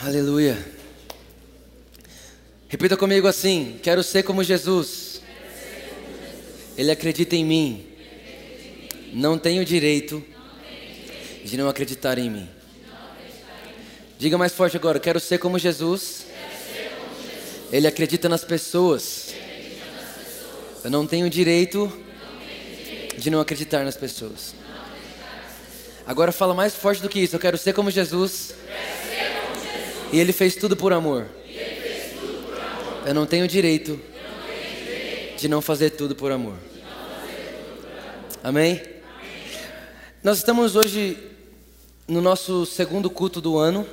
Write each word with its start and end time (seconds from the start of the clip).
Aleluia. 0.00 0.56
Repita 2.68 2.96
comigo 2.96 3.26
assim: 3.26 3.80
Quero 3.82 4.00
ser 4.04 4.22
como 4.22 4.44
Jesus. 4.44 5.20
Ele 6.76 6.92
acredita 6.92 7.34
em 7.34 7.44
mim. 7.44 7.84
Não 9.12 9.36
tenho 9.36 9.64
direito 9.64 10.24
de 11.44 11.56
não 11.56 11.68
acreditar 11.68 12.16
em 12.16 12.30
mim. 12.30 12.48
Diga 14.16 14.38
mais 14.38 14.52
forte 14.52 14.76
agora: 14.76 15.00
Quero 15.00 15.18
ser 15.18 15.38
como 15.38 15.58
Jesus. 15.58 16.26
Ele 17.72 17.88
acredita 17.88 18.28
nas 18.28 18.44
pessoas. 18.44 19.34
Eu 20.84 20.92
não 20.92 21.08
tenho 21.08 21.28
direito 21.28 21.92
de 23.16 23.30
não 23.30 23.40
acreditar 23.40 23.84
nas 23.84 23.96
pessoas. 23.96 24.54
Agora 26.06 26.30
fala 26.30 26.54
mais 26.54 26.72
forte 26.72 27.02
do 27.02 27.08
que 27.08 27.18
isso. 27.18 27.34
Eu 27.34 27.40
quero 27.40 27.58
ser 27.58 27.72
como 27.72 27.90
Jesus. 27.90 28.54
E 30.12 30.18
ele 30.18 30.32
fez 30.32 30.56
tudo 30.56 30.76
por 30.76 30.92
amor. 30.92 31.26
Eu 33.06 33.14
não 33.14 33.26
tenho 33.26 33.46
direito 33.46 34.00
de 35.36 35.48
não 35.48 35.60
fazer 35.60 35.90
tudo 35.90 36.14
por 36.14 36.32
amor. 36.32 36.56
Amém? 38.42 38.80
Nós 40.22 40.38
estamos 40.38 40.76
hoje 40.76 41.16
no 42.06 42.20
nosso 42.20 42.64
segundo 42.64 43.10
culto 43.10 43.40
do 43.40 43.58
ano, 43.58 43.86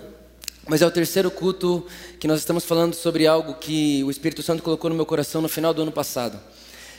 mas 0.67 0.81
é 0.81 0.87
o 0.87 0.91
terceiro 0.91 1.29
culto 1.29 1.85
que 2.19 2.27
nós 2.27 2.39
estamos 2.39 2.63
falando 2.63 2.93
sobre 2.93 3.27
algo 3.27 3.55
que 3.55 4.03
o 4.03 4.09
Espírito 4.09 4.41
Santo 4.41 4.63
colocou 4.63 4.89
no 4.89 4.95
meu 4.95 5.05
coração 5.05 5.41
no 5.41 5.49
final 5.49 5.73
do 5.73 5.81
ano 5.81 5.91
passado. 5.91 6.39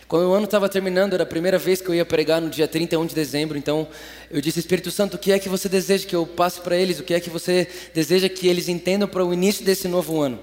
Quando 0.08 0.28
o 0.28 0.32
ano 0.32 0.44
estava 0.44 0.68
terminando, 0.68 1.14
era 1.14 1.24
a 1.24 1.26
primeira 1.26 1.58
vez 1.58 1.80
que 1.80 1.88
eu 1.88 1.94
ia 1.94 2.04
pregar 2.04 2.40
no 2.40 2.48
dia 2.48 2.68
31 2.68 3.06
de 3.06 3.14
dezembro, 3.14 3.58
então 3.58 3.88
eu 4.30 4.40
disse: 4.40 4.60
Espírito 4.60 4.90
Santo, 4.92 5.14
o 5.14 5.18
que 5.18 5.32
é 5.32 5.38
que 5.38 5.48
você 5.48 5.68
deseja 5.68 6.06
que 6.06 6.14
eu 6.14 6.24
passe 6.24 6.60
para 6.60 6.76
eles? 6.76 7.00
O 7.00 7.02
que 7.02 7.12
é 7.12 7.18
que 7.18 7.28
você 7.28 7.66
deseja 7.92 8.28
que 8.28 8.46
eles 8.46 8.68
entendam 8.68 9.08
para 9.08 9.24
o 9.24 9.34
início 9.34 9.64
desse 9.64 9.88
novo 9.88 10.20
ano? 10.20 10.38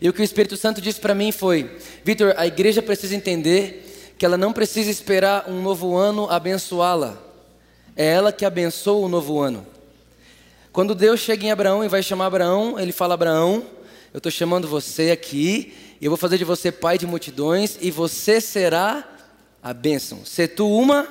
E 0.00 0.08
o 0.08 0.12
que 0.12 0.20
o 0.20 0.24
Espírito 0.24 0.56
Santo 0.56 0.80
disse 0.80 1.00
para 1.00 1.16
mim 1.16 1.32
foi: 1.32 1.68
Vitor, 2.04 2.32
a 2.36 2.46
igreja 2.46 2.80
precisa 2.80 3.16
entender 3.16 4.14
que 4.16 4.24
ela 4.24 4.36
não 4.36 4.52
precisa 4.52 4.88
esperar 4.88 5.50
um 5.50 5.60
novo 5.60 5.96
ano 5.96 6.30
abençoá-la, 6.30 7.20
é 7.96 8.06
ela 8.06 8.30
que 8.30 8.44
abençoa 8.44 9.04
o 9.04 9.08
novo 9.08 9.40
ano. 9.40 9.66
Quando 10.72 10.94
Deus 10.94 11.18
chega 11.18 11.44
em 11.44 11.50
Abraão 11.50 11.84
e 11.84 11.88
vai 11.88 12.04
chamar 12.04 12.26
Abraão, 12.26 12.78
ele 12.78 12.92
fala: 12.92 13.14
Abraão, 13.14 13.64
eu 14.14 14.18
estou 14.18 14.30
chamando 14.30 14.68
você 14.68 15.10
aqui 15.10 15.72
eu 16.06 16.10
vou 16.10 16.16
fazer 16.16 16.38
de 16.38 16.44
você 16.44 16.72
pai 16.72 16.98
de 16.98 17.06
multidões 17.06 17.78
e 17.80 17.90
você 17.90 18.40
será 18.40 19.08
a 19.62 19.72
bênção. 19.72 20.24
Se 20.24 20.48
tu 20.48 20.68
uma 20.68 21.06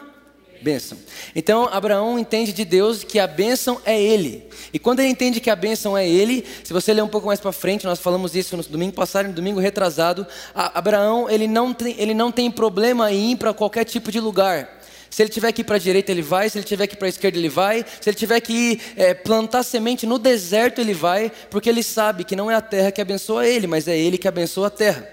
bênção. 0.61 0.97
Então 1.35 1.67
Abraão 1.71 2.19
entende 2.19 2.53
de 2.53 2.63
Deus 2.63 3.03
que 3.03 3.19
a 3.19 3.25
bênção 3.25 3.81
é 3.85 3.99
ele. 3.99 4.47
E 4.71 4.77
quando 4.77 4.99
ele 4.99 5.09
entende 5.09 5.39
que 5.39 5.49
a 5.49 5.55
bênção 5.55 5.97
é 5.97 6.07
ele, 6.07 6.45
se 6.63 6.71
você 6.71 6.93
ler 6.93 7.01
um 7.01 7.07
pouco 7.07 7.27
mais 7.27 7.39
para 7.39 7.51
frente, 7.51 7.85
nós 7.85 7.99
falamos 7.99 8.35
isso 8.35 8.55
no 8.55 8.63
domingo 8.63 8.93
passado, 8.93 9.27
no 9.27 9.33
domingo 9.33 9.59
retrasado, 9.59 10.25
Abraão 10.53 11.29
ele 11.29 11.47
não 11.47 11.73
tem, 11.73 11.95
ele 11.97 12.13
não 12.13 12.31
tem 12.31 12.51
problema 12.51 13.11
em 13.11 13.31
ir 13.31 13.37
para 13.37 13.53
qualquer 13.53 13.85
tipo 13.85 14.11
de 14.11 14.19
lugar. 14.19 14.80
Se 15.11 15.21
ele 15.21 15.29
tiver 15.29 15.51
que 15.51 15.59
ir 15.59 15.65
para 15.65 15.75
a 15.75 15.79
direita, 15.79 16.09
ele 16.09 16.21
vai. 16.21 16.49
Se 16.49 16.57
ele 16.57 16.65
tiver 16.65 16.87
que 16.87 16.95
ir 16.95 16.97
para 16.97 17.07
a 17.07 17.09
esquerda, 17.09 17.37
ele 17.37 17.49
vai. 17.49 17.85
Se 17.99 18.09
ele 18.09 18.15
tiver 18.15 18.39
que 18.39 18.53
ir 18.53 18.81
é, 18.95 19.13
plantar 19.13 19.61
semente 19.61 20.07
no 20.07 20.17
deserto, 20.17 20.79
ele 20.79 20.93
vai. 20.93 21.29
Porque 21.49 21.69
ele 21.69 21.83
sabe 21.83 22.23
que 22.23 22.33
não 22.33 22.49
é 22.49 22.55
a 22.55 22.61
terra 22.61 22.91
que 22.91 23.01
abençoa 23.01 23.45
ele, 23.45 23.67
mas 23.67 23.89
é 23.89 23.97
ele 23.97 24.17
que 24.17 24.27
abençoa 24.27 24.67
a 24.67 24.69
terra. 24.69 25.05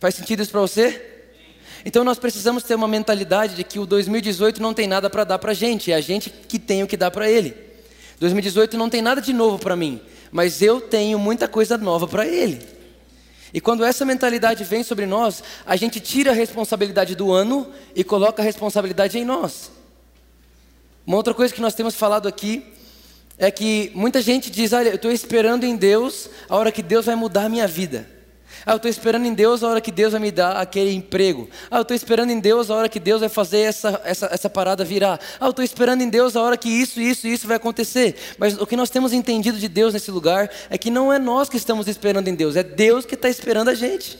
Faz 0.00 0.14
sentido 0.14 0.42
isso 0.42 0.50
para 0.50 0.62
você? 0.62 1.02
Então 1.84 2.02
nós 2.02 2.18
precisamos 2.18 2.62
ter 2.62 2.74
uma 2.74 2.88
mentalidade 2.88 3.54
de 3.56 3.62
que 3.62 3.78
o 3.78 3.84
2018 3.84 4.60
não 4.62 4.72
tem 4.72 4.88
nada 4.88 5.10
para 5.10 5.22
dar 5.22 5.38
para 5.38 5.50
a 5.50 5.54
gente, 5.54 5.92
é 5.92 5.94
a 5.94 6.00
gente 6.00 6.30
que 6.30 6.58
tem 6.58 6.82
o 6.82 6.86
que 6.86 6.96
dar 6.96 7.10
para 7.10 7.30
ele. 7.30 7.54
2018 8.18 8.78
não 8.78 8.88
tem 8.88 9.02
nada 9.02 9.20
de 9.20 9.34
novo 9.34 9.58
para 9.58 9.76
mim, 9.76 10.00
mas 10.32 10.62
eu 10.62 10.80
tenho 10.80 11.18
muita 11.18 11.46
coisa 11.46 11.76
nova 11.76 12.08
para 12.08 12.26
ele. 12.26 12.73
E 13.54 13.60
quando 13.60 13.84
essa 13.84 14.04
mentalidade 14.04 14.64
vem 14.64 14.82
sobre 14.82 15.06
nós, 15.06 15.40
a 15.64 15.76
gente 15.76 16.00
tira 16.00 16.32
a 16.32 16.34
responsabilidade 16.34 17.14
do 17.14 17.30
ano 17.30 17.72
e 17.94 18.02
coloca 18.02 18.42
a 18.42 18.44
responsabilidade 18.44 19.16
em 19.16 19.24
nós. 19.24 19.70
Uma 21.06 21.16
outra 21.16 21.32
coisa 21.32 21.54
que 21.54 21.60
nós 21.60 21.72
temos 21.72 21.94
falado 21.94 22.26
aqui 22.26 22.66
é 23.38 23.52
que 23.52 23.92
muita 23.94 24.20
gente 24.20 24.50
diz: 24.50 24.72
Olha, 24.72 24.88
eu 24.88 24.96
estou 24.96 25.12
esperando 25.12 25.62
em 25.62 25.76
Deus 25.76 26.28
a 26.48 26.56
hora 26.56 26.72
que 26.72 26.82
Deus 26.82 27.06
vai 27.06 27.14
mudar 27.14 27.44
a 27.44 27.48
minha 27.48 27.68
vida. 27.68 28.08
Ah, 28.66 28.72
eu 28.72 28.76
estou 28.76 28.90
esperando 28.90 29.26
em 29.26 29.34
Deus 29.34 29.62
a 29.62 29.68
hora 29.68 29.80
que 29.80 29.92
Deus 29.92 30.12
vai 30.12 30.20
me 30.20 30.30
dar 30.30 30.56
aquele 30.56 30.92
emprego. 30.92 31.48
Ah, 31.70 31.78
eu 31.78 31.82
estou 31.82 31.94
esperando 31.94 32.30
em 32.30 32.40
Deus 32.40 32.70
a 32.70 32.74
hora 32.74 32.88
que 32.88 32.98
Deus 32.98 33.20
vai 33.20 33.28
fazer 33.28 33.60
essa, 33.60 34.00
essa, 34.04 34.28
essa 34.32 34.48
parada 34.48 34.84
virar. 34.84 35.20
Ah, 35.38 35.46
eu 35.46 35.50
estou 35.50 35.64
esperando 35.64 36.02
em 36.02 36.08
Deus 36.08 36.34
a 36.34 36.42
hora 36.42 36.56
que 36.56 36.68
isso, 36.68 37.00
isso, 37.00 37.26
isso 37.26 37.46
vai 37.46 37.56
acontecer. 37.56 38.16
Mas 38.38 38.58
o 38.58 38.66
que 38.66 38.76
nós 38.76 38.90
temos 38.90 39.12
entendido 39.12 39.58
de 39.58 39.68
Deus 39.68 39.92
nesse 39.92 40.10
lugar 40.10 40.50
é 40.70 40.78
que 40.78 40.90
não 40.90 41.12
é 41.12 41.18
nós 41.18 41.48
que 41.48 41.56
estamos 41.56 41.88
esperando 41.88 42.28
em 42.28 42.34
Deus, 42.34 42.56
é 42.56 42.62
Deus 42.62 43.04
que 43.04 43.14
está 43.14 43.28
esperando 43.28 43.68
a 43.68 43.74
gente. 43.74 44.18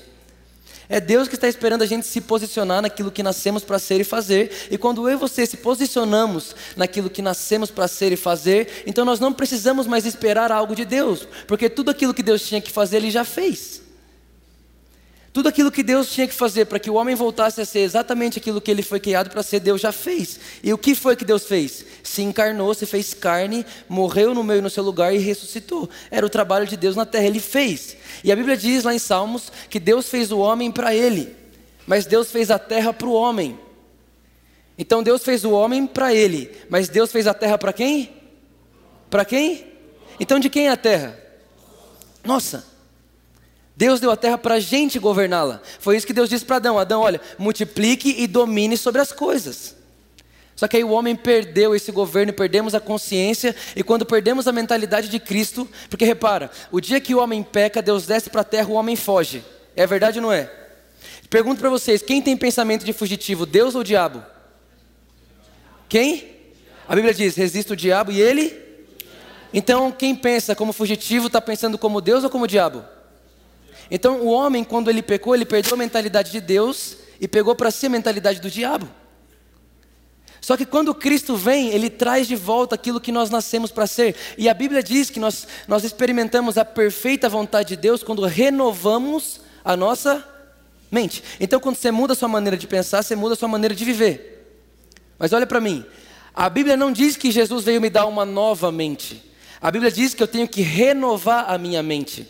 É 0.88 1.00
Deus 1.00 1.28
que 1.28 1.34
está 1.34 1.48
esperando 1.48 1.82
a 1.82 1.86
gente 1.86 2.06
se 2.06 2.20
posicionar 2.20 2.82
naquilo 2.82 3.10
que 3.10 3.22
nascemos 3.22 3.64
para 3.64 3.78
ser 3.78 4.00
e 4.00 4.04
fazer. 4.04 4.68
E 4.70 4.76
quando 4.76 5.08
eu 5.08 5.14
e 5.14 5.16
você 5.16 5.46
se 5.46 5.56
posicionamos 5.56 6.54
naquilo 6.76 7.08
que 7.08 7.22
nascemos 7.22 7.70
para 7.70 7.88
ser 7.88 8.12
e 8.12 8.16
fazer, 8.16 8.84
então 8.86 9.04
nós 9.04 9.18
não 9.18 9.32
precisamos 9.32 9.86
mais 9.86 10.04
esperar 10.04 10.52
algo 10.52 10.74
de 10.74 10.84
Deus, 10.84 11.26
porque 11.46 11.70
tudo 11.70 11.90
aquilo 11.90 12.12
que 12.12 12.22
Deus 12.22 12.46
tinha 12.46 12.60
que 12.60 12.70
fazer, 12.70 12.98
Ele 12.98 13.10
já 13.10 13.24
fez. 13.24 13.83
Tudo 15.34 15.48
aquilo 15.48 15.72
que 15.72 15.82
Deus 15.82 16.12
tinha 16.12 16.28
que 16.28 16.32
fazer 16.32 16.66
para 16.66 16.78
que 16.78 16.88
o 16.88 16.94
homem 16.94 17.16
voltasse 17.16 17.60
a 17.60 17.64
ser 17.64 17.80
exatamente 17.80 18.38
aquilo 18.38 18.60
que 18.60 18.70
ele 18.70 18.84
foi 18.84 19.00
criado 19.00 19.30
para 19.30 19.42
ser, 19.42 19.58
Deus 19.58 19.80
já 19.80 19.90
fez. 19.90 20.38
E 20.62 20.72
o 20.72 20.78
que 20.78 20.94
foi 20.94 21.16
que 21.16 21.24
Deus 21.24 21.44
fez? 21.44 21.84
Se 22.04 22.22
encarnou, 22.22 22.72
se 22.72 22.86
fez 22.86 23.12
carne, 23.12 23.66
morreu 23.88 24.32
no 24.32 24.44
meio 24.44 24.62
no 24.62 24.70
seu 24.70 24.84
lugar 24.84 25.12
e 25.12 25.18
ressuscitou. 25.18 25.90
Era 26.08 26.24
o 26.24 26.30
trabalho 26.30 26.68
de 26.68 26.76
Deus 26.76 26.94
na 26.94 27.04
terra, 27.04 27.26
ele 27.26 27.40
fez. 27.40 27.96
E 28.22 28.30
a 28.30 28.36
Bíblia 28.36 28.56
diz 28.56 28.84
lá 28.84 28.94
em 28.94 28.98
Salmos 29.00 29.50
que 29.68 29.80
Deus 29.80 30.08
fez 30.08 30.30
o 30.30 30.38
homem 30.38 30.70
para 30.70 30.94
ele, 30.94 31.34
mas 31.84 32.06
Deus 32.06 32.30
fez 32.30 32.48
a 32.48 32.58
terra 32.58 32.92
para 32.92 33.08
o 33.08 33.12
homem. 33.12 33.58
Então 34.78 35.02
Deus 35.02 35.24
fez 35.24 35.44
o 35.44 35.50
homem 35.50 35.84
para 35.84 36.14
ele, 36.14 36.48
mas 36.70 36.88
Deus 36.88 37.10
fez 37.10 37.26
a 37.26 37.34
terra 37.34 37.58
para 37.58 37.72
quem? 37.72 38.08
Para 39.10 39.24
quem? 39.24 39.66
Então 40.20 40.38
de 40.38 40.48
quem 40.48 40.68
é 40.68 40.70
a 40.70 40.76
terra? 40.76 41.18
Nossa. 42.22 42.73
Deus 43.76 43.98
deu 43.98 44.10
a 44.10 44.16
terra 44.16 44.38
para 44.38 44.54
a 44.54 44.60
gente 44.60 44.98
governá-la. 44.98 45.60
Foi 45.80 45.96
isso 45.96 46.06
que 46.06 46.12
Deus 46.12 46.28
disse 46.28 46.44
para 46.44 46.56
Adão: 46.56 46.78
Adão, 46.78 47.00
olha, 47.00 47.20
multiplique 47.38 48.14
e 48.18 48.26
domine 48.26 48.76
sobre 48.76 49.00
as 49.00 49.10
coisas. 49.10 49.74
Só 50.54 50.68
que 50.68 50.76
aí 50.76 50.84
o 50.84 50.90
homem 50.90 51.16
perdeu 51.16 51.74
esse 51.74 51.90
governo, 51.90 52.32
perdemos 52.32 52.74
a 52.74 52.80
consciência, 52.80 53.56
e 53.74 53.82
quando 53.82 54.06
perdemos 54.06 54.46
a 54.46 54.52
mentalidade 54.52 55.08
de 55.08 55.18
Cristo, 55.18 55.68
porque 55.90 56.04
repara, 56.04 56.48
o 56.70 56.80
dia 56.80 57.00
que 57.00 57.14
o 57.14 57.18
homem 57.18 57.42
peca, 57.42 57.82
Deus 57.82 58.06
desce 58.06 58.30
para 58.30 58.42
a 58.42 58.44
terra, 58.44 58.68
o 58.68 58.74
homem 58.74 58.94
foge. 58.94 59.44
É 59.74 59.84
verdade 59.86 60.18
ou 60.18 60.22
não 60.22 60.32
é? 60.32 60.48
Pergunto 61.28 61.60
para 61.60 61.70
vocês: 61.70 62.02
quem 62.02 62.22
tem 62.22 62.36
pensamento 62.36 62.84
de 62.84 62.92
fugitivo, 62.92 63.44
Deus 63.44 63.74
ou 63.74 63.80
o 63.80 63.84
diabo? 63.84 64.22
Quem? 65.88 66.28
A 66.88 66.94
Bíblia 66.94 67.12
diz: 67.12 67.34
resista 67.34 67.72
o 67.72 67.76
diabo 67.76 68.12
e 68.12 68.20
ele. 68.20 68.62
Então, 69.52 69.90
quem 69.90 70.14
pensa 70.14 70.54
como 70.54 70.72
fugitivo 70.72 71.26
está 71.26 71.40
pensando 71.40 71.76
como 71.76 72.00
Deus 72.00 72.22
ou 72.22 72.30
como 72.30 72.44
o 72.44 72.48
diabo? 72.48 72.84
Então, 73.90 74.20
o 74.20 74.26
homem, 74.28 74.64
quando 74.64 74.90
ele 74.90 75.02
pecou, 75.02 75.34
ele 75.34 75.44
perdeu 75.44 75.74
a 75.74 75.76
mentalidade 75.76 76.30
de 76.30 76.40
Deus 76.40 76.96
e 77.20 77.28
pegou 77.28 77.54
para 77.54 77.70
si 77.70 77.86
a 77.86 77.90
mentalidade 77.90 78.40
do 78.40 78.50
diabo. 78.50 78.88
Só 80.44 80.58
que 80.58 80.66
quando 80.66 80.94
Cristo 80.94 81.38
vem, 81.38 81.70
Ele 81.70 81.88
traz 81.88 82.28
de 82.28 82.36
volta 82.36 82.74
aquilo 82.74 83.00
que 83.00 83.10
nós 83.10 83.30
nascemos 83.30 83.70
para 83.70 83.86
ser. 83.86 84.14
E 84.36 84.46
a 84.46 84.52
Bíblia 84.52 84.82
diz 84.82 85.08
que 85.08 85.18
nós, 85.18 85.48
nós 85.66 85.84
experimentamos 85.84 86.58
a 86.58 86.66
perfeita 86.66 87.30
vontade 87.30 87.68
de 87.68 87.76
Deus 87.76 88.02
quando 88.02 88.26
renovamos 88.26 89.40
a 89.64 89.74
nossa 89.74 90.22
mente. 90.90 91.24
Então, 91.40 91.58
quando 91.58 91.76
você 91.76 91.90
muda 91.90 92.12
a 92.12 92.16
sua 92.16 92.28
maneira 92.28 92.58
de 92.58 92.66
pensar, 92.66 93.02
você 93.02 93.16
muda 93.16 93.32
a 93.32 93.36
sua 93.38 93.48
maneira 93.48 93.74
de 93.74 93.86
viver. 93.86 94.60
Mas 95.18 95.32
olha 95.32 95.46
para 95.46 95.62
mim, 95.62 95.82
a 96.34 96.50
Bíblia 96.50 96.76
não 96.76 96.92
diz 96.92 97.16
que 97.16 97.30
Jesus 97.30 97.64
veio 97.64 97.80
me 97.80 97.88
dar 97.88 98.04
uma 98.04 98.26
nova 98.26 98.70
mente. 98.70 99.22
A 99.62 99.70
Bíblia 99.70 99.90
diz 99.90 100.12
que 100.12 100.22
eu 100.22 100.28
tenho 100.28 100.46
que 100.46 100.60
renovar 100.60 101.50
a 101.50 101.56
minha 101.56 101.82
mente. 101.82 102.28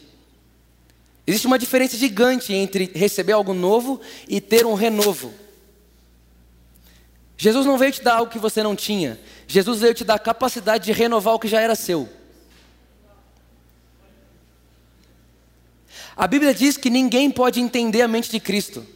Existe 1.26 1.46
uma 1.46 1.58
diferença 1.58 1.96
gigante 1.96 2.52
entre 2.52 2.90
receber 2.94 3.32
algo 3.32 3.54
novo 3.54 4.00
e 4.28 4.40
ter 4.40 4.66
um 4.66 4.74
renovo. 4.74 5.32
Jesus 7.36 7.66
não 7.66 7.78
veio 7.78 7.92
te 7.92 8.02
dar 8.02 8.16
algo 8.16 8.30
que 8.30 8.38
você 8.38 8.62
não 8.62 8.76
tinha. 8.76 9.18
Jesus 9.46 9.80
veio 9.80 9.94
te 9.94 10.04
dar 10.04 10.14
a 10.14 10.18
capacidade 10.18 10.84
de 10.84 10.92
renovar 10.92 11.34
o 11.34 11.38
que 11.38 11.48
já 11.48 11.60
era 11.60 11.74
seu. 11.74 12.08
A 16.16 16.26
Bíblia 16.26 16.54
diz 16.54 16.76
que 16.76 16.90
ninguém 16.90 17.30
pode 17.30 17.60
entender 17.60 18.02
a 18.02 18.08
mente 18.08 18.30
de 18.30 18.38
Cristo. 18.38 18.86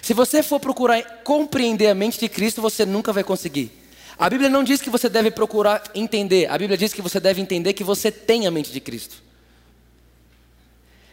Se 0.00 0.14
você 0.14 0.42
for 0.42 0.60
procurar 0.60 1.02
compreender 1.24 1.88
a 1.88 1.94
mente 1.94 2.20
de 2.20 2.28
Cristo, 2.28 2.62
você 2.62 2.84
nunca 2.84 3.12
vai 3.12 3.24
conseguir. 3.24 3.72
A 4.16 4.28
Bíblia 4.28 4.50
não 4.50 4.62
diz 4.62 4.80
que 4.80 4.90
você 4.90 5.08
deve 5.08 5.30
procurar 5.30 5.82
entender, 5.94 6.48
a 6.50 6.58
Bíblia 6.58 6.76
diz 6.76 6.92
que 6.92 7.00
você 7.00 7.18
deve 7.18 7.40
entender 7.40 7.72
que 7.72 7.82
você 7.82 8.12
tem 8.12 8.46
a 8.46 8.50
mente 8.50 8.70
de 8.70 8.78
Cristo. 8.78 9.29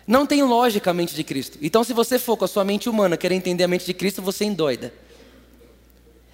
Não 0.08 0.26
tem 0.26 0.42
lógica 0.42 0.90
a 0.90 0.94
mente 0.94 1.14
de 1.14 1.24
Cristo. 1.24 1.58
Então, 1.62 1.84
se 1.84 1.92
você 1.92 2.18
for 2.18 2.38
com 2.38 2.46
a 2.46 2.48
sua 2.48 2.64
mente 2.64 2.88
humana 2.88 3.18
querer 3.18 3.36
entender 3.36 3.66
a 3.66 3.68
mente 3.68 3.86
de 3.86 3.94
Cristo, 3.94 4.22
você 4.22 4.46
endoida. 4.46 4.94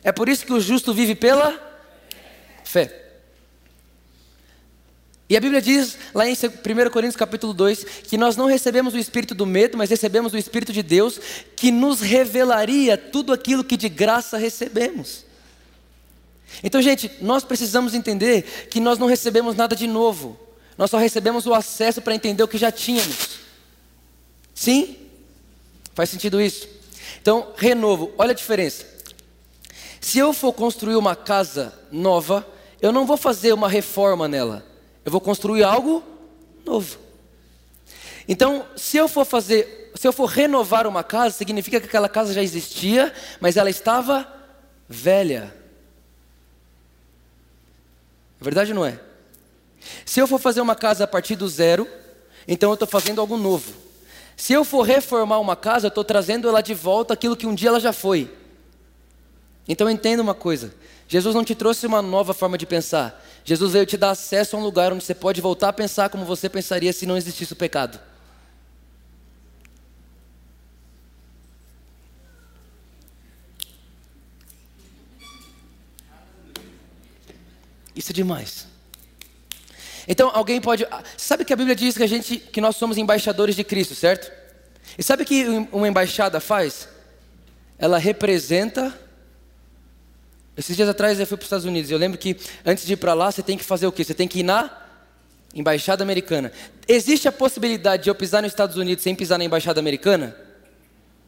É 0.03 0.11
por 0.11 0.29
isso 0.29 0.45
que 0.45 0.53
o 0.53 0.61
justo 0.61 0.93
vive 0.93 1.15
pela 1.15 1.59
fé. 2.63 2.99
E 5.27 5.35
a 5.35 5.39
Bíblia 5.39 5.59
diz, 5.59 5.97
lá 6.13 6.27
em 6.27 6.33
1 6.33 6.35
Coríntios 6.91 7.15
capítulo 7.15 7.53
2, 7.53 7.83
que 8.03 8.17
nós 8.17 8.35
não 8.35 8.45
recebemos 8.45 8.93
o 8.93 8.99
espírito 8.99 9.33
do 9.33 9.47
medo, 9.47 9.75
mas 9.75 9.89
recebemos 9.89 10.33
o 10.33 10.37
espírito 10.37 10.71
de 10.71 10.83
Deus, 10.83 11.19
que 11.55 11.71
nos 11.71 12.01
revelaria 12.01 12.95
tudo 12.95 13.33
aquilo 13.33 13.63
que 13.63 13.75
de 13.75 13.89
graça 13.89 14.37
recebemos. 14.37 15.25
Então, 16.61 16.79
gente, 16.79 17.09
nós 17.19 17.43
precisamos 17.43 17.95
entender 17.95 18.67
que 18.69 18.79
nós 18.79 18.99
não 18.99 19.07
recebemos 19.07 19.55
nada 19.55 19.75
de 19.75 19.87
novo. 19.87 20.37
Nós 20.77 20.91
só 20.91 20.97
recebemos 20.97 21.47
o 21.47 21.53
acesso 21.55 22.01
para 22.01 22.13
entender 22.13 22.43
o 22.43 22.47
que 22.47 22.57
já 22.57 22.71
tínhamos. 22.71 23.42
Sim? 24.53 24.97
Faz 25.93 26.09
sentido 26.09 26.41
isso? 26.41 26.67
Então, 27.21 27.53
renovo, 27.55 28.11
olha 28.17 28.31
a 28.31 28.35
diferença. 28.35 28.85
Se 30.01 30.19
eu 30.19 30.33
for 30.33 30.51
construir 30.51 30.95
uma 30.95 31.15
casa 31.15 31.73
nova, 31.91 32.45
eu 32.81 32.91
não 32.91 33.05
vou 33.05 33.15
fazer 33.15 33.53
uma 33.53 33.69
reforma 33.69 34.27
nela. 34.27 34.65
Eu 35.05 35.11
vou 35.11 35.21
construir 35.21 35.63
algo 35.63 36.03
novo. 36.65 36.97
Então, 38.27 38.65
se 38.75 38.97
eu 38.97 39.07
for 39.07 39.25
fazer, 39.25 39.91
se 39.95 40.07
eu 40.07 40.13
for 40.13 40.25
renovar 40.25 40.87
uma 40.87 41.03
casa, 41.03 41.37
significa 41.37 41.79
que 41.79 41.87
aquela 41.87 42.09
casa 42.09 42.33
já 42.33 42.41
existia, 42.41 43.13
mas 43.39 43.57
ela 43.57 43.69
estava 43.69 44.27
velha. 44.87 45.55
É 48.39 48.43
verdade 48.43 48.73
não 48.73 48.85
é? 48.85 48.99
Se 50.05 50.19
eu 50.19 50.27
for 50.27 50.39
fazer 50.39 50.61
uma 50.61 50.75
casa 50.75 51.05
a 51.05 51.07
partir 51.07 51.35
do 51.35 51.47
zero, 51.47 51.87
então 52.47 52.69
eu 52.69 52.73
estou 52.73 52.87
fazendo 52.87 53.21
algo 53.21 53.37
novo. 53.37 53.73
Se 54.35 54.53
eu 54.53 54.63
for 54.63 54.81
reformar 54.81 55.39
uma 55.39 55.55
casa, 55.55 55.87
eu 55.87 55.89
estou 55.89 56.03
trazendo 56.03 56.47
ela 56.47 56.61
de 56.61 56.73
volta 56.73 57.13
aquilo 57.13 57.35
que 57.35 57.47
um 57.47 57.55
dia 57.55 57.69
ela 57.69 57.79
já 57.79 57.93
foi. 57.93 58.31
Então 59.67 59.89
entenda 59.89 60.21
uma 60.21 60.33
coisa: 60.33 60.73
Jesus 61.07 61.35
não 61.35 61.43
te 61.43 61.55
trouxe 61.55 61.85
uma 61.85 62.01
nova 62.01 62.33
forma 62.33 62.57
de 62.57 62.65
pensar. 62.65 63.23
Jesus 63.45 63.73
veio 63.73 63.85
te 63.85 63.97
dar 63.97 64.11
acesso 64.11 64.55
a 64.55 64.59
um 64.59 64.63
lugar 64.63 64.91
onde 64.91 65.03
você 65.03 65.13
pode 65.13 65.41
voltar 65.41 65.69
a 65.69 65.73
pensar 65.73 66.09
como 66.09 66.25
você 66.25 66.49
pensaria 66.49 66.91
se 66.91 67.05
não 67.05 67.17
existisse 67.17 67.53
o 67.53 67.55
pecado. 67.55 67.99
Isso 77.95 78.11
é 78.11 78.13
demais. 78.13 78.72
Então 80.07 80.29
alguém 80.33 80.59
pode. 80.59 80.85
Sabe 81.17 81.45
que 81.45 81.53
a 81.53 81.55
Bíblia 81.55 81.75
diz 81.75 81.97
que 81.97 82.03
a 82.03 82.07
gente, 82.07 82.37
que 82.37 82.61
nós 82.61 82.75
somos 82.75 82.97
embaixadores 82.97 83.55
de 83.55 83.63
Cristo, 83.63 83.95
certo? 83.95 84.31
E 84.97 85.03
sabe 85.03 85.23
o 85.23 85.25
que 85.25 85.45
uma 85.71 85.87
embaixada 85.87 86.39
faz? 86.39 86.87
Ela 87.77 87.97
representa. 87.97 88.97
Esses 90.55 90.75
dias 90.75 90.87
atrás 90.87 91.19
eu 91.19 91.25
fui 91.25 91.35
para 91.35 91.43
os 91.43 91.47
Estados 91.47 91.65
Unidos. 91.65 91.89
Eu 91.89 91.97
lembro 91.97 92.17
que 92.17 92.37
antes 92.65 92.85
de 92.85 92.93
ir 92.93 92.97
para 92.97 93.13
lá 93.13 93.31
você 93.31 93.41
tem 93.41 93.57
que 93.57 93.63
fazer 93.63 93.87
o 93.87 93.91
quê? 93.91 94.03
Você 94.03 94.13
tem 94.13 94.27
que 94.27 94.39
ir 94.41 94.43
na 94.43 94.83
embaixada 95.53 96.03
americana. 96.03 96.51
Existe 96.87 97.27
a 97.27 97.31
possibilidade 97.31 98.03
de 98.03 98.09
eu 98.09 98.15
pisar 98.15 98.41
nos 98.41 98.51
Estados 98.51 98.75
Unidos 98.75 99.03
sem 99.03 99.15
pisar 99.15 99.37
na 99.37 99.45
embaixada 99.45 99.79
americana? 99.79 100.35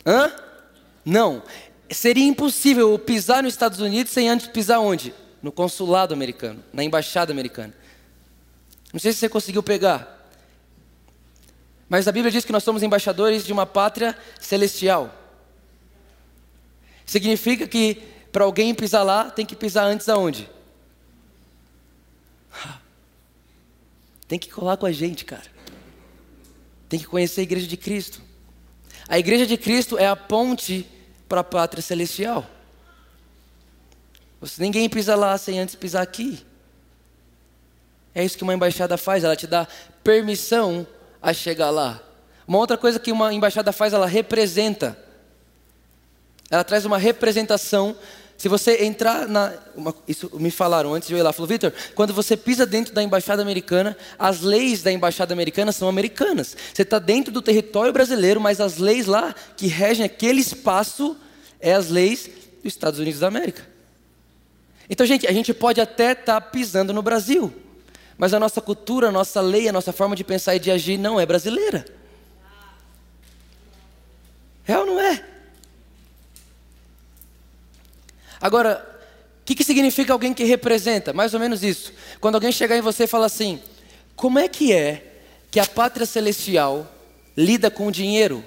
Hã? 0.06 0.31
Não. 1.04 1.44
Seria 1.89 2.25
impossível 2.25 2.92
eu 2.92 3.00
pisar 3.00 3.44
nos 3.44 3.54
Estados 3.54 3.80
Unidos 3.80 4.12
sem 4.12 4.27
antes 4.27 4.48
pisar 4.48 4.80
onde? 4.80 5.13
No 5.42 5.51
consulado 5.51 6.13
americano, 6.13 6.63
na 6.74 6.83
embaixada 6.83 7.31
americana. 7.31 7.74
Não 8.92 9.00
sei 9.00 9.12
se 9.14 9.20
você 9.20 9.30
conseguiu 9.30 9.62
pegar. 9.62 10.16
Mas 11.88 12.08
a 12.08 12.12
Bíblia 12.12 12.32
diz 12.32 12.44
que 12.44 12.52
nós 12.52 12.64
somos 12.64 12.82
embaixadores 12.82 13.46
de 13.46 13.54
uma 13.54 13.66
pátria 13.66 14.18
celestial. 14.40 15.14
Significa 17.06 17.68
que 17.68 18.02
para 18.32 18.44
alguém 18.44 18.74
pisar 18.74 19.04
lá, 19.04 19.30
tem 19.30 19.46
que 19.46 19.56
pisar 19.56 19.86
antes 19.86 20.10
aonde? 20.10 20.50
Tem 24.28 24.40
que 24.40 24.50
colar 24.50 24.76
com 24.76 24.86
a 24.88 24.92
gente, 24.92 25.24
cara. 25.24 25.46
Tem 26.90 27.00
que 27.00 27.06
conhecer 27.06 27.42
a 27.42 27.44
igreja 27.44 27.68
de 27.68 27.78
Cristo. 27.78 28.22
A 29.08 29.20
igreja 29.20 29.46
de 29.46 29.56
Cristo 29.56 29.98
é 29.98 30.08
a 30.08 30.16
ponte 30.16 30.86
para 31.30 31.42
a 31.42 31.44
pátria 31.44 31.82
celestial. 31.82 32.46
Ninguém 34.58 34.90
pisa 34.90 35.16
lá 35.16 35.38
sem 35.38 35.60
antes 35.60 35.76
pisar 35.76 36.02
aqui. 36.02 36.46
É 38.15 38.23
isso 38.23 38.38
que 38.38 38.44
uma 38.44 38.53
embaixada 38.53 38.95
faz, 38.95 39.25
ela 39.25 39.35
te 39.35 39.45
dá 39.45 39.67
permissão 40.01 40.88
a 41.21 41.33
chegar 41.33 41.69
lá. 41.69 42.01
Uma 42.47 42.59
outra 42.59 42.77
coisa 42.77 42.97
que 42.97 43.12
uma 43.12 43.33
embaixada 43.33 43.73
faz, 43.73 43.91
ela 43.91 44.06
representa. 44.06 44.97
Ela 46.50 46.63
traz 46.63 46.85
uma 46.85 46.97
representação. 46.97 47.95
Se 48.38 48.47
você 48.47 48.85
entrar 48.85 49.27
na. 49.27 49.53
Uma, 49.75 49.94
isso 50.07 50.29
me 50.35 50.51
falaram 50.51 50.94
antes 50.94 51.07
de 51.07 51.15
eu 51.15 51.17
ir 51.17 51.23
lá. 51.23 51.33
Falou, 51.33 51.47
Vitor, 51.47 51.73
quando 51.95 52.13
você 52.13 52.38
pisa 52.38 52.65
dentro 52.65 52.94
da 52.94 53.01
embaixada 53.01 53.41
americana, 53.41 53.97
as 54.17 54.41
leis 54.41 54.83
da 54.83 54.91
embaixada 54.91 55.33
americana 55.33 55.71
são 55.71 55.89
americanas. 55.89 56.56
Você 56.73 56.83
está 56.83 57.00
dentro 57.00 57.33
do 57.33 57.41
território 57.41 57.91
brasileiro, 57.91 58.39
mas 58.39 58.62
as 58.62 58.77
leis 58.77 59.07
lá 59.07 59.33
que 59.57 59.67
regem 59.67 60.06
aquele 60.06 60.39
espaço 60.39 61.17
é 61.59 61.73
as 61.73 61.89
leis 61.89 62.29
dos 62.63 62.73
Estados 62.73 63.00
Unidos 63.00 63.19
da 63.19 63.27
América. 63.27 63.63
Então, 64.89 65.06
gente, 65.06 65.25
a 65.25 65.31
gente 65.31 65.53
pode 65.53 65.81
até 65.81 66.12
estar 66.12 66.39
tá 66.39 66.41
pisando 66.41 66.94
no 66.94 67.01
Brasil. 67.01 67.64
Mas 68.17 68.33
a 68.33 68.39
nossa 68.39 68.62
cultura, 68.62 69.09
a 69.09 69.12
nossa 69.12 69.41
lei, 69.41 69.67
a 69.67 69.73
nossa 69.73 69.91
forma 69.91 70.15
de 70.15 70.23
pensar 70.23 70.56
e 70.56 70.59
de 70.59 70.71
agir 70.71 70.97
não 70.97 71.19
é 71.19 71.25
brasileira. 71.25 71.85
É 74.67 74.77
ou 74.77 74.85
não 74.85 75.00
é? 75.00 75.23
Agora, 78.39 78.85
o 79.41 79.45
que, 79.45 79.56
que 79.56 79.63
significa 79.63 80.13
alguém 80.13 80.33
que 80.33 80.44
representa? 80.44 81.13
Mais 81.13 81.33
ou 81.33 81.39
menos 81.39 81.63
isso. 81.63 81.94
Quando 82.19 82.35
alguém 82.35 82.51
chegar 82.51 82.77
em 82.77 82.81
você 82.81 83.03
e 83.03 83.07
falar 83.07 83.27
assim: 83.27 83.62
como 84.15 84.39
é 84.39 84.47
que 84.47 84.73
é 84.73 85.19
que 85.51 85.59
a 85.59 85.65
pátria 85.65 86.06
celestial 86.06 86.91
lida 87.35 87.69
com 87.69 87.88
o 87.88 87.91
dinheiro? 87.91 88.44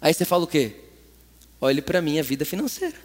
Aí 0.00 0.12
você 0.12 0.24
fala 0.24 0.44
o 0.44 0.46
quê? 0.46 0.76
Olhe 1.60 1.80
para 1.80 2.02
mim 2.02 2.18
a 2.18 2.22
vida 2.22 2.44
financeira. 2.44 2.96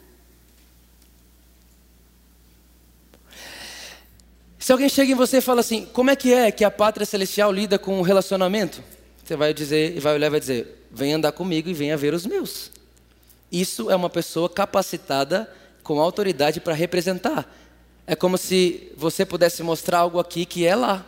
Se 4.61 4.71
alguém 4.71 4.87
chega 4.87 5.11
em 5.11 5.15
você 5.15 5.37
e 5.37 5.41
fala 5.41 5.61
assim, 5.61 5.87
como 5.91 6.11
é 6.11 6.15
que 6.15 6.31
é 6.31 6.51
que 6.51 6.63
a 6.63 6.69
pátria 6.69 7.03
celestial 7.03 7.51
lida 7.51 7.79
com 7.79 7.99
o 7.99 8.03
relacionamento? 8.03 8.83
Você 9.25 9.35
vai 9.35 9.55
dizer, 9.55 9.97
e 9.97 9.99
vai 9.99 10.13
olhar 10.13 10.27
e 10.27 10.29
vai 10.29 10.39
dizer, 10.39 10.85
vem 10.91 11.15
andar 11.15 11.31
comigo 11.31 11.67
e 11.67 11.73
venha 11.73 11.97
ver 11.97 12.13
os 12.13 12.27
meus. 12.27 12.69
Isso 13.51 13.89
é 13.89 13.95
uma 13.95 14.09
pessoa 14.09 14.47
capacitada 14.47 15.51
com 15.81 15.99
autoridade 15.99 16.61
para 16.61 16.75
representar. 16.75 17.51
É 18.05 18.15
como 18.15 18.37
se 18.37 18.93
você 18.95 19.25
pudesse 19.25 19.63
mostrar 19.63 19.97
algo 19.97 20.19
aqui 20.19 20.45
que 20.45 20.63
é 20.63 20.75
lá. 20.75 21.03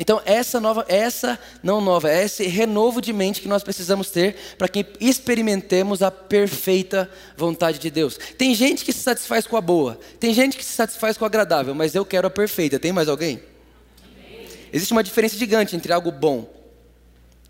Então, 0.00 0.22
essa 0.24 0.58
nova, 0.58 0.86
essa 0.88 1.38
não 1.62 1.78
nova, 1.78 2.10
é 2.10 2.24
esse 2.24 2.46
renovo 2.46 3.02
de 3.02 3.12
mente 3.12 3.42
que 3.42 3.46
nós 3.46 3.62
precisamos 3.62 4.10
ter 4.10 4.34
para 4.56 4.66
que 4.66 4.86
experimentemos 4.98 6.00
a 6.00 6.10
perfeita 6.10 7.10
vontade 7.36 7.78
de 7.78 7.90
Deus. 7.90 8.18
Tem 8.38 8.54
gente 8.54 8.82
que 8.82 8.94
se 8.94 9.00
satisfaz 9.00 9.46
com 9.46 9.58
a 9.58 9.60
boa, 9.60 10.00
tem 10.18 10.32
gente 10.32 10.56
que 10.56 10.64
se 10.64 10.72
satisfaz 10.72 11.18
com 11.18 11.26
a 11.26 11.28
agradável, 11.28 11.74
mas 11.74 11.94
eu 11.94 12.02
quero 12.02 12.26
a 12.26 12.30
perfeita. 12.30 12.78
Tem 12.78 12.92
mais 12.92 13.10
alguém? 13.10 13.42
Existe 14.72 14.90
uma 14.90 15.04
diferença 15.04 15.36
gigante 15.36 15.76
entre 15.76 15.92
algo 15.92 16.10
bom. 16.10 16.50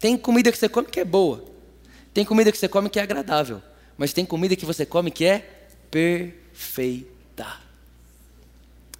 Tem 0.00 0.16
comida 0.16 0.50
que 0.50 0.58
você 0.58 0.68
come 0.68 0.88
que 0.88 0.98
é 0.98 1.04
boa, 1.04 1.44
tem 2.12 2.24
comida 2.24 2.50
que 2.50 2.58
você 2.58 2.66
come 2.66 2.90
que 2.90 2.98
é 2.98 3.02
agradável, 3.02 3.62
mas 3.96 4.12
tem 4.12 4.26
comida 4.26 4.56
que 4.56 4.66
você 4.66 4.84
come 4.84 5.12
que 5.12 5.24
é 5.24 5.68
perfeita. 5.88 7.46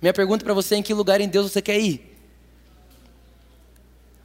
Minha 0.01 0.15
pergunta 0.15 0.45
para 0.45 0.55
você 0.55 0.77
é: 0.77 0.79
em 0.79 0.83
que 0.85 0.95
lugar 0.95 1.21
em 1.21 1.29
Deus 1.29 1.51
você 1.51 1.61
quer 1.61 1.81
ir? 1.81 2.10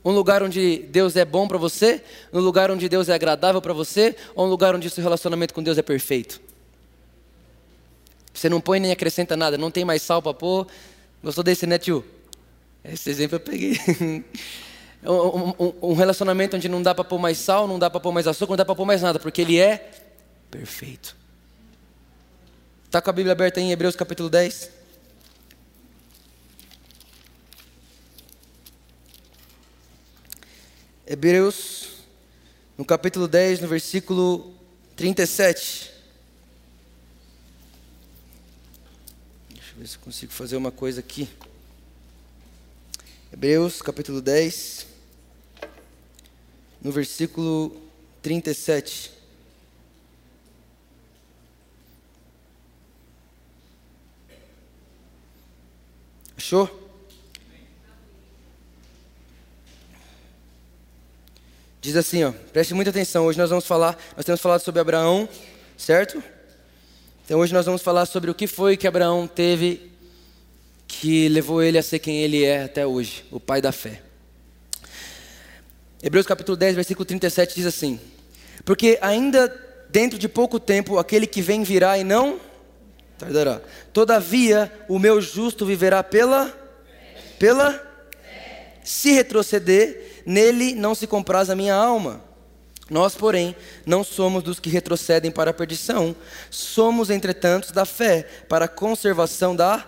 Um 0.05 0.11
lugar 0.11 0.43
onde 0.43 0.77
Deus 0.89 1.15
é 1.15 1.25
bom 1.25 1.47
para 1.47 1.57
você? 1.57 2.03
Um 2.31 2.39
lugar 2.39 2.69
onde 2.69 2.87
Deus 2.87 3.09
é 3.09 3.15
agradável 3.15 3.59
para 3.59 3.73
você? 3.73 4.15
Ou 4.35 4.45
um 4.45 4.49
lugar 4.49 4.75
onde 4.75 4.87
seu 4.87 5.03
relacionamento 5.03 5.51
com 5.51 5.63
Deus 5.63 5.79
é 5.79 5.81
perfeito? 5.81 6.39
Você 8.31 8.47
não 8.47 8.61
põe 8.61 8.79
nem 8.79 8.91
acrescenta 8.91 9.35
nada, 9.35 9.57
não 9.57 9.71
tem 9.71 9.83
mais 9.83 10.03
sal 10.03 10.21
para 10.21 10.31
pôr. 10.31 10.67
Gostou 11.23 11.43
desse, 11.43 11.65
né, 11.65 11.79
tio? 11.79 12.05
Esse 12.83 13.09
exemplo 13.09 13.37
eu 13.37 13.39
peguei. 13.39 13.79
um, 15.81 15.93
relacionamento 15.93 16.55
onde 16.55 16.69
não 16.69 16.83
dá 16.83 16.93
para 16.93 17.03
pôr 17.03 17.17
mais 17.17 17.39
sal, 17.39 17.67
não 17.67 17.79
dá 17.79 17.89
para 17.89 17.99
pôr 17.99 18.11
mais 18.11 18.27
açúcar, 18.27 18.51
não 18.51 18.57
dá 18.57 18.65
para 18.65 18.75
pôr 18.75 18.85
mais 18.85 19.01
nada, 19.01 19.17
porque 19.17 19.41
ele 19.41 19.57
é 19.57 19.89
perfeito. 20.51 21.15
Está 22.85 23.01
com 23.01 23.09
a 23.09 23.13
Bíblia 23.13 23.31
aberta 23.31 23.59
em 23.59 23.71
Hebreus 23.71 23.95
capítulo 23.95 24.29
10? 24.29 24.69
Hebreus, 31.07 31.89
no 32.75 32.83
capítulo 32.83 33.27
10, 33.27 33.59
no 33.59 33.67
versículo 33.67 34.55
37. 34.95 35.91
Deixa 39.49 39.71
eu 39.71 39.77
ver 39.77 39.87
se 39.87 39.99
consigo 39.99 40.31
fazer 40.31 40.57
uma 40.57 40.71
coisa 40.71 41.01
aqui. 41.01 41.29
Hebreus, 43.31 43.83
capítulo 43.83 44.19
10, 44.19 44.87
no 46.81 46.91
versículo 46.91 47.79
37. 48.23 49.11
Achou? 56.35 56.84
Diz 61.85 61.95
assim, 61.95 62.23
ó, 62.23 62.31
preste 62.51 62.73
muita 62.73 62.89
atenção. 62.89 63.27
Hoje 63.27 63.37
nós 63.37 63.51
vamos 63.51 63.67
falar, 63.67 63.95
nós 64.17 64.25
temos 64.25 64.41
falado 64.41 64.59
sobre 64.61 64.81
Abraão, 64.81 65.29
certo? 65.77 66.21
Então 67.23 67.39
hoje 67.39 67.53
nós 67.53 67.67
vamos 67.67 67.83
falar 67.83 68.07
sobre 68.07 68.31
o 68.31 68.33
que 68.33 68.47
foi 68.47 68.75
que 68.75 68.87
Abraão 68.87 69.27
teve 69.27 69.91
que 70.87 71.29
levou 71.29 71.61
ele 71.61 71.77
a 71.77 71.83
ser 71.83 71.99
quem 71.99 72.23
ele 72.23 72.43
é 72.43 72.63
até 72.63 72.87
hoje, 72.87 73.23
o 73.29 73.39
pai 73.39 73.61
da 73.61 73.71
fé. 73.71 74.01
Hebreus 76.01 76.25
capítulo 76.25 76.57
10, 76.57 76.73
versículo 76.73 77.05
37 77.05 77.53
diz 77.53 77.67
assim: 77.67 77.99
Porque 78.65 78.97
ainda 78.99 79.47
dentro 79.87 80.17
de 80.17 80.27
pouco 80.27 80.59
tempo 80.59 80.97
aquele 80.97 81.27
que 81.27 81.39
vem 81.39 81.61
virá 81.61 81.99
e 81.99 82.03
não 82.03 82.39
tardará. 83.15 83.61
Todavia 83.93 84.71
o 84.89 84.97
meu 84.97 85.21
justo 85.21 85.67
viverá 85.67 86.01
pela 86.01 86.51
pela 87.37 87.79
se 88.83 89.11
retroceder, 89.11 90.14
nele 90.25 90.73
não 90.75 90.95
se 90.95 91.07
compraz 91.07 91.49
a 91.49 91.55
minha 91.55 91.75
alma. 91.75 92.21
Nós, 92.89 93.15
porém, 93.15 93.55
não 93.85 94.03
somos 94.03 94.43
dos 94.43 94.59
que 94.59 94.69
retrocedem 94.69 95.31
para 95.31 95.51
a 95.51 95.53
perdição, 95.53 96.15
somos, 96.51 97.09
entretanto, 97.09 97.73
da 97.73 97.85
fé 97.85 98.23
para 98.47 98.65
a 98.65 98.69
conservação 98.69 99.55
da 99.55 99.87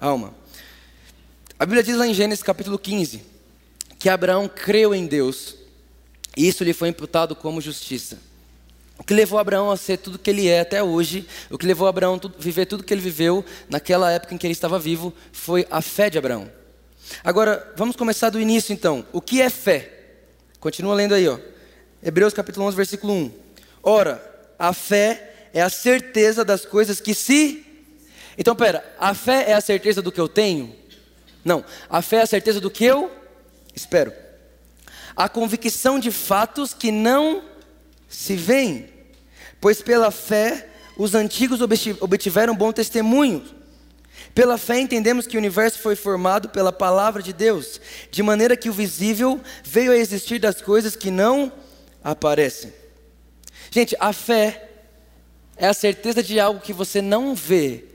alma. 0.00 0.34
A 1.58 1.64
Bíblia 1.64 1.82
diz 1.82 1.96
lá 1.96 2.06
em 2.06 2.12
Gênesis 2.12 2.42
capítulo 2.42 2.78
15 2.78 3.22
que 3.98 4.10
Abraão 4.10 4.46
creu 4.46 4.94
em 4.94 5.06
Deus 5.06 5.56
e 6.36 6.46
isso 6.46 6.62
lhe 6.62 6.74
foi 6.74 6.90
imputado 6.90 7.34
como 7.34 7.62
justiça. 7.62 8.18
O 8.98 9.04
que 9.04 9.14
levou 9.14 9.38
Abraão 9.38 9.70
a 9.70 9.76
ser 9.76 9.96
tudo 9.98 10.18
que 10.18 10.28
ele 10.28 10.48
é 10.48 10.60
até 10.60 10.82
hoje, 10.82 11.26
o 11.50 11.56
que 11.56 11.66
levou 11.66 11.88
Abraão 11.88 12.20
a 12.22 12.40
viver 12.40 12.66
tudo 12.66 12.82
que 12.84 12.92
ele 12.92 13.00
viveu 13.00 13.44
naquela 13.68 14.10
época 14.10 14.34
em 14.34 14.38
que 14.38 14.46
ele 14.46 14.52
estava 14.52 14.78
vivo, 14.78 15.14
foi 15.32 15.66
a 15.70 15.80
fé 15.80 16.10
de 16.10 16.18
Abraão. 16.18 16.50
Agora, 17.22 17.72
vamos 17.76 17.96
começar 17.96 18.30
do 18.30 18.40
início 18.40 18.72
então. 18.72 19.06
O 19.12 19.20
que 19.20 19.40
é 19.40 19.50
fé? 19.50 19.92
Continua 20.60 20.94
lendo 20.94 21.14
aí, 21.14 21.28
ó. 21.28 21.38
Hebreus 22.02 22.34
capítulo 22.34 22.66
11, 22.66 22.76
versículo 22.76 23.12
1. 23.12 23.32
Ora, 23.82 24.22
a 24.58 24.72
fé 24.72 25.48
é 25.52 25.62
a 25.62 25.70
certeza 25.70 26.44
das 26.44 26.64
coisas 26.64 27.00
que 27.00 27.14
se. 27.14 27.64
Então, 28.36 28.54
pera, 28.54 28.84
a 28.98 29.14
fé 29.14 29.50
é 29.50 29.54
a 29.54 29.60
certeza 29.60 30.02
do 30.02 30.12
que 30.12 30.20
eu 30.20 30.28
tenho? 30.28 30.74
Não, 31.44 31.64
a 31.88 32.02
fé 32.02 32.16
é 32.16 32.22
a 32.22 32.26
certeza 32.26 32.60
do 32.60 32.70
que 32.70 32.84
eu 32.84 33.10
espero. 33.74 34.12
A 35.14 35.28
convicção 35.28 35.98
de 35.98 36.10
fatos 36.10 36.74
que 36.74 36.90
não 36.90 37.42
se 38.08 38.36
veem, 38.36 38.88
pois 39.60 39.80
pela 39.80 40.10
fé 40.10 40.68
os 40.96 41.14
antigos 41.14 41.60
obtiveram 42.00 42.54
bom 42.54 42.72
testemunho. 42.72 43.44
Pela 44.36 44.58
fé 44.58 44.78
entendemos 44.78 45.26
que 45.26 45.34
o 45.34 45.40
universo 45.40 45.78
foi 45.78 45.96
formado 45.96 46.50
pela 46.50 46.70
palavra 46.70 47.22
de 47.22 47.32
Deus, 47.32 47.80
de 48.10 48.22
maneira 48.22 48.54
que 48.54 48.68
o 48.68 48.72
visível 48.72 49.40
veio 49.64 49.90
a 49.90 49.96
existir 49.96 50.38
das 50.38 50.60
coisas 50.60 50.94
que 50.94 51.10
não 51.10 51.50
aparecem. 52.04 52.70
Gente, 53.70 53.96
a 53.98 54.12
fé 54.12 54.68
é 55.56 55.66
a 55.66 55.72
certeza 55.72 56.22
de 56.22 56.38
algo 56.38 56.60
que 56.60 56.74
você 56.74 57.00
não 57.00 57.34
vê. 57.34 57.86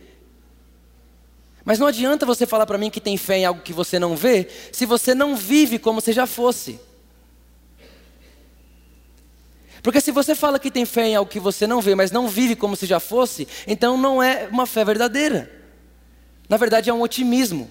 Mas 1.63 1.77
não 1.77 1.85
adianta 1.85 2.25
você 2.25 2.47
falar 2.47 2.65
para 2.65 2.79
mim 2.79 2.89
que 2.89 2.99
tem 2.99 3.17
fé 3.17 3.37
em 3.37 3.45
algo 3.45 3.61
que 3.61 3.71
você 3.71 3.99
não 3.99 4.15
vê, 4.15 4.47
se 4.71 4.83
você 4.83 5.13
não 5.13 5.35
vive 5.35 5.77
como 5.77 6.01
se 6.01 6.11
já 6.11 6.25
fosse. 6.25 6.79
Porque 9.83 10.01
se 10.01 10.09
você 10.09 10.33
fala 10.33 10.57
que 10.57 10.71
tem 10.71 10.85
fé 10.85 11.05
em 11.05 11.15
algo 11.15 11.29
que 11.29 11.39
você 11.39 11.67
não 11.67 11.81
vê, 11.81 11.93
mas 11.93 12.09
não 12.09 12.27
vive 12.27 12.55
como 12.55 12.75
se 12.75 12.87
já 12.87 12.99
fosse, 12.99 13.47
então 13.67 13.95
não 13.95 14.23
é 14.23 14.47
uma 14.51 14.65
fé 14.65 14.83
verdadeira. 14.83 15.60
Na 16.51 16.57
verdade, 16.57 16.89
é 16.89 16.93
um 16.93 17.01
otimismo. 17.01 17.69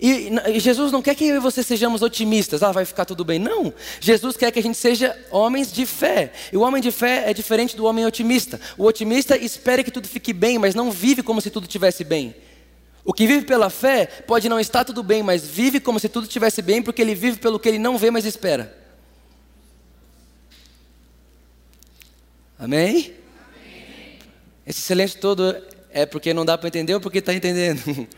E, 0.00 0.30
e, 0.48 0.58
Jesus 0.58 0.90
não 0.90 1.02
quer 1.02 1.14
que 1.14 1.26
eu 1.26 1.36
e 1.36 1.38
você 1.38 1.62
sejamos 1.62 2.00
otimistas, 2.00 2.62
ah, 2.62 2.72
vai 2.72 2.86
ficar 2.86 3.04
tudo 3.04 3.22
bem. 3.22 3.38
Não. 3.38 3.70
Jesus 4.00 4.34
quer 4.34 4.50
que 4.50 4.58
a 4.58 4.62
gente 4.62 4.78
seja 4.78 5.14
homens 5.30 5.70
de 5.70 5.84
fé. 5.84 6.32
E 6.50 6.56
o 6.56 6.62
homem 6.62 6.80
de 6.80 6.90
fé 6.90 7.24
é 7.28 7.34
diferente 7.34 7.76
do 7.76 7.84
homem 7.84 8.06
otimista. 8.06 8.58
O 8.78 8.86
otimista 8.86 9.36
espera 9.36 9.84
que 9.84 9.90
tudo 9.90 10.08
fique 10.08 10.32
bem, 10.32 10.58
mas 10.58 10.74
não 10.74 10.90
vive 10.90 11.22
como 11.22 11.38
se 11.38 11.50
tudo 11.50 11.64
estivesse 11.64 12.02
bem. 12.02 12.34
O 13.04 13.12
que 13.12 13.26
vive 13.26 13.44
pela 13.44 13.68
fé 13.68 14.06
pode 14.06 14.48
não 14.48 14.58
estar 14.58 14.82
tudo 14.82 15.02
bem, 15.02 15.22
mas 15.22 15.46
vive 15.46 15.80
como 15.80 16.00
se 16.00 16.08
tudo 16.08 16.24
estivesse 16.24 16.62
bem, 16.62 16.80
porque 16.80 17.02
ele 17.02 17.14
vive 17.14 17.36
pelo 17.36 17.60
que 17.60 17.68
ele 17.68 17.78
não 17.78 17.98
vê, 17.98 18.10
mas 18.10 18.24
espera. 18.24 18.74
Amém? 22.58 23.14
Amém. 23.54 24.18
Esse 24.66 24.80
silêncio 24.80 25.20
todo 25.20 25.73
é 25.94 26.04
porque 26.04 26.34
não 26.34 26.44
dá 26.44 26.58
para 26.58 26.66
entender 26.66 26.92
ou 26.92 27.00
porque 27.00 27.18
está 27.18 27.32
entendendo? 27.32 27.80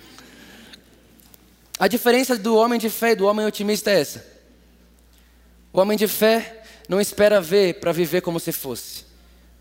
A 1.79 1.87
diferença 1.87 2.35
do 2.39 2.57
homem 2.57 2.81
de 2.81 2.89
fé 2.89 3.11
e 3.11 3.15
do 3.15 3.27
homem 3.27 3.45
otimista 3.45 3.91
é 3.91 4.01
essa. 4.01 4.27
O 5.71 5.79
homem 5.79 5.99
de 5.99 6.09
fé 6.09 6.63
não 6.89 6.99
espera 6.99 7.39
ver 7.39 7.75
para 7.75 7.93
viver 7.93 8.23
como 8.23 8.41
se 8.41 8.51
fosse. 8.51 9.05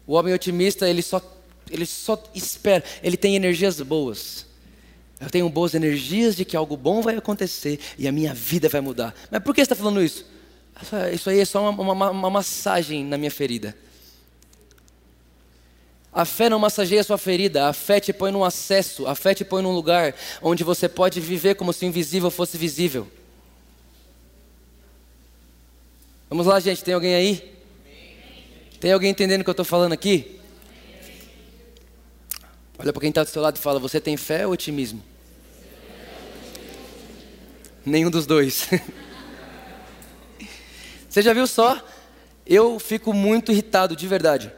O 0.07 0.13
homem 0.13 0.33
otimista, 0.33 0.87
ele 0.87 1.01
só, 1.01 1.21
ele 1.69 1.85
só 1.85 2.23
espera, 2.33 2.81
ele 3.03 3.17
tem 3.17 3.35
energias 3.35 3.81
boas. 3.81 4.45
Eu 5.19 5.29
tenho 5.29 5.49
boas 5.49 5.73
energias 5.73 6.37
de 6.37 6.45
que 6.45 6.55
algo 6.55 6.77
bom 6.77 7.01
vai 7.01 7.17
acontecer 7.17 7.81
e 7.97 8.07
a 8.07 8.13
minha 8.13 8.33
vida 8.33 8.69
vai 8.69 8.79
mudar. 8.79 9.13
Mas 9.29 9.43
por 9.43 9.53
que 9.53 9.59
você 9.59 9.63
está 9.63 9.75
falando 9.75 10.01
isso? 10.01 10.25
Isso 11.13 11.29
aí 11.29 11.41
é 11.41 11.45
só 11.45 11.69
uma, 11.69 11.91
uma, 11.91 12.11
uma 12.11 12.29
massagem 12.29 13.03
na 13.03 13.17
minha 13.17 13.31
ferida. 13.31 13.75
A 16.15 16.23
fé 16.23 16.49
não 16.49 16.57
massageia 16.57 17.03
sua 17.03 17.17
ferida, 17.17 17.67
a 17.67 17.73
fé 17.73 17.99
te 17.99 18.13
põe 18.13 18.31
num 18.31 18.45
acesso, 18.45 19.05
a 19.05 19.13
fé 19.13 19.33
te 19.33 19.43
põe 19.43 19.61
num 19.61 19.73
lugar 19.73 20.15
onde 20.41 20.63
você 20.63 20.87
pode 20.87 21.19
viver 21.19 21.55
como 21.55 21.73
se 21.73 21.83
o 21.83 21.87
invisível 21.89 22.31
fosse 22.31 22.57
visível. 22.57 23.05
Vamos 26.29 26.45
lá, 26.47 26.57
gente, 26.61 26.81
tem 26.85 26.93
alguém 26.93 27.13
aí? 27.13 27.53
Tem 28.79 28.93
alguém 28.93 29.11
entendendo 29.11 29.41
o 29.41 29.43
que 29.43 29.49
eu 29.49 29.53
estou 29.53 29.65
falando 29.65 29.91
aqui? 29.91 30.39
Olha 32.79 32.93
para 32.93 33.01
quem 33.01 33.09
está 33.09 33.25
do 33.25 33.29
seu 33.29 33.41
lado 33.41 33.57
e 33.57 33.59
fala: 33.59 33.77
Você 33.77 33.99
tem 33.99 34.15
fé 34.15 34.47
ou 34.47 34.53
otimismo? 34.53 35.03
Nenhum 37.85 38.09
dos 38.09 38.25
dois. 38.25 38.69
Você 41.09 41.21
já 41.21 41.33
viu 41.33 41.45
só? 41.45 41.85
Eu 42.45 42.79
fico 42.79 43.11
muito 43.11 43.51
irritado, 43.51 43.97
de 43.97 44.07
verdade. 44.07 44.49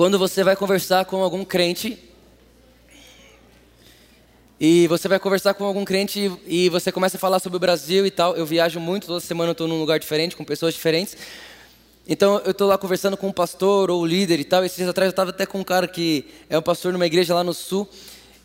Quando 0.00 0.18
você 0.18 0.42
vai 0.42 0.56
conversar 0.56 1.04
com 1.04 1.22
algum 1.22 1.44
crente, 1.44 1.98
e 4.58 4.86
você 4.86 5.06
vai 5.06 5.18
conversar 5.18 5.52
com 5.52 5.62
algum 5.62 5.84
crente 5.84 6.32
e 6.46 6.70
você 6.70 6.90
começa 6.90 7.18
a 7.18 7.20
falar 7.20 7.38
sobre 7.38 7.58
o 7.58 7.60
Brasil 7.60 8.06
e 8.06 8.10
tal. 8.10 8.34
Eu 8.34 8.46
viajo 8.46 8.80
muito, 8.80 9.06
toda 9.06 9.20
semana 9.20 9.50
eu 9.50 9.52
estou 9.52 9.68
num 9.68 9.78
lugar 9.78 9.98
diferente, 9.98 10.34
com 10.34 10.42
pessoas 10.42 10.72
diferentes. 10.72 11.18
Então 12.08 12.40
eu 12.46 12.52
estou 12.52 12.66
lá 12.66 12.78
conversando 12.78 13.14
com 13.14 13.28
um 13.28 13.32
pastor 13.32 13.90
ou 13.90 14.06
líder 14.06 14.40
e 14.40 14.44
tal. 14.44 14.64
Esses 14.64 14.78
dias 14.78 14.88
atrás 14.88 15.08
eu 15.08 15.10
estava 15.10 15.28
até 15.28 15.44
com 15.44 15.60
um 15.60 15.64
cara 15.64 15.86
que 15.86 16.24
é 16.48 16.58
um 16.58 16.62
pastor 16.62 16.94
numa 16.94 17.04
igreja 17.04 17.34
lá 17.34 17.44
no 17.44 17.52
sul. 17.52 17.86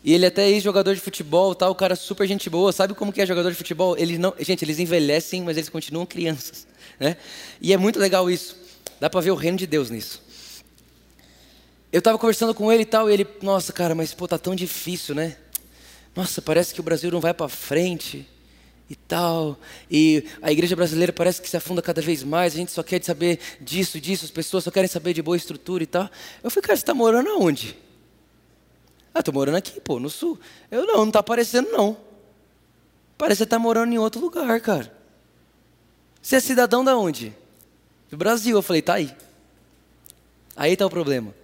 E 0.04 0.12
ele 0.12 0.26
até 0.26 0.44
é 0.44 0.50
ex-jogador 0.50 0.94
de 0.94 1.00
futebol, 1.00 1.54
tal, 1.54 1.70
o 1.70 1.74
cara 1.74 1.96
super 1.96 2.28
gente 2.28 2.50
boa. 2.50 2.70
Sabe 2.70 2.92
como 2.92 3.10
que 3.10 3.22
é 3.22 3.24
jogador 3.24 3.50
de 3.50 3.56
futebol? 3.56 3.96
Eles 3.96 4.18
não, 4.18 4.34
gente, 4.40 4.62
eles 4.62 4.78
envelhecem, 4.78 5.42
mas 5.42 5.56
eles 5.56 5.70
continuam 5.70 6.04
crianças, 6.04 6.66
né? 7.00 7.16
E 7.62 7.72
é 7.72 7.78
muito 7.78 7.98
legal 7.98 8.30
isso. 8.30 8.54
Dá 9.00 9.08
para 9.08 9.22
ver 9.22 9.30
o 9.30 9.34
reino 9.34 9.56
de 9.56 9.66
Deus 9.66 9.88
nisso. 9.88 10.25
Eu 11.92 11.98
estava 11.98 12.18
conversando 12.18 12.54
com 12.54 12.72
ele 12.72 12.82
e 12.82 12.86
tal, 12.86 13.08
e 13.08 13.12
ele, 13.12 13.26
nossa, 13.42 13.72
cara, 13.72 13.94
mas 13.94 14.12
pô, 14.12 14.26
tá 14.26 14.38
tão 14.38 14.54
difícil, 14.54 15.14
né? 15.14 15.36
Nossa, 16.14 16.42
parece 16.42 16.74
que 16.74 16.80
o 16.80 16.82
Brasil 16.82 17.10
não 17.10 17.20
vai 17.20 17.32
para 17.32 17.48
frente 17.48 18.26
e 18.88 18.94
tal. 18.94 19.58
E 19.90 20.24
a 20.40 20.50
igreja 20.50 20.74
brasileira 20.74 21.12
parece 21.12 21.40
que 21.40 21.48
se 21.48 21.56
afunda 21.56 21.82
cada 21.82 22.00
vez 22.00 22.22
mais. 22.22 22.54
A 22.54 22.56
gente 22.56 22.72
só 22.72 22.82
quer 22.82 23.02
saber 23.04 23.38
disso, 23.60 24.00
disso. 24.00 24.24
As 24.24 24.30
pessoas 24.30 24.64
só 24.64 24.70
querem 24.70 24.88
saber 24.88 25.12
de 25.12 25.22
boa 25.22 25.36
estrutura 25.36 25.82
e 25.82 25.86
tal. 25.86 26.08
Eu 26.42 26.50
falei, 26.50 26.62
cara, 26.62 26.76
você 26.76 26.82
está 26.82 26.94
morando 26.94 27.30
aonde? 27.30 27.76
Ah, 29.12 29.22
tô 29.22 29.32
morando 29.32 29.56
aqui, 29.56 29.80
pô, 29.80 29.98
no 29.98 30.10
sul. 30.10 30.38
Eu 30.70 30.86
não, 30.86 31.04
não 31.04 31.10
tá 31.10 31.20
aparecendo 31.20 31.70
não. 31.70 31.96
Parece 33.16 33.38
que 33.38 33.44
você 33.44 33.50
tá 33.50 33.58
morando 33.58 33.92
em 33.92 33.98
outro 33.98 34.20
lugar, 34.20 34.60
cara. 34.60 34.94
Você 36.20 36.36
é 36.36 36.40
cidadão 36.40 36.84
da 36.84 36.96
onde? 36.96 37.34
Do 38.10 38.16
Brasil. 38.16 38.56
Eu 38.56 38.62
falei, 38.62 38.82
tá 38.82 38.94
aí. 38.94 39.14
Aí 40.54 40.76
tá 40.76 40.86
o 40.86 40.90
problema. 40.90 41.34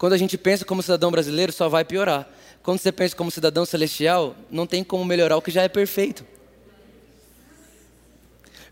Quando 0.00 0.14
a 0.14 0.16
gente 0.16 0.38
pensa 0.38 0.64
como 0.64 0.82
cidadão 0.82 1.10
brasileiro, 1.10 1.52
só 1.52 1.68
vai 1.68 1.84
piorar. 1.84 2.26
Quando 2.62 2.78
você 2.78 2.90
pensa 2.90 3.14
como 3.14 3.30
cidadão 3.30 3.66
celestial, 3.66 4.34
não 4.50 4.66
tem 4.66 4.82
como 4.82 5.04
melhorar 5.04 5.36
o 5.36 5.42
que 5.42 5.50
já 5.50 5.62
é 5.62 5.68
perfeito. 5.68 6.24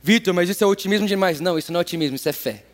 Vitor, 0.02 0.32
mas 0.32 0.48
isso 0.48 0.64
é 0.64 0.66
otimismo 0.66 1.06
demais. 1.06 1.38
Não, 1.38 1.58
isso 1.58 1.70
não 1.70 1.80
é 1.80 1.82
otimismo, 1.82 2.16
isso 2.16 2.30
é 2.30 2.32
fé. 2.32 2.64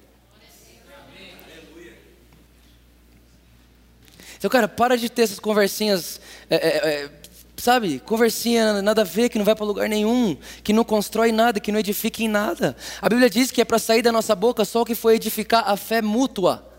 Então, 4.38 4.48
cara, 4.48 4.68
para 4.68 4.96
de 4.96 5.10
ter 5.10 5.22
essas 5.22 5.40
conversinhas, 5.40 6.20
é, 6.48 6.54
é, 6.54 6.68
é, 6.68 7.10
sabe? 7.56 7.98
Conversinha 7.98 8.80
nada 8.82 9.00
a 9.00 9.04
ver, 9.04 9.30
que 9.30 9.38
não 9.38 9.44
vai 9.44 9.56
para 9.56 9.66
lugar 9.66 9.88
nenhum, 9.88 10.36
que 10.62 10.72
não 10.72 10.84
constrói 10.84 11.32
nada, 11.32 11.58
que 11.58 11.72
não 11.72 11.80
edifica 11.80 12.22
em 12.22 12.28
nada. 12.28 12.76
A 13.02 13.08
Bíblia 13.08 13.28
diz 13.28 13.50
que 13.50 13.60
é 13.60 13.64
para 13.64 13.80
sair 13.80 14.02
da 14.02 14.12
nossa 14.12 14.36
boca 14.36 14.64
só 14.64 14.82
o 14.82 14.84
que 14.84 14.94
foi 14.94 15.16
edificar 15.16 15.68
a 15.68 15.76
fé 15.76 16.00
mútua. 16.00 16.72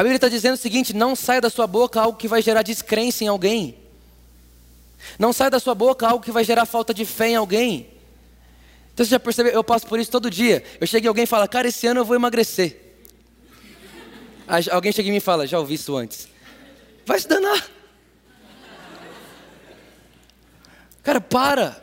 A 0.00 0.02
Bíblia 0.02 0.16
está 0.16 0.30
dizendo 0.30 0.54
o 0.54 0.56
seguinte: 0.56 0.94
não 0.94 1.14
saia 1.14 1.42
da 1.42 1.50
sua 1.50 1.66
boca 1.66 2.00
algo 2.00 2.16
que 2.16 2.26
vai 2.26 2.40
gerar 2.40 2.62
descrença 2.62 3.22
em 3.22 3.26
alguém. 3.26 3.76
Não 5.18 5.30
sai 5.30 5.50
da 5.50 5.60
sua 5.60 5.74
boca 5.74 6.08
algo 6.08 6.24
que 6.24 6.32
vai 6.32 6.42
gerar 6.42 6.64
falta 6.64 6.94
de 6.94 7.04
fé 7.04 7.28
em 7.28 7.36
alguém. 7.36 7.86
Então 8.94 9.04
você 9.04 9.10
já 9.10 9.20
percebeu? 9.20 9.52
Eu 9.52 9.62
passo 9.62 9.86
por 9.86 10.00
isso 10.00 10.10
todo 10.10 10.30
dia. 10.30 10.64
Eu 10.80 10.86
chego 10.86 11.04
e 11.04 11.08
alguém 11.08 11.26
fala, 11.26 11.46
cara, 11.46 11.68
esse 11.68 11.86
ano 11.86 12.00
eu 12.00 12.04
vou 12.06 12.16
emagrecer. 12.16 12.80
Aí 14.48 14.64
alguém 14.70 14.90
chega 14.90 15.10
e 15.10 15.12
me 15.12 15.20
fala, 15.20 15.46
já 15.46 15.58
ouvi 15.58 15.74
isso 15.74 15.94
antes. 15.94 16.28
Vai 17.04 17.20
se 17.20 17.28
danar. 17.28 17.68
Cara, 21.02 21.20
para. 21.20 21.78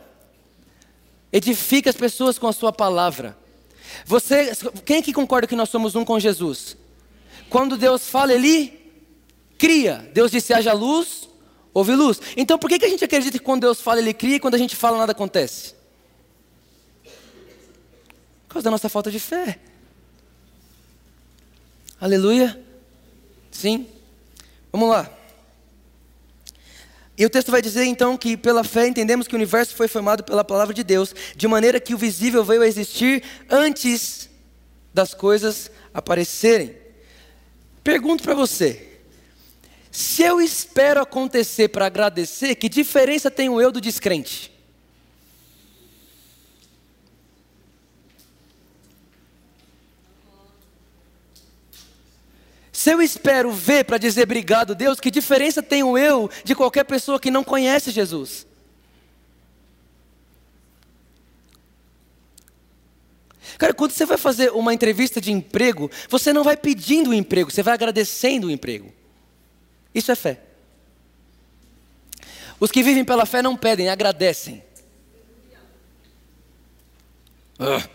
Edifica 1.32 1.88
as 1.88 1.96
pessoas 1.96 2.36
com 2.36 2.48
a 2.48 2.52
sua 2.52 2.72
palavra. 2.72 3.38
Você, 4.04 4.50
quem 4.84 4.96
é 4.96 5.02
que 5.02 5.12
concorda 5.12 5.46
que 5.46 5.54
nós 5.54 5.68
somos 5.68 5.94
um 5.94 6.04
com 6.04 6.18
Jesus? 6.18 6.76
Quando 7.48 7.76
Deus 7.76 8.08
fala, 8.08 8.32
Ele 8.32 8.78
cria. 9.58 10.08
Deus 10.12 10.30
disse: 10.30 10.52
haja 10.52 10.72
luz, 10.72 11.28
houve 11.74 11.94
luz. 11.94 12.20
Então 12.36 12.58
por 12.58 12.68
que, 12.68 12.78
que 12.78 12.84
a 12.84 12.88
gente 12.88 13.04
acredita 13.04 13.38
que 13.38 13.44
quando 13.44 13.62
Deus 13.62 13.80
fala, 13.80 14.00
Ele 14.00 14.14
cria 14.14 14.36
e 14.36 14.40
quando 14.40 14.54
a 14.54 14.58
gente 14.58 14.76
fala, 14.76 14.98
nada 14.98 15.12
acontece? 15.12 15.74
Por 18.46 18.54
causa 18.54 18.64
da 18.64 18.70
nossa 18.70 18.88
falta 18.88 19.10
de 19.10 19.20
fé. 19.20 19.58
Aleluia. 22.00 22.58
Sim. 23.50 23.86
Vamos 24.72 24.88
lá. 24.90 25.10
E 27.18 27.26
o 27.26 27.30
texto 27.30 27.50
vai 27.50 27.60
dizer 27.60 27.84
então 27.84 28.16
que 28.16 28.36
pela 28.36 28.62
fé 28.62 28.86
entendemos 28.86 29.26
que 29.26 29.34
o 29.34 29.36
universo 29.36 29.74
foi 29.74 29.88
formado 29.88 30.22
pela 30.22 30.44
palavra 30.44 30.72
de 30.72 30.84
Deus, 30.84 31.12
de 31.34 31.48
maneira 31.48 31.80
que 31.80 31.92
o 31.92 31.98
visível 31.98 32.44
veio 32.44 32.62
a 32.62 32.66
existir 32.68 33.24
antes 33.50 34.30
das 34.94 35.14
coisas 35.14 35.68
aparecerem. 35.92 36.76
Pergunto 37.88 38.22
para 38.22 38.34
você: 38.34 38.98
se 39.90 40.22
eu 40.22 40.42
espero 40.42 41.00
acontecer 41.00 41.68
para 41.68 41.86
agradecer, 41.86 42.54
que 42.54 42.68
diferença 42.68 43.30
tem 43.30 43.48
o 43.48 43.58
eu 43.58 43.72
do 43.72 43.80
descrente? 43.80 44.52
Se 52.70 52.90
eu 52.90 53.00
espero 53.00 53.50
ver 53.50 53.86
para 53.86 53.96
dizer 53.96 54.24
obrigado, 54.24 54.74
Deus, 54.74 55.00
que 55.00 55.10
diferença 55.10 55.62
tem 55.62 55.82
o 55.82 55.96
eu 55.96 56.28
de 56.44 56.54
qualquer 56.54 56.84
pessoa 56.84 57.18
que 57.18 57.30
não 57.30 57.42
conhece 57.42 57.90
Jesus? 57.90 58.46
Cara, 63.58 63.74
quando 63.74 63.90
você 63.90 64.06
vai 64.06 64.16
fazer 64.16 64.52
uma 64.52 64.72
entrevista 64.72 65.20
de 65.20 65.32
emprego, 65.32 65.90
você 66.08 66.32
não 66.32 66.44
vai 66.44 66.56
pedindo 66.56 67.10
o 67.10 67.14
emprego, 67.14 67.50
você 67.50 67.62
vai 67.62 67.74
agradecendo 67.74 68.46
o 68.46 68.50
emprego. 68.50 68.92
Isso 69.92 70.12
é 70.12 70.14
fé. 70.14 70.40
Os 72.60 72.70
que 72.70 72.84
vivem 72.84 73.04
pela 73.04 73.26
fé 73.26 73.42
não 73.42 73.56
pedem, 73.56 73.88
agradecem. 73.88 74.62
Uh. 77.58 77.88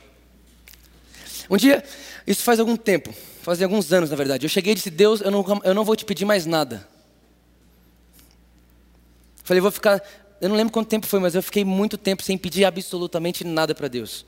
Um 1.50 1.55
dia, 1.55 1.82
isso 2.27 2.43
faz 2.43 2.60
algum 2.60 2.75
tempo, 2.75 3.13
fazia 3.41 3.65
alguns 3.65 3.93
anos 3.93 4.10
na 4.10 4.17
verdade. 4.17 4.46
Eu 4.46 4.50
cheguei 4.50 4.74
e 4.74 4.75
disse: 4.75 4.89
Deus, 4.89 5.22
eu 5.22 5.32
não, 5.32 5.46
eu 5.63 5.74
não 5.74 5.86
vou 5.86 5.96
te 5.96 6.03
pedir 6.03 6.25
mais 6.25 6.46
nada. 6.46 6.86
Falei, 9.46 9.62
vou 9.62 9.72
ficar. 9.72 10.01
Eu 10.41 10.50
não 10.50 10.58
lembro 10.58 10.74
quanto 10.74 10.89
tempo 10.89 11.08
foi, 11.08 11.22
mas 11.22 11.36
eu 11.36 11.43
fiquei 11.43 11.63
muito 11.63 11.98
tempo 11.98 12.22
sem 12.22 12.38
pedir 12.38 12.65
absolutamente 12.65 13.46
nada 13.46 13.74
para 13.74 13.88
Deus. 13.88 14.25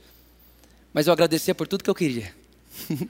Mas 0.95 1.07
eu 1.07 1.13
agradecia 1.13 1.53
por 1.53 1.67
tudo 1.67 1.83
que 1.83 1.89
eu 1.89 1.93
queria. 1.93 2.33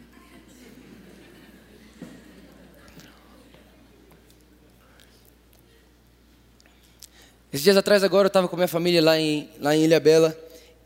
Esses 7.54 7.64
dias 7.64 7.78
atrás 7.78 8.04
agora 8.04 8.26
eu 8.26 8.30
estava 8.30 8.48
com 8.48 8.56
minha 8.56 8.68
família 8.68 9.04
lá 9.04 9.20
em, 9.20 9.48
lá 9.60 9.76
em 9.76 9.84
Ilha 9.84 10.00
Bela 10.00 10.36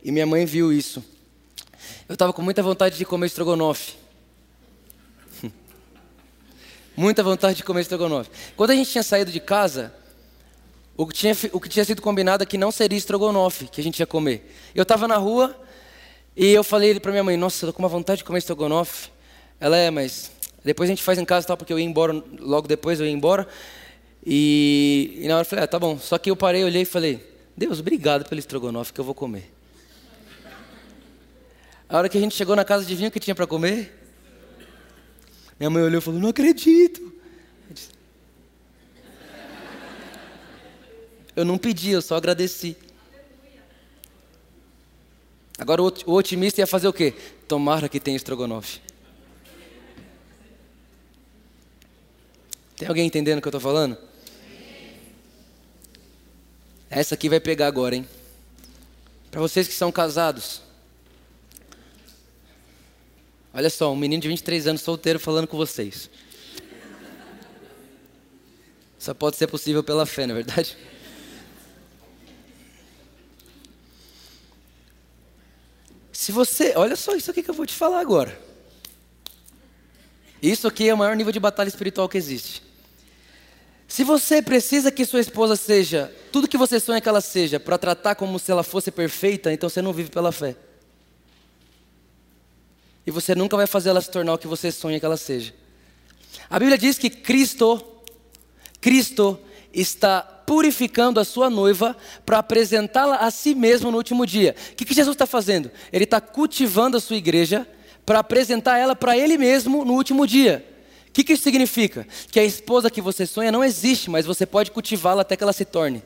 e 0.04 0.12
minha 0.12 0.28
mãe 0.28 0.46
viu 0.46 0.74
isso. 0.74 1.02
Eu 2.10 2.16
estava 2.16 2.34
com 2.34 2.42
muita 2.42 2.62
vontade 2.62 2.98
de 2.98 3.06
comer 3.06 3.28
estrogonofe. 3.28 3.94
muita 6.98 7.24
vontade 7.24 7.56
de 7.56 7.64
comer 7.64 7.80
estrogonofe. 7.80 8.30
Quando 8.58 8.72
a 8.72 8.76
gente 8.76 8.92
tinha 8.92 9.04
saído 9.04 9.32
de 9.32 9.40
casa, 9.40 9.94
o 10.98 11.08
que 11.08 11.14
tinha, 11.14 11.34
o 11.54 11.62
que 11.62 11.70
tinha 11.70 11.86
sido 11.86 12.02
combinado 12.02 12.44
é 12.44 12.46
que 12.46 12.58
não 12.58 12.74
seria 12.74 12.98
estrogonofe 12.98 13.68
que 13.68 13.80
a 13.80 13.84
gente 13.86 14.02
ia 14.02 14.06
comer. 14.06 14.54
Eu 14.76 14.84
estava 14.84 15.08
na 15.08 15.16
rua 15.16 15.56
e 16.42 16.54
eu 16.54 16.64
falei 16.64 16.98
para 17.02 17.12
minha 17.12 17.24
mãe: 17.24 17.36
Nossa, 17.36 17.66
eu 17.66 17.68
tô 17.68 17.74
com 17.74 17.84
uma 17.84 17.90
vontade 17.90 18.20
de 18.20 18.24
comer 18.24 18.40
estrogonofe. 18.40 19.10
Ela 19.60 19.76
é, 19.76 19.92
mas 19.92 20.32
depois 20.64 20.90
a 20.90 20.92
gente 20.94 21.04
faz 21.04 21.20
em 21.20 21.26
casa, 21.26 21.46
tal, 21.46 21.58
porque 21.58 21.74
eu 21.74 21.78
ia 21.78 21.84
embora, 21.84 22.14
logo 22.40 22.66
depois 22.66 22.98
eu 22.98 23.06
ia 23.06 23.12
embora. 23.12 23.46
E, 24.26 25.20
e 25.22 25.28
na 25.28 25.36
hora 25.36 25.42
eu 25.42 25.50
falei: 25.50 25.66
ah, 25.66 25.68
tá 25.68 25.78
bom. 25.78 26.00
Só 26.00 26.18
que 26.18 26.32
eu 26.32 26.38
parei, 26.38 26.64
olhei 26.64 26.84
e 26.84 26.86
falei: 26.86 27.22
Deus, 27.58 27.82
obrigado 27.82 28.24
pelo 28.30 28.40
estrogonofe 28.40 28.94
que 28.94 29.02
eu 29.02 29.04
vou 29.04 29.14
comer. 29.14 29.52
A 31.90 31.98
hora 31.98 32.08
que 32.08 32.18
a 32.18 32.22
gente 32.22 32.36
chegou 32.36 32.56
na 32.56 32.64
casa, 32.64 32.86
adivinha 32.86 33.10
o 33.10 33.12
que 33.12 33.20
tinha 33.20 33.36
para 33.36 33.46
comer? 33.46 33.94
Minha 35.60 35.70
mãe 35.70 35.84
olhou 35.84 36.00
e 36.00 36.02
falou: 36.02 36.22
Não 36.22 36.30
acredito. 36.30 37.12
Eu 41.36 41.44
não 41.44 41.58
pedi, 41.58 41.92
eu 41.92 42.02
só 42.02 42.16
agradeci. 42.16 42.78
Agora 45.60 45.82
o 45.82 46.14
otimista 46.14 46.62
ia 46.62 46.68
fazer 46.68 46.88
o 46.88 46.94
quê? 46.94 47.14
Tomara 47.48 47.90
que 47.90 48.00
tenha 48.00 48.16
estrogonofe. 48.16 48.80
Tem 52.78 52.88
alguém 52.88 53.06
entendendo 53.06 53.40
o 53.40 53.42
que 53.42 53.48
eu 53.48 53.52
estou 53.52 53.60
falando? 53.60 53.98
Essa 56.90 57.14
aqui 57.14 57.28
vai 57.28 57.42
pegar 57.42 57.68
agora, 57.68 57.94
hein? 57.94 58.08
Para 59.30 59.42
vocês 59.42 59.68
que 59.68 59.74
são 59.74 59.92
casados. 59.92 60.62
Olha 63.54 63.70
só, 63.70 63.92
um 63.92 63.98
menino 63.98 64.22
de 64.22 64.30
23 64.30 64.68
anos 64.68 64.82
solteiro 64.82 65.20
falando 65.20 65.48
com 65.48 65.58
vocês. 65.58 66.10
Só 68.98 69.14
pode 69.14 69.36
ser 69.36 69.48
possível 69.48 69.84
pela 69.84 70.06
fé, 70.06 70.26
não 70.26 70.36
é 70.36 70.42
verdade? 70.42 70.78
Se 76.20 76.34
você, 76.34 76.74
olha 76.76 76.98
só 76.98 77.16
isso 77.16 77.32
aqui 77.32 77.42
que 77.42 77.50
eu 77.50 77.54
vou 77.54 77.66
te 77.66 77.74
falar 77.74 78.02
agora. 78.02 78.38
Isso 80.44 80.68
aqui 80.68 80.90
é 80.90 80.94
o 80.94 80.98
maior 80.98 81.16
nível 81.16 81.32
de 81.32 81.40
batalha 81.40 81.70
espiritual 81.70 82.10
que 82.10 82.18
existe. 82.18 82.62
Se 83.88 84.04
você 84.04 84.42
precisa 84.42 84.92
que 84.92 85.06
sua 85.06 85.22
esposa 85.22 85.56
seja 85.56 86.14
tudo 86.30 86.46
que 86.46 86.58
você 86.58 86.78
sonha 86.78 87.00
que 87.00 87.08
ela 87.08 87.22
seja, 87.22 87.58
para 87.58 87.78
tratar 87.78 88.16
como 88.16 88.38
se 88.38 88.52
ela 88.52 88.64
fosse 88.64 88.92
perfeita, 88.92 89.54
então 89.54 89.70
você 89.70 89.82
não 89.82 89.94
vive 89.94 90.10
pela 90.10 90.34
fé. 90.34 90.58
E 93.08 93.12
você 93.12 93.34
nunca 93.34 93.56
vai 93.56 93.66
fazer 93.66 93.88
ela 93.88 94.02
se 94.02 94.12
tornar 94.12 94.34
o 94.34 94.38
que 94.38 94.46
você 94.46 94.74
sonha 94.74 95.00
que 95.00 95.06
ela 95.06 95.16
seja. 95.16 95.54
A 96.50 96.60
Bíblia 96.60 96.78
diz 96.78 96.98
que 96.98 97.10
Cristo, 97.10 97.82
Cristo 98.82 99.40
está 99.74 100.22
purificando 100.22 101.20
a 101.20 101.26
sua 101.26 101.50
noiva 101.50 101.96
para 102.26 102.40
apresentá-la 102.40 103.18
a 103.18 103.30
si 103.30 103.54
mesmo 103.54 103.92
no 103.92 103.98
último 103.98 104.26
dia. 104.26 104.56
O 104.72 104.76
que, 104.76 104.86
que 104.86 104.94
Jesus 104.94 105.14
está 105.14 105.28
fazendo? 105.28 105.70
Ele 105.92 106.06
está 106.06 106.20
cultivando 106.20 106.98
a 106.98 107.00
sua 107.00 107.18
igreja 107.18 107.68
para 108.06 108.20
apresentar 108.20 108.78
ela 108.78 108.96
para 108.96 109.18
Ele 109.18 109.38
mesmo 109.38 109.86
no 109.86 109.94
último 109.94 110.26
dia. 110.26 110.66
O 111.08 111.12
que, 111.12 111.24
que 111.24 111.34
isso 111.34 111.44
significa? 111.44 112.08
Que 112.32 112.40
a 112.40 112.44
esposa 112.44 112.90
que 112.90 113.02
você 113.02 113.26
sonha 113.26 113.52
não 113.52 113.64
existe, 113.64 114.10
mas 114.10 114.26
você 114.26 114.46
pode 114.46 114.72
cultivá-la 114.72 115.22
até 115.22 115.36
que 115.36 115.44
ela 115.44 115.54
se 115.54 115.66
torne. 115.66 116.04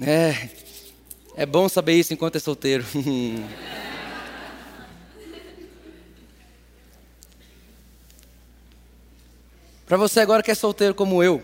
É, 0.00 0.48
é 1.36 1.46
bom 1.46 1.68
saber 1.68 1.94
isso 1.94 2.12
enquanto 2.12 2.36
é 2.36 2.38
solteiro. 2.38 2.84
Para 9.92 9.98
você 9.98 10.20
agora 10.20 10.42
que 10.42 10.50
é 10.50 10.54
solteiro 10.54 10.94
como 10.94 11.22
eu, 11.22 11.42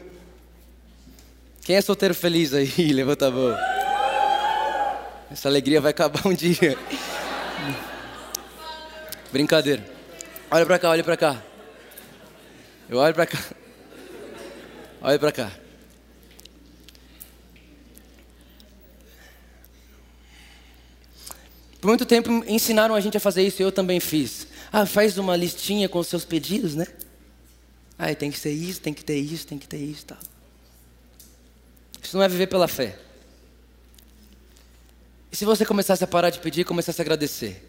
quem 1.60 1.76
é 1.76 1.82
solteiro 1.82 2.14
feliz 2.14 2.54
aí? 2.54 2.72
Levanta 2.94 3.26
a 3.26 3.30
mão. 3.30 3.54
Essa 5.30 5.50
alegria 5.50 5.82
vai 5.82 5.90
acabar 5.90 6.26
um 6.26 6.32
dia. 6.32 6.78
Brincadeira. 9.30 9.86
Olha 10.50 10.64
para 10.64 10.78
cá, 10.78 10.88
olha 10.88 11.04
para 11.04 11.16
cá. 11.18 11.42
Eu 12.88 12.96
olho 12.96 13.14
para 13.14 13.26
cá. 13.26 13.38
Olha 15.02 15.18
para 15.18 15.32
cá. 15.32 15.52
Por 21.82 21.88
muito 21.88 22.06
tempo 22.06 22.30
ensinaram 22.46 22.94
a 22.94 23.00
gente 23.00 23.18
a 23.18 23.20
fazer 23.20 23.42
isso 23.42 23.60
e 23.60 23.62
eu 23.62 23.70
também 23.70 24.00
fiz. 24.00 24.46
Ah, 24.72 24.86
faz 24.86 25.18
uma 25.18 25.36
listinha 25.36 25.86
com 25.86 25.98
os 25.98 26.06
seus 26.06 26.24
pedidos, 26.24 26.74
né? 26.74 26.86
Ah, 27.98 28.14
tem 28.14 28.30
que 28.30 28.38
ser 28.38 28.52
isso, 28.52 28.80
tem 28.80 28.94
que 28.94 29.04
ter 29.04 29.16
isso, 29.16 29.46
tem 29.46 29.58
que 29.58 29.66
ter 29.66 29.78
isso, 29.78 30.06
tal. 30.06 30.18
Isso 32.00 32.16
não 32.16 32.24
é 32.24 32.28
viver 32.28 32.46
pela 32.46 32.68
fé. 32.68 32.96
E 35.32 35.36
se 35.36 35.44
você 35.44 35.66
começasse 35.66 36.04
a 36.04 36.06
parar 36.06 36.30
de 36.30 36.38
pedir 36.38 36.60
e 36.60 36.64
começasse 36.64 37.00
a 37.00 37.02
agradecer? 37.02 37.64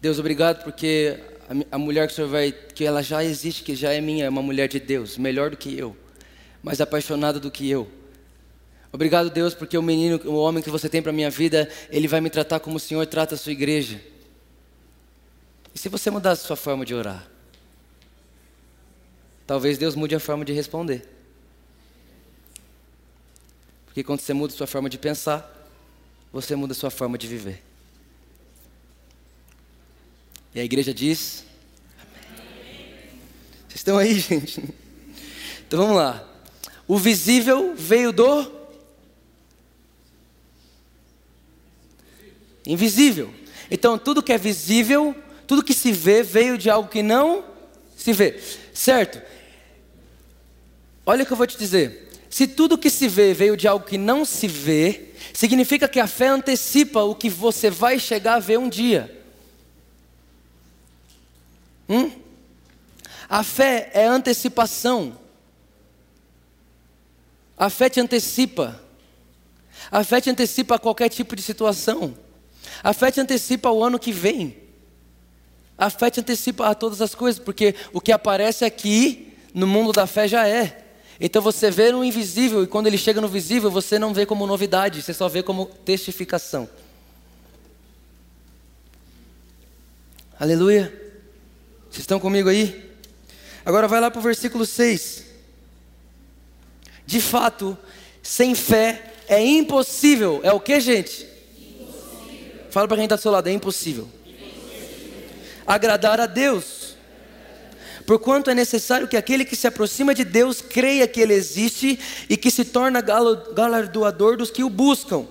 Deus, 0.00 0.18
obrigado 0.20 0.62
porque 0.62 1.18
a, 1.48 1.76
a 1.76 1.78
mulher 1.78 2.06
que 2.06 2.12
o 2.12 2.16
senhor 2.16 2.28
vai, 2.28 2.52
que 2.52 2.84
ela 2.84 3.02
já 3.02 3.24
existe, 3.24 3.64
que 3.64 3.74
já 3.74 3.92
é 3.92 4.00
minha, 4.00 4.26
é 4.26 4.28
uma 4.28 4.42
mulher 4.42 4.68
de 4.68 4.78
Deus, 4.78 5.18
melhor 5.18 5.50
do 5.50 5.56
que 5.56 5.76
eu, 5.76 5.96
mais 6.62 6.80
apaixonada 6.80 7.40
do 7.40 7.50
que 7.50 7.68
eu. 7.68 7.90
Obrigado, 8.92 9.28
Deus, 9.28 9.54
porque 9.54 9.76
o 9.76 9.82
menino, 9.82 10.20
o 10.24 10.36
homem 10.36 10.62
que 10.62 10.70
você 10.70 10.88
tem 10.88 11.02
para 11.02 11.12
minha 11.12 11.28
vida, 11.28 11.68
ele 11.90 12.08
vai 12.08 12.20
me 12.20 12.30
tratar 12.30 12.60
como 12.60 12.76
o 12.76 12.80
Senhor 12.80 13.04
trata 13.06 13.34
a 13.34 13.38
sua 13.38 13.52
igreja. 13.52 14.00
E 15.74 15.78
se 15.78 15.88
você 15.88 16.10
mudar 16.10 16.30
a 16.30 16.36
sua 16.36 16.56
forma 16.56 16.86
de 16.86 16.94
orar? 16.94 17.28
Talvez 19.48 19.78
Deus 19.78 19.94
mude 19.94 20.14
a 20.14 20.20
forma 20.20 20.44
de 20.44 20.52
responder. 20.52 21.08
Porque 23.86 24.04
quando 24.04 24.20
você 24.20 24.34
muda 24.34 24.52
a 24.52 24.56
sua 24.58 24.66
forma 24.66 24.90
de 24.90 24.98
pensar, 24.98 25.70
você 26.30 26.54
muda 26.54 26.72
a 26.72 26.76
sua 26.76 26.90
forma 26.90 27.16
de 27.16 27.26
viver. 27.26 27.62
E 30.54 30.60
a 30.60 30.64
igreja 30.64 30.92
diz: 30.92 31.46
Amém. 31.98 33.08
Vocês 33.66 33.76
estão 33.76 33.96
aí, 33.96 34.18
gente? 34.20 34.62
Então 35.66 35.80
vamos 35.80 35.96
lá. 35.96 36.28
O 36.86 36.98
visível 36.98 37.74
veio 37.74 38.12
do 38.12 38.52
invisível. 42.66 43.32
Então, 43.70 43.96
tudo 43.98 44.22
que 44.22 44.34
é 44.34 44.36
visível, 44.36 45.16
tudo 45.46 45.64
que 45.64 45.72
se 45.72 45.90
vê, 45.90 46.22
veio 46.22 46.58
de 46.58 46.68
algo 46.68 46.90
que 46.90 47.02
não 47.02 47.42
se 47.96 48.12
vê. 48.12 48.38
Certo? 48.74 49.37
Olha 51.08 51.22
o 51.22 51.26
que 51.26 51.32
eu 51.32 51.38
vou 51.38 51.46
te 51.46 51.56
dizer. 51.56 52.10
Se 52.28 52.46
tudo 52.46 52.76
que 52.76 52.90
se 52.90 53.08
vê 53.08 53.32
veio 53.32 53.56
de 53.56 53.66
algo 53.66 53.86
que 53.86 53.96
não 53.96 54.26
se 54.26 54.46
vê, 54.46 55.14
significa 55.32 55.88
que 55.88 55.98
a 55.98 56.06
fé 56.06 56.28
antecipa 56.28 57.02
o 57.02 57.14
que 57.14 57.30
você 57.30 57.70
vai 57.70 57.98
chegar 57.98 58.34
a 58.34 58.38
ver 58.38 58.58
um 58.58 58.68
dia. 58.68 59.18
Hum? 61.88 62.12
A 63.26 63.42
fé 63.42 63.90
é 63.94 64.04
antecipação. 64.04 65.18
A 67.56 67.70
fé 67.70 67.88
te 67.88 68.00
antecipa. 68.00 68.78
A 69.90 70.04
fé 70.04 70.20
te 70.20 70.28
antecipa 70.28 70.78
qualquer 70.78 71.08
tipo 71.08 71.34
de 71.34 71.40
situação. 71.40 72.14
A 72.82 72.92
fé 72.92 73.10
te 73.10 73.18
antecipa 73.18 73.70
o 73.70 73.82
ano 73.82 73.98
que 73.98 74.12
vem. 74.12 74.58
A 75.78 75.88
fé 75.88 76.10
te 76.10 76.20
antecipa 76.20 76.68
a 76.68 76.74
todas 76.74 77.00
as 77.00 77.14
coisas, 77.14 77.42
porque 77.42 77.74
o 77.94 78.00
que 78.02 78.12
aparece 78.12 78.62
aqui 78.62 79.32
no 79.54 79.66
mundo 79.66 79.90
da 79.90 80.06
fé 80.06 80.28
já 80.28 80.46
é. 80.46 80.84
Então 81.20 81.42
você 81.42 81.70
vê 81.70 81.90
no 81.90 82.04
invisível 82.04 82.62
e 82.62 82.66
quando 82.66 82.86
ele 82.86 82.98
chega 82.98 83.20
no 83.20 83.28
visível, 83.28 83.70
você 83.70 83.98
não 83.98 84.14
vê 84.14 84.24
como 84.24 84.46
novidade, 84.46 85.02
você 85.02 85.12
só 85.12 85.28
vê 85.28 85.42
como 85.42 85.66
testificação. 85.66 86.68
Aleluia. 90.38 90.92
Vocês 91.90 92.00
estão 92.00 92.20
comigo 92.20 92.48
aí? 92.48 92.88
Agora 93.64 93.88
vai 93.88 94.00
lá 94.00 94.10
para 94.10 94.20
o 94.20 94.22
versículo 94.22 94.64
6. 94.64 95.24
De 97.04 97.20
fato, 97.20 97.76
sem 98.22 98.54
fé 98.54 99.14
é 99.26 99.44
impossível. 99.44 100.40
É 100.44 100.52
o 100.52 100.60
que, 100.60 100.78
gente? 100.78 101.26
Fala 102.70 102.86
para 102.86 102.98
quem 102.98 103.06
está 103.06 103.16
do 103.16 103.22
seu 103.22 103.32
lado, 103.32 103.48
é 103.48 103.52
impossível. 103.52 104.08
Agradar 105.66 106.20
a 106.20 106.26
Deus. 106.26 106.77
Porquanto 108.08 108.48
é 108.48 108.54
necessário 108.54 109.06
que 109.06 109.18
aquele 109.18 109.44
que 109.44 109.54
se 109.54 109.66
aproxima 109.66 110.14
de 110.14 110.24
Deus 110.24 110.62
creia 110.62 111.06
que 111.06 111.20
Ele 111.20 111.34
existe 111.34 112.00
e 112.26 112.38
que 112.38 112.50
se 112.50 112.64
torna 112.64 113.02
galardoador 113.02 114.38
dos 114.38 114.50
que 114.50 114.64
o 114.64 114.70
buscam. 114.70 115.26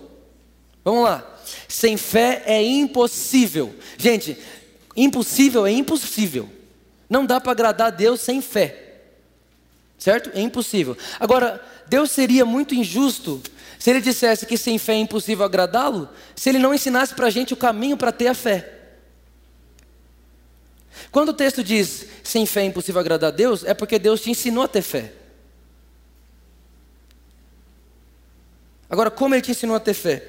Vamos 0.85 1.05
lá. 1.05 1.27
Sem 1.67 1.97
fé 1.97 2.43
é 2.45 2.61
impossível. 2.61 3.73
Gente, 3.97 4.37
impossível 4.95 5.65
é 5.65 5.71
impossível. 5.71 6.47
Não 7.09 7.25
dá 7.25 7.41
para 7.41 7.51
agradar 7.51 7.87
a 7.87 7.89
Deus 7.89 8.21
sem 8.21 8.43
fé. 8.43 8.99
Certo? 9.97 10.29
É 10.35 10.39
impossível. 10.39 10.95
Agora, 11.19 11.59
Deus 11.87 12.11
seria 12.11 12.45
muito 12.45 12.75
injusto 12.75 13.41
se 13.79 13.89
ele 13.89 14.01
dissesse 14.01 14.45
que 14.45 14.55
sem 14.55 14.77
fé 14.77 14.93
é 14.93 14.99
impossível 14.99 15.43
agradá-lo, 15.43 16.07
se 16.35 16.47
ele 16.47 16.59
não 16.59 16.75
ensinasse 16.75 17.15
para 17.15 17.25
a 17.25 17.31
gente 17.31 17.55
o 17.55 17.57
caminho 17.57 17.97
para 17.97 18.11
ter 18.11 18.27
a 18.27 18.35
fé. 18.35 18.76
Quando 21.11 21.29
o 21.29 21.33
texto 21.33 21.63
diz 21.63 22.05
sem 22.23 22.45
fé 22.45 22.61
é 22.61 22.65
impossível 22.65 22.99
agradar 22.99 23.31
a 23.31 23.35
Deus, 23.35 23.63
é 23.63 23.73
porque 23.73 23.99
Deus 23.99 24.21
te 24.21 24.29
ensinou 24.29 24.63
a 24.63 24.67
ter 24.67 24.81
fé. 24.81 25.13
Agora, 28.89 29.11
como 29.11 29.35
ele 29.35 29.41
te 29.41 29.51
ensinou 29.51 29.75
a 29.75 29.79
ter 29.79 29.93
fé? 29.93 30.23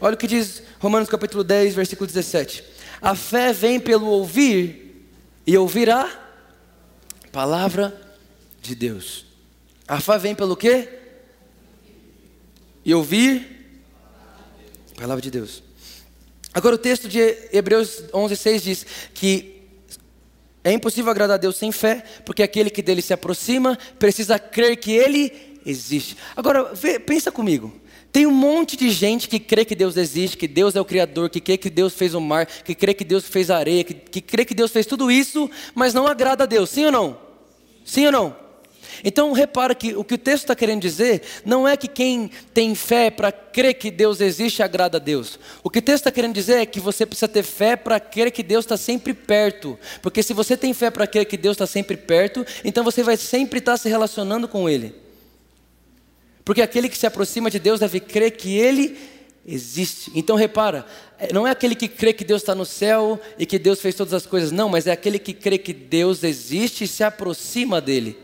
Olha 0.00 0.14
o 0.14 0.18
que 0.18 0.26
diz 0.26 0.62
Romanos 0.78 1.08
capítulo 1.08 1.44
10, 1.44 1.74
versículo 1.74 2.06
17. 2.06 2.64
A 3.00 3.14
fé 3.14 3.52
vem 3.52 3.78
pelo 3.78 4.06
ouvir 4.06 5.06
e 5.46 5.56
ouvir 5.56 5.90
a 5.90 6.08
palavra 7.30 7.98
de 8.60 8.74
Deus. 8.74 9.26
A 9.86 10.00
fé 10.00 10.18
vem 10.18 10.34
pelo 10.34 10.56
quê? 10.56 11.00
e 12.84 12.94
ouvir 12.94 13.46
a 14.96 15.00
palavra 15.00 15.22
de 15.22 15.30
Deus. 15.30 15.62
Agora 16.52 16.74
o 16.74 16.78
texto 16.78 17.08
de 17.08 17.20
Hebreus 17.52 18.02
11:6 18.12 18.62
diz 18.62 18.86
que 19.14 19.59
é 20.62 20.72
impossível 20.72 21.10
agradar 21.10 21.36
a 21.36 21.38
Deus 21.38 21.56
sem 21.56 21.72
fé, 21.72 22.04
porque 22.24 22.42
aquele 22.42 22.70
que 22.70 22.82
dele 22.82 23.00
se 23.00 23.12
aproxima 23.12 23.78
precisa 23.98 24.38
crer 24.38 24.76
que 24.76 24.92
ele 24.92 25.32
existe. 25.64 26.16
Agora, 26.36 26.74
vê, 26.74 26.98
pensa 26.98 27.32
comigo. 27.32 27.72
Tem 28.12 28.26
um 28.26 28.32
monte 28.32 28.76
de 28.76 28.90
gente 28.90 29.28
que 29.28 29.38
crê 29.38 29.64
que 29.64 29.74
Deus 29.74 29.96
existe, 29.96 30.36
que 30.36 30.48
Deus 30.48 30.74
é 30.74 30.80
o 30.80 30.84
Criador, 30.84 31.30
que 31.30 31.40
crê 31.40 31.56
que 31.56 31.70
Deus 31.70 31.94
fez 31.94 32.12
o 32.12 32.20
mar, 32.20 32.44
que 32.44 32.74
crê 32.74 32.92
que 32.92 33.04
Deus 33.04 33.24
fez 33.24 33.50
a 33.50 33.56
areia, 33.56 33.84
que, 33.84 33.94
que 33.94 34.20
crê 34.20 34.44
que 34.44 34.54
Deus 34.54 34.72
fez 34.72 34.84
tudo 34.84 35.10
isso, 35.10 35.48
mas 35.74 35.94
não 35.94 36.06
agrada 36.06 36.42
a 36.42 36.46
Deus. 36.46 36.70
Sim 36.70 36.86
ou 36.86 36.92
não? 36.92 37.18
Sim 37.84 38.06
ou 38.06 38.12
não? 38.12 38.36
Então 39.04 39.32
repara 39.32 39.74
que 39.74 39.94
o 39.94 40.04
que 40.04 40.14
o 40.14 40.18
texto 40.18 40.44
está 40.44 40.54
querendo 40.54 40.80
dizer 40.80 41.22
não 41.44 41.66
é 41.66 41.76
que 41.76 41.88
quem 41.88 42.30
tem 42.52 42.74
fé 42.74 43.10
para 43.10 43.30
crer 43.30 43.74
que 43.74 43.90
Deus 43.90 44.20
existe 44.20 44.62
agrada 44.62 44.98
a 44.98 45.00
Deus. 45.00 45.38
O 45.62 45.70
que 45.70 45.78
o 45.78 45.82
texto 45.82 46.02
está 46.02 46.10
querendo 46.10 46.34
dizer 46.34 46.58
é 46.58 46.66
que 46.66 46.80
você 46.80 47.04
precisa 47.04 47.28
ter 47.28 47.42
fé 47.42 47.76
para 47.76 47.98
crer 48.00 48.30
que 48.30 48.42
Deus 48.42 48.64
está 48.64 48.76
sempre 48.76 49.12
perto. 49.14 49.78
Porque 50.02 50.22
se 50.22 50.32
você 50.32 50.56
tem 50.56 50.72
fé 50.72 50.90
para 50.90 51.06
crer 51.06 51.26
que 51.26 51.36
Deus 51.36 51.54
está 51.54 51.66
sempre 51.66 51.96
perto, 51.96 52.46
então 52.64 52.84
você 52.84 53.02
vai 53.02 53.16
sempre 53.16 53.58
estar 53.58 53.76
se 53.76 53.88
relacionando 53.88 54.48
com 54.48 54.68
Ele. 54.68 54.94
Porque 56.44 56.62
aquele 56.62 56.88
que 56.88 56.98
se 56.98 57.06
aproxima 57.06 57.50
de 57.50 57.58
Deus 57.58 57.80
deve 57.80 58.00
crer 58.00 58.32
que 58.32 58.56
Ele 58.56 58.96
existe. 59.46 60.10
Então 60.14 60.36
repara, 60.36 60.86
é, 61.18 61.32
não 61.32 61.46
é 61.46 61.50
aquele 61.50 61.74
que 61.74 61.88
crê 61.88 62.12
que 62.12 62.24
Deus 62.24 62.42
está 62.42 62.54
no 62.54 62.64
céu 62.64 63.20
e 63.38 63.46
que 63.46 63.58
Deus 63.58 63.80
fez 63.80 63.94
todas 63.94 64.14
as 64.14 64.26
coisas, 64.26 64.52
não, 64.52 64.68
mas 64.68 64.86
é 64.86 64.92
aquele 64.92 65.18
que 65.18 65.32
crê 65.32 65.58
que 65.58 65.72
Deus 65.72 66.22
existe 66.22 66.84
e 66.84 66.88
se 66.88 67.02
aproxima 67.02 67.80
dele. 67.80 68.16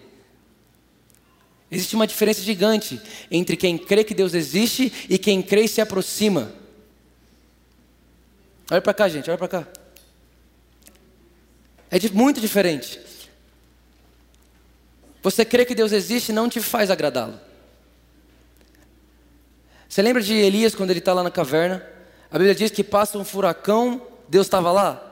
Existe 1.71 1.97
uma 1.97 2.07
diferença 2.07 2.41
gigante 2.43 3.01
entre 3.31 3.57
quem 3.57 3.77
crê 3.77 4.05
que 4.05 4.15
Deus 4.15 4.35
existe 4.35 4.93
e 5.09 5.19
quem 5.19 5.43
crê 5.43 5.65
e 5.65 5.69
se 5.69 5.81
aproxima. 5.81 6.53
Olha 8.71 8.81
para 8.81 8.95
cá, 8.95 9.09
gente, 9.09 9.29
olha 9.29 9.39
para 9.39 9.49
cá. 9.49 9.67
É 11.91 11.99
muito 12.13 12.41
diferente. 12.41 13.01
Você 15.23 15.45
crê 15.45 15.65
que 15.65 15.75
Deus 15.75 15.93
existe 15.93 16.33
não 16.33 16.49
te 16.49 16.61
faz 16.61 16.91
agradá-lo. 16.91 17.41
Você 19.89 20.03
lembra 20.03 20.23
de 20.23 20.35
Elias 20.35 20.75
quando 20.75 20.91
ele 20.91 20.99
está 21.01 21.13
lá 21.13 21.23
na 21.23 21.31
caverna? 21.31 21.85
A 22.31 22.39
Bíblia 22.39 22.55
diz 22.55 22.71
que 22.71 22.85
passa 22.85 23.19
um 23.19 23.25
furacão, 23.25 24.07
Deus 24.29 24.47
estava 24.47 24.71
lá? 24.71 25.03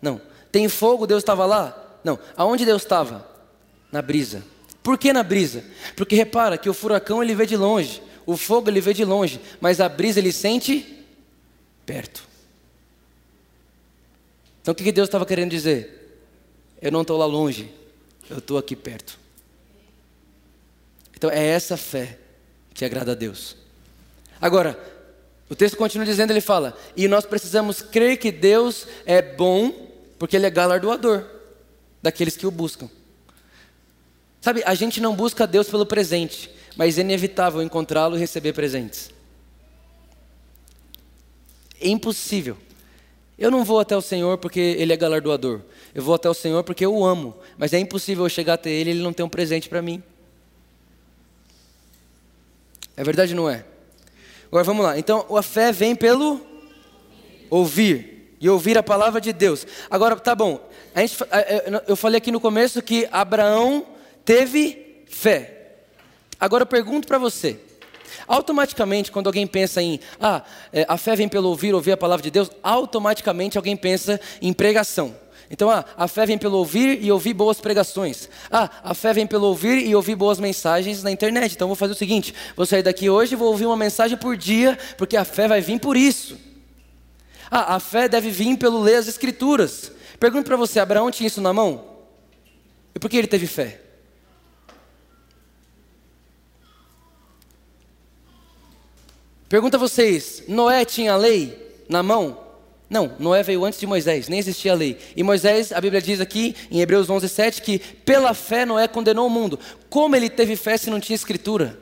Não. 0.00 0.20
Tem 0.52 0.68
fogo, 0.68 1.06
Deus 1.06 1.22
estava 1.22 1.46
lá? 1.46 1.98
Não. 2.04 2.18
Aonde 2.36 2.64
Deus 2.64 2.82
estava? 2.82 3.26
Na 3.90 4.02
brisa. 4.02 4.42
Por 4.86 4.96
que 4.96 5.12
na 5.12 5.24
brisa? 5.24 5.64
Porque 5.96 6.14
repara 6.14 6.56
que 6.56 6.70
o 6.70 6.72
furacão 6.72 7.20
ele 7.20 7.34
vê 7.34 7.44
de 7.44 7.56
longe, 7.56 8.00
o 8.24 8.36
fogo 8.36 8.70
ele 8.70 8.80
vê 8.80 8.94
de 8.94 9.04
longe, 9.04 9.40
mas 9.60 9.80
a 9.80 9.88
brisa 9.88 10.20
ele 10.20 10.30
sente 10.30 11.04
perto. 11.84 12.22
Então 14.62 14.70
o 14.70 14.76
que 14.76 14.92
Deus 14.92 15.08
estava 15.08 15.26
querendo 15.26 15.50
dizer? 15.50 16.22
Eu 16.80 16.92
não 16.92 17.02
estou 17.02 17.18
lá 17.18 17.26
longe, 17.26 17.68
eu 18.30 18.38
estou 18.38 18.58
aqui 18.58 18.76
perto. 18.76 19.18
Então 21.16 21.30
é 21.30 21.44
essa 21.44 21.76
fé 21.76 22.20
que 22.72 22.84
agrada 22.84 23.10
a 23.10 23.16
Deus. 23.16 23.56
Agora, 24.40 24.78
o 25.50 25.56
texto 25.56 25.76
continua 25.76 26.06
dizendo, 26.06 26.30
ele 26.30 26.40
fala, 26.40 26.78
e 26.96 27.08
nós 27.08 27.26
precisamos 27.26 27.82
crer 27.82 28.18
que 28.18 28.30
Deus 28.30 28.86
é 29.04 29.20
bom, 29.20 29.90
porque 30.16 30.36
Ele 30.36 30.46
é 30.46 30.50
galardoador 30.50 31.24
daqueles 32.00 32.36
que 32.36 32.46
o 32.46 32.52
buscam. 32.52 32.88
Sabe, 34.46 34.62
a 34.64 34.76
gente 34.76 35.00
não 35.00 35.12
busca 35.12 35.44
Deus 35.44 35.68
pelo 35.68 35.84
presente, 35.84 36.48
mas 36.76 36.96
é 36.98 37.00
inevitável 37.00 37.60
encontrá-lo 37.60 38.14
e 38.14 38.20
receber 38.20 38.52
presentes. 38.52 39.10
É 41.80 41.88
impossível. 41.88 42.56
Eu 43.36 43.50
não 43.50 43.64
vou 43.64 43.80
até 43.80 43.96
o 43.96 44.00
Senhor 44.00 44.38
porque 44.38 44.60
Ele 44.60 44.92
é 44.92 44.96
galardoador. 44.96 45.62
Eu 45.92 46.00
vou 46.00 46.14
até 46.14 46.30
o 46.30 46.34
Senhor 46.34 46.62
porque 46.62 46.86
eu 46.86 46.94
o 46.94 47.04
amo. 47.04 47.36
Mas 47.58 47.72
é 47.72 47.80
impossível 47.80 48.24
eu 48.24 48.28
chegar 48.28 48.54
até 48.54 48.70
Ele 48.70 48.90
e 48.90 48.92
Ele 48.92 49.02
não 49.02 49.12
ter 49.12 49.24
um 49.24 49.28
presente 49.28 49.68
para 49.68 49.82
mim. 49.82 50.00
É 52.96 53.02
verdade 53.02 53.32
ou 53.32 53.40
não 53.40 53.50
é? 53.50 53.64
Agora 54.46 54.62
vamos 54.62 54.84
lá. 54.84 54.96
Então, 54.96 55.26
a 55.36 55.42
fé 55.42 55.72
vem 55.72 55.96
pelo 55.96 56.40
ouvir. 57.50 58.36
e 58.40 58.48
ouvir 58.48 58.78
a 58.78 58.82
palavra 58.84 59.20
de 59.20 59.32
Deus. 59.32 59.66
Agora, 59.90 60.14
tá 60.14 60.36
bom. 60.36 60.70
Gente, 60.94 61.16
eu 61.88 61.96
falei 61.96 62.18
aqui 62.18 62.30
no 62.30 62.38
começo 62.38 62.80
que 62.80 63.08
Abraão 63.10 63.95
teve 64.26 65.04
fé. 65.06 65.78
Agora 66.38 66.62
eu 66.62 66.66
pergunto 66.66 67.08
para 67.08 67.16
você. 67.16 67.58
Automaticamente, 68.26 69.10
quando 69.10 69.28
alguém 69.28 69.46
pensa 69.46 69.80
em, 69.80 70.00
ah, 70.20 70.42
é, 70.72 70.84
a 70.88 70.98
fé 70.98 71.14
vem 71.16 71.28
pelo 71.28 71.48
ouvir, 71.48 71.74
ouvir 71.74 71.92
a 71.92 71.96
palavra 71.96 72.22
de 72.22 72.30
Deus, 72.30 72.50
automaticamente 72.62 73.56
alguém 73.56 73.76
pensa 73.76 74.20
em 74.42 74.52
pregação. 74.52 75.14
Então, 75.48 75.70
ah, 75.70 75.84
a 75.96 76.08
fé 76.08 76.26
vem 76.26 76.36
pelo 76.36 76.58
ouvir 76.58 77.02
e 77.02 77.10
ouvir 77.12 77.32
boas 77.32 77.60
pregações. 77.60 78.28
Ah, 78.50 78.68
a 78.82 78.94
fé 78.94 79.12
vem 79.12 79.26
pelo 79.26 79.46
ouvir 79.46 79.86
e 79.86 79.94
ouvir 79.94 80.16
boas 80.16 80.40
mensagens 80.40 81.04
na 81.04 81.10
internet. 81.10 81.54
Então, 81.54 81.68
vou 81.68 81.76
fazer 81.76 81.92
o 81.92 81.96
seguinte: 81.96 82.34
vou 82.56 82.66
sair 82.66 82.82
daqui 82.82 83.08
hoje 83.08 83.34
e 83.34 83.36
vou 83.36 83.48
ouvir 83.48 83.66
uma 83.66 83.76
mensagem 83.76 84.18
por 84.18 84.36
dia, 84.36 84.76
porque 84.98 85.16
a 85.16 85.24
fé 85.24 85.46
vai 85.46 85.60
vir 85.60 85.78
por 85.78 85.96
isso. 85.96 86.36
Ah, 87.48 87.76
a 87.76 87.80
fé 87.80 88.08
deve 88.08 88.28
vir 88.30 88.56
pelo 88.56 88.80
ler 88.80 88.96
as 88.96 89.06
Escrituras. 89.06 89.92
Pergunto 90.18 90.46
para 90.46 90.56
você: 90.56 90.80
Abraão 90.80 91.12
tinha 91.12 91.28
isso 91.28 91.40
na 91.40 91.52
mão? 91.52 91.84
E 92.92 92.98
por 92.98 93.08
que 93.08 93.16
ele 93.16 93.28
teve 93.28 93.46
fé? 93.46 93.85
Pergunta 99.48 99.76
a 99.76 99.80
vocês: 99.80 100.42
Noé 100.48 100.84
tinha 100.84 101.12
a 101.12 101.16
lei 101.16 101.84
na 101.88 102.02
mão? 102.02 102.44
Não, 102.88 103.12
Noé 103.18 103.42
veio 103.42 103.64
antes 103.64 103.80
de 103.80 103.86
Moisés, 103.86 104.28
nem 104.28 104.38
existia 104.38 104.72
a 104.72 104.74
lei. 104.74 104.96
E 105.16 105.22
Moisés, 105.22 105.72
a 105.72 105.80
Bíblia 105.80 106.00
diz 106.00 106.20
aqui 106.20 106.54
em 106.70 106.80
Hebreus 106.80 107.10
11, 107.10 107.28
7, 107.28 107.62
que 107.62 107.78
pela 107.78 108.32
fé 108.32 108.64
Noé 108.64 108.86
condenou 108.86 109.26
o 109.26 109.30
mundo. 109.30 109.58
Como 109.90 110.14
ele 110.14 110.30
teve 110.30 110.54
fé 110.54 110.76
se 110.76 110.88
não 110.88 111.00
tinha 111.00 111.16
escritura? 111.16 111.76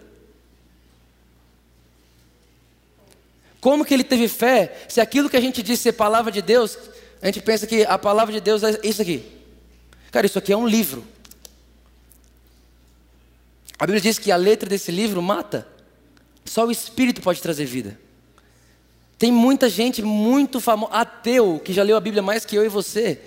Como 3.61 3.85
que 3.85 3.93
ele 3.93 4.05
teve 4.05 4.29
fé 4.29 4.87
se 4.89 5.01
aquilo 5.01 5.29
que 5.29 5.37
a 5.37 5.41
gente 5.41 5.63
diz 5.63 5.81
ser 5.81 5.93
palavra 5.93 6.33
de 6.33 6.41
Deus, 6.41 6.79
a 7.21 7.27
gente 7.27 7.41
pensa 7.41 7.67
que 7.67 7.85
a 7.85 7.99
palavra 7.99 8.33
de 8.33 8.41
Deus 8.41 8.63
é 8.63 8.79
isso 8.83 9.03
aqui? 9.03 9.25
Cara, 10.11 10.27
isso 10.27 10.39
aqui 10.39 10.53
é 10.53 10.57
um 10.57 10.67
livro. 10.67 11.05
A 13.79 13.87
Bíblia 13.87 14.01
diz 14.01 14.19
que 14.19 14.31
a 14.31 14.37
letra 14.37 14.69
desse 14.69 14.91
livro 14.91 15.21
mata. 15.21 15.74
Só 16.45 16.67
o 16.67 16.71
Espírito 16.71 17.21
pode 17.21 17.41
trazer 17.41 17.65
vida. 17.65 17.99
Tem 19.19 19.33
muita 19.33 19.69
gente 19.69 20.03
muito 20.03 20.61
famosa, 20.61 20.93
ateu, 20.93 21.61
que 21.65 21.73
já 21.73 21.83
leu 21.83 21.97
a 21.97 22.01
Bíblia 22.01 22.23
mais 22.23 22.45
que 22.45 22.57
eu 22.57 22.65
e 22.65 22.69
você. 22.69 23.21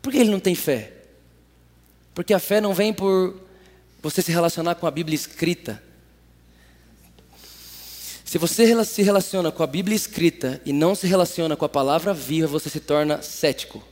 Por 0.00 0.12
que 0.12 0.18
ele 0.18 0.30
não 0.30 0.40
tem 0.40 0.54
fé? 0.54 0.92
Porque 2.14 2.34
a 2.34 2.38
fé 2.38 2.60
não 2.60 2.74
vem 2.74 2.92
por 2.92 3.34
você 4.02 4.22
se 4.22 4.30
relacionar 4.30 4.74
com 4.74 4.86
a 4.86 4.90
Bíblia 4.90 5.14
escrita. 5.14 5.82
Se 8.24 8.38
você 8.38 8.84
se 8.84 9.02
relaciona 9.02 9.50
com 9.50 9.62
a 9.62 9.66
Bíblia 9.66 9.96
escrita 9.96 10.60
e 10.64 10.72
não 10.72 10.94
se 10.94 11.06
relaciona 11.06 11.56
com 11.56 11.64
a 11.64 11.68
palavra 11.68 12.14
viva, 12.14 12.46
você 12.46 12.70
se 12.70 12.78
torna 12.78 13.20
cético. 13.22 13.82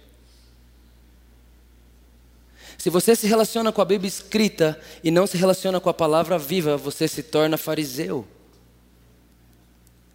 Se 2.78 2.88
você 2.90 3.16
se 3.16 3.26
relaciona 3.26 3.72
com 3.72 3.82
a 3.82 3.84
Bíblia 3.84 4.08
escrita 4.08 4.80
e 5.02 5.10
não 5.10 5.26
se 5.26 5.36
relaciona 5.36 5.80
com 5.80 5.90
a 5.90 5.94
palavra 5.94 6.38
viva, 6.38 6.76
você 6.76 7.08
se 7.08 7.24
torna 7.24 7.58
fariseu. 7.58 8.24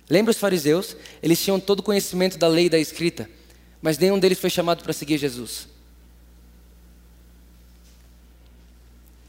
Lembra 0.09 0.31
os 0.31 0.37
fariseus? 0.37 0.95
Eles 1.21 1.43
tinham 1.43 1.59
todo 1.59 1.79
o 1.79 1.83
conhecimento 1.83 2.37
da 2.37 2.47
lei 2.47 2.69
da 2.69 2.79
escrita, 2.79 3.29
mas 3.81 3.97
nenhum 3.97 4.17
deles 4.17 4.39
foi 4.39 4.49
chamado 4.49 4.81
para 4.81 4.93
seguir 4.93 5.17
Jesus. 5.17 5.67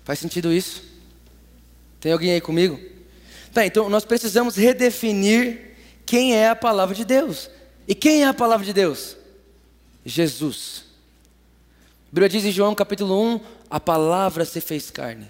Faz 0.05 0.21
sentido 0.21 0.53
isso? 0.53 0.85
Tem 1.99 2.13
alguém 2.13 2.33
aí 2.33 2.41
comigo? 2.41 2.79
Tá, 3.53 3.67
então 3.67 3.89
nós 3.89 4.05
precisamos 4.05 4.55
redefinir 4.55 5.75
quem 6.07 6.37
é 6.37 6.51
a 6.51 6.57
palavra 6.57 6.95
de 6.95 7.05
Deus. 7.05 7.51
E 7.89 7.95
quem 7.95 8.23
é 8.23 8.29
a 8.29 8.35
palavra 8.35 8.65
de 8.65 8.73
Deus? 8.73 9.17
Jesus. 10.05 10.85
Bíblia 12.15 12.29
diz 12.29 12.45
em 12.45 12.53
João 12.53 12.77
capítulo 12.77 13.21
1: 13.21 13.41
a 13.69 13.81
palavra 13.81 14.45
se 14.45 14.61
fez 14.61 14.89
carne. 14.89 15.27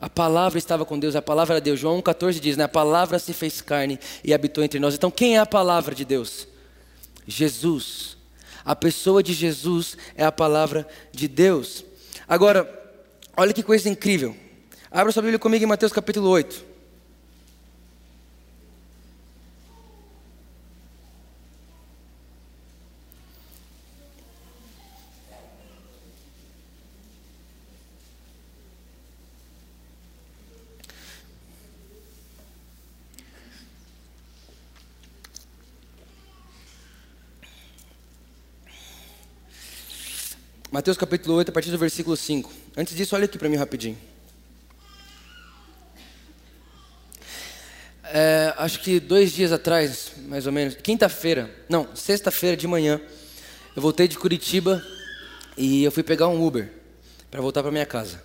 A 0.00 0.08
palavra 0.08 0.56
estava 0.56 0.84
com 0.84 0.96
Deus, 0.96 1.16
a 1.16 1.20
palavra 1.20 1.54
era 1.54 1.60
Deus. 1.60 1.80
João 1.80 2.00
14 2.00 2.38
diz, 2.38 2.56
né? 2.56 2.62
A 2.62 2.68
palavra 2.68 3.18
se 3.18 3.32
fez 3.32 3.60
carne 3.60 3.98
e 4.22 4.32
habitou 4.32 4.62
entre 4.62 4.78
nós. 4.78 4.94
Então, 4.94 5.10
quem 5.10 5.34
é 5.34 5.40
a 5.40 5.46
palavra 5.46 5.96
de 5.96 6.04
Deus? 6.04 6.46
Jesus. 7.26 8.16
A 8.64 8.76
pessoa 8.76 9.20
de 9.20 9.32
Jesus 9.32 9.96
é 10.14 10.24
a 10.24 10.30
palavra 10.30 10.86
de 11.10 11.26
Deus. 11.26 11.84
Agora, 12.28 12.70
olha 13.36 13.52
que 13.52 13.64
coisa 13.64 13.88
incrível. 13.88 14.36
Abra 14.92 15.10
sua 15.10 15.22
Bíblia 15.22 15.40
comigo 15.40 15.64
em 15.64 15.68
Mateus 15.68 15.92
capítulo 15.92 16.28
8. 16.28 16.71
Mateus 40.72 40.96
capítulo 40.96 41.36
8, 41.36 41.50
a 41.50 41.52
partir 41.52 41.70
do 41.70 41.76
versículo 41.76 42.16
5. 42.16 42.50
Antes 42.74 42.96
disso, 42.96 43.14
olha 43.14 43.26
aqui 43.26 43.36
para 43.36 43.46
mim 43.46 43.56
rapidinho. 43.56 43.98
É, 48.04 48.54
acho 48.56 48.80
que 48.80 48.98
dois 48.98 49.32
dias 49.32 49.52
atrás, 49.52 50.12
mais 50.26 50.46
ou 50.46 50.52
menos, 50.52 50.74
quinta-feira, 50.74 51.54
não, 51.68 51.94
sexta-feira 51.94 52.56
de 52.56 52.66
manhã, 52.66 52.98
eu 53.76 53.82
voltei 53.82 54.08
de 54.08 54.16
Curitiba 54.16 54.82
e 55.58 55.84
eu 55.84 55.92
fui 55.92 56.02
pegar 56.02 56.28
um 56.28 56.42
Uber 56.42 56.72
para 57.30 57.42
voltar 57.42 57.60
para 57.60 57.70
minha 57.70 57.84
casa. 57.84 58.22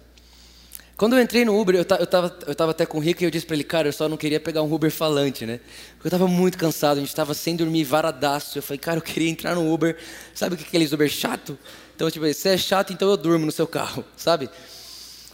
Quando 0.97 1.15
eu 1.15 1.21
entrei 1.21 1.45
no 1.45 1.59
Uber, 1.59 1.75
eu, 1.75 1.83
estava 1.83 2.35
eu 2.47 2.55
tava 2.55 2.71
até 2.71 2.83
com 2.83 2.97
o 2.97 2.99
Rico 2.99 3.21
e 3.21 3.25
eu 3.25 3.29
disse 3.29 3.45
para 3.45 3.55
ele, 3.55 3.63
cara, 3.63 3.87
eu 3.87 3.93
só 3.93 4.09
não 4.09 4.17
queria 4.17 4.39
pegar 4.39 4.63
um 4.63 4.73
Uber 4.73 4.89
falante, 4.89 5.45
né? 5.45 5.59
Porque 5.91 6.07
eu 6.07 6.09
estava 6.09 6.27
muito 6.27 6.57
cansado, 6.57 6.97
a 6.97 6.99
gente 7.01 7.09
estava 7.09 7.35
sem 7.35 7.55
dormir 7.55 7.83
varadaço. 7.83 8.57
Eu 8.57 8.63
falei, 8.63 8.79
cara, 8.79 8.97
eu 8.97 9.01
queria 9.03 9.29
entrar 9.29 9.53
no 9.53 9.71
Uber. 9.71 9.95
Sabe 10.33 10.55
o 10.55 10.57
que 10.57 10.63
é 10.63 10.67
aqueles 10.67 10.91
Uber 10.91 11.07
chato? 11.07 11.55
Então, 11.95 12.09
tipo, 12.09 12.33
se 12.33 12.49
é 12.49 12.57
chato, 12.57 12.93
então 12.93 13.07
eu 13.11 13.15
durmo 13.15 13.45
no 13.45 13.51
seu 13.51 13.67
carro, 13.67 14.03
sabe? 14.17 14.49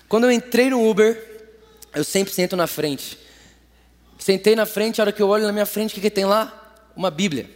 Quando 0.10 0.26
eu 0.26 0.32
entrei 0.32 0.70
no 0.70 0.86
Uber, 0.86 1.48
eu 1.96 2.04
sempre 2.04 2.34
sento 2.34 2.58
na 2.58 2.68
frente. 2.68 3.18
Sentei 4.20 4.58
na 4.58 4.66
frente, 4.66 5.00
a 5.00 5.06
hora 5.06 5.12
que 5.14 5.22
eu 5.22 5.30
olho 5.30 5.46
na 5.46 5.54
minha 5.54 5.66
frente, 5.66 5.92
o 5.92 5.94
que, 5.96 6.02
que 6.02 6.10
tem 6.10 6.26
lá? 6.26 6.76
Uma 6.94 7.10
Bíblia. 7.10 7.50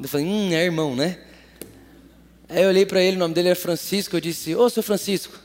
Eu 0.00 0.08
falei, 0.08 0.26
hum, 0.26 0.52
é 0.52 0.64
irmão, 0.64 0.96
né? 0.96 1.20
Aí 2.48 2.64
eu 2.64 2.68
olhei 2.68 2.84
para 2.84 3.00
ele, 3.00 3.16
o 3.16 3.20
nome 3.20 3.32
dele 3.32 3.48
era 3.48 3.56
Francisco, 3.56 4.16
eu 4.16 4.20
disse, 4.20 4.56
ô, 4.56 4.68
seu 4.68 4.82
Francisco, 4.82 5.38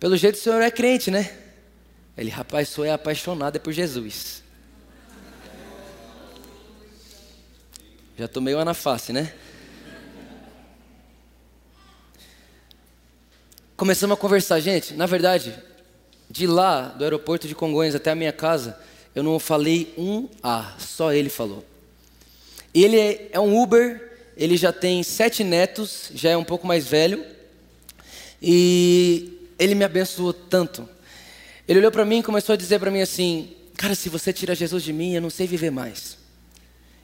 pelo 0.00 0.16
jeito 0.16 0.36
o 0.36 0.38
senhor 0.38 0.62
é 0.62 0.70
crente, 0.70 1.10
né? 1.10 1.30
Ele, 2.16 2.30
rapaz, 2.30 2.70
sou 2.70 2.84
é 2.84 2.90
apaixonado 2.90 3.60
por 3.60 3.70
Jesus. 3.70 4.42
Já 8.18 8.26
tomei 8.26 8.54
uma 8.54 8.64
na 8.64 8.74
face, 8.74 9.12
né? 9.12 9.32
Começamos 13.76 14.16
a 14.16 14.20
conversar, 14.20 14.58
gente. 14.60 14.94
Na 14.94 15.06
verdade, 15.06 15.54
de 16.30 16.46
lá, 16.46 16.88
do 16.88 17.04
aeroporto 17.04 17.46
de 17.46 17.54
Congonhas 17.54 17.94
até 17.94 18.10
a 18.10 18.14
minha 18.14 18.32
casa, 18.32 18.78
eu 19.14 19.22
não 19.22 19.38
falei 19.38 19.94
um 19.98 20.28
A, 20.42 20.74
só 20.78 21.12
ele 21.12 21.28
falou. 21.28 21.64
Ele 22.74 22.98
é, 22.98 23.28
é 23.32 23.40
um 23.40 23.60
Uber, 23.60 24.18
ele 24.36 24.56
já 24.56 24.72
tem 24.72 25.02
sete 25.02 25.42
netos, 25.42 26.10
já 26.14 26.30
é 26.30 26.36
um 26.36 26.44
pouco 26.44 26.66
mais 26.66 26.86
velho, 26.86 27.24
e 28.40 29.39
ele 29.60 29.74
me 29.74 29.84
abençoou 29.84 30.32
tanto. 30.32 30.88
Ele 31.68 31.78
olhou 31.78 31.92
para 31.92 32.04
mim 32.04 32.20
e 32.20 32.22
começou 32.22 32.54
a 32.54 32.56
dizer 32.56 32.80
para 32.80 32.90
mim 32.90 33.02
assim: 33.02 33.54
Cara, 33.76 33.94
se 33.94 34.08
você 34.08 34.32
tira 34.32 34.54
Jesus 34.54 34.82
de 34.82 34.92
mim, 34.92 35.14
eu 35.14 35.20
não 35.20 35.28
sei 35.28 35.46
viver 35.46 35.70
mais. 35.70 36.18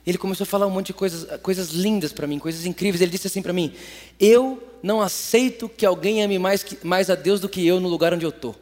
Ele 0.07 0.17
começou 0.17 0.45
a 0.45 0.47
falar 0.47 0.67
um 0.67 0.71
monte 0.71 0.87
de 0.87 0.95
coisas, 0.95 1.41
coisas 1.41 1.71
lindas 1.71 2.13
para 2.13 2.27
mim, 2.27 2.39
coisas 2.39 2.65
incríveis. 2.65 3.03
Ele 3.03 3.11
disse 3.11 3.27
assim 3.27 3.43
para 3.43 3.53
mim: 3.53 3.75
Eu 4.19 4.63
não 4.83 5.03
aceito 5.03 5.69
que 5.69 5.85
alguém 5.85 6.23
ame 6.23 6.39
mais, 6.39 6.65
mais 6.83 7.11
a 7.11 7.15
Deus 7.15 7.41
do 7.41 7.49
que 7.49 7.65
eu 7.67 7.79
no 7.79 7.89
lugar 7.89 8.15
onde 8.15 8.25
eu 8.25 8.31
estou. 8.31 8.57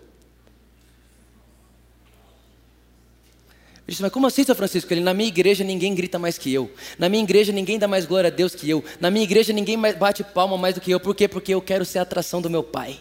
Eu 3.86 3.90
disse, 3.90 4.00
mas 4.00 4.10
como 4.10 4.26
assim, 4.26 4.42
São 4.42 4.54
Francisco? 4.54 4.90
Ele, 4.94 5.02
na 5.02 5.12
minha 5.12 5.28
igreja 5.28 5.62
ninguém 5.62 5.94
grita 5.94 6.18
mais 6.18 6.38
que 6.38 6.50
eu. 6.50 6.72
Na 6.98 7.06
minha 7.06 7.22
igreja 7.22 7.52
ninguém 7.52 7.78
dá 7.78 7.86
mais 7.86 8.06
glória 8.06 8.28
a 8.28 8.30
Deus 8.30 8.54
que 8.54 8.68
eu. 8.68 8.82
Na 8.98 9.10
minha 9.10 9.22
igreja 9.22 9.52
ninguém 9.52 9.78
bate 9.78 10.24
palma 10.24 10.56
mais 10.56 10.74
do 10.74 10.80
que 10.80 10.90
eu. 10.90 10.98
Por 10.98 11.14
quê? 11.14 11.28
Porque 11.28 11.52
eu 11.52 11.60
quero 11.60 11.84
ser 11.84 11.98
a 11.98 12.02
atração 12.02 12.40
do 12.40 12.48
meu 12.48 12.62
pai. 12.62 12.98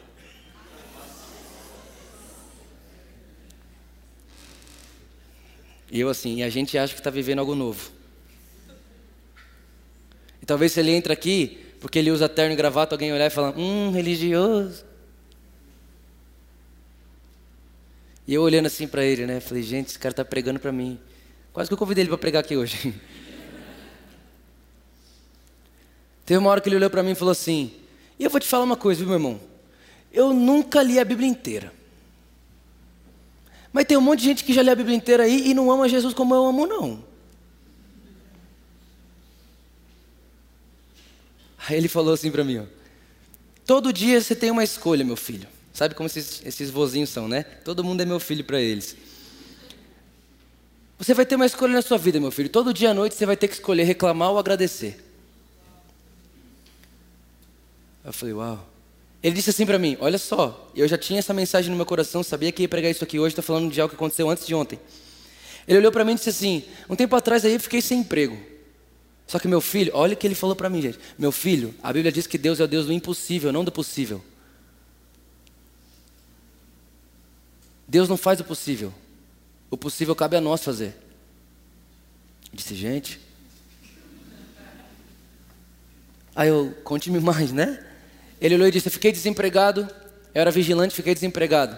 E 5.94 6.00
eu 6.00 6.10
assim, 6.10 6.38
e 6.38 6.44
a 6.44 6.50
gente 6.50 6.76
acha 6.76 6.92
que 6.92 7.00
está 7.00 7.12
vivendo 7.12 7.38
algo 7.38 7.54
novo. 7.54 7.92
E 10.42 10.46
talvez 10.46 10.72
se 10.72 10.80
ele 10.80 10.90
entra 10.90 11.14
aqui, 11.14 11.60
porque 11.80 12.00
ele 12.00 12.10
usa 12.10 12.28
terno 12.28 12.54
e 12.54 12.56
gravata, 12.56 12.96
alguém 12.96 13.14
olhar 13.14 13.28
e 13.28 13.30
falar, 13.30 13.56
hum, 13.56 13.92
religioso. 13.92 14.84
E 18.28 18.34
eu 18.34 18.42
olhando 18.42 18.66
assim 18.66 18.88
para 18.88 19.06
ele, 19.06 19.28
né? 19.28 19.40
Falei, 19.40 19.62
gente, 19.62 19.90
esse 19.90 20.00
cara 20.00 20.14
está 20.14 20.26
pregando 20.26 20.60
para 20.60 20.72
mim. 20.72 21.00
Quase 21.54 21.70
que 21.70 21.74
eu 21.76 21.78
convidei 21.78 22.02
ele 22.02 22.10
para 22.10 22.18
pregar 22.18 22.44
aqui 22.44 22.58
hoje. 22.58 22.92
Teve 26.26 26.40
uma 26.40 26.50
hora 26.50 26.60
que 26.60 26.70
ele 26.70 26.78
olhou 26.78 26.90
para 26.90 27.04
mim 27.04 27.12
e 27.12 27.16
falou 27.16 27.34
assim: 27.34 27.72
E 28.18 28.24
eu 28.24 28.32
vou 28.32 28.40
te 28.40 28.48
falar 28.48 28.64
uma 28.64 28.78
coisa, 28.78 28.98
viu, 29.00 29.10
meu 29.10 29.18
irmão? 29.18 29.40
Eu 30.12 30.34
nunca 30.34 30.82
li 30.82 31.00
a 31.00 31.06
Bíblia 31.06 31.30
inteira. 31.30 31.72
Mas 33.74 33.86
tem 33.86 33.98
um 33.98 34.02
monte 34.02 34.20
de 34.20 34.26
gente 34.26 34.44
que 34.44 34.54
já 34.54 34.62
lê 34.62 34.70
a 34.72 34.76
Bíblia 34.76 34.96
inteira 34.96 35.24
aí 35.24 35.50
e 35.50 35.54
não 35.54 35.72
ama 35.72 35.90
Jesus 35.90 36.14
como 36.14 36.34
eu 36.36 36.46
amo, 36.46 36.68
não. 36.68 37.04
Aí 41.68 41.78
ele 41.78 41.88
falou 41.88 42.14
assim 42.14 42.30
para 42.30 42.44
mim: 42.44 42.60
ó, 42.60 42.64
Todo 43.66 43.92
dia 43.92 44.22
você 44.22 44.36
tem 44.36 44.52
uma 44.52 44.64
escolha, 44.64 45.04
meu 45.04 45.16
filho. 45.16 45.48
Sabe 45.74 45.96
como 45.96 46.06
esses, 46.06 46.42
esses 46.46 46.70
vozinhos 46.70 47.10
são, 47.10 47.28
né? 47.28 47.44
Todo 47.44 47.84
mundo 47.84 48.02
é 48.02 48.06
meu 48.06 48.20
filho 48.20 48.44
para 48.44 48.62
eles. 48.62 48.96
Você 51.00 51.14
vai 51.14 51.26
ter 51.26 51.36
uma 51.36 51.46
escolha 51.46 51.74
na 51.74 51.82
sua 51.82 51.98
vida, 51.98 52.20
meu 52.20 52.30
filho. 52.32 52.50
Todo 52.50 52.74
dia 52.74 52.92
à 52.92 52.94
noite 52.94 53.16
você 53.16 53.26
vai 53.26 53.36
ter 53.36 53.48
que 53.48 53.56
escolher 53.56 53.84
reclamar 53.84 54.30
ou 54.30 54.38
agradecer. 54.38 55.04
Eu 58.06 58.14
falei, 58.14 58.34
uau. 58.36 58.73
Ele 59.24 59.34
disse 59.34 59.50
assim 59.50 59.66
para 59.66 59.80
mim: 59.80 59.98
Olha 60.02 60.18
só, 60.18 60.70
eu 60.76 60.86
já 60.88 60.98
tinha 60.98 61.20
essa 61.20 61.34
mensagem 61.34 61.72
no 61.72 61.78
meu 61.78 61.86
coração, 61.86 62.22
sabia 62.22 62.52
que 62.52 62.64
ia 62.64 62.70
pregar 62.70 62.92
isso 62.92 63.04
aqui 63.04 63.18
hoje, 63.18 63.32
estou 63.32 63.44
falando 63.44 63.72
de 63.72 63.80
algo 63.80 63.90
que 63.90 63.96
aconteceu 63.96 64.30
antes 64.30 64.46
de 64.46 64.54
ontem. 64.54 64.78
Ele 65.66 65.78
olhou 65.78 65.92
para 65.92 66.04
mim 66.04 66.12
e 66.12 66.16
disse 66.16 66.30
assim: 66.30 66.66
Um 66.90 66.96
tempo 66.96 67.16
atrás 67.16 67.46
aí 67.46 67.54
eu 67.54 67.60
fiquei 67.60 67.82
sem 67.82 68.02
emprego. 68.02 68.38
Só 69.26 69.40
que 69.40 69.48
meu 69.48 69.62
filho, 69.62 69.92
olha 69.96 70.14
o 70.14 70.18
que 70.18 70.28
ele 70.28 70.36
falou 70.36 70.56
para 70.56 70.70
mim, 70.70 70.82
gente. 70.82 71.00
Meu 71.18 71.32
filho, 71.32 71.74
a 71.82 71.94
Bíblia 71.94 72.12
diz 72.12 72.28
que 72.28 72.38
Deus 72.38 72.60
é 72.60 72.66
o 72.66 72.68
Deus 72.68 72.88
do 72.88 72.92
impossível, 72.92 73.54
não 73.54 73.64
do 73.64 73.72
possível. 73.72 74.22
Deus 77.88 78.10
não 78.10 78.18
faz 78.18 78.42
o 78.42 78.44
possível. 78.44 78.94
O 79.72 79.78
possível 79.78 80.14
cabe 80.14 80.36
a 80.36 80.42
nós 80.42 80.64
fazer. 80.64 80.96
Eu 82.52 82.58
disse, 82.58 82.76
gente. 82.76 83.22
Aí 86.36 86.50
eu, 86.50 86.76
conte-me 86.84 87.20
mais, 87.20 87.54
né? 87.54 87.93
Ele 88.44 88.56
olhou 88.56 88.68
e 88.68 88.72
disse: 88.72 88.90
fiquei 88.90 89.14
desempregado, 89.14 89.88
eu 90.36 90.42
era 90.42 90.52
vigilante, 90.52 90.94
fiquei 90.94 91.14
desempregado. 91.14 91.78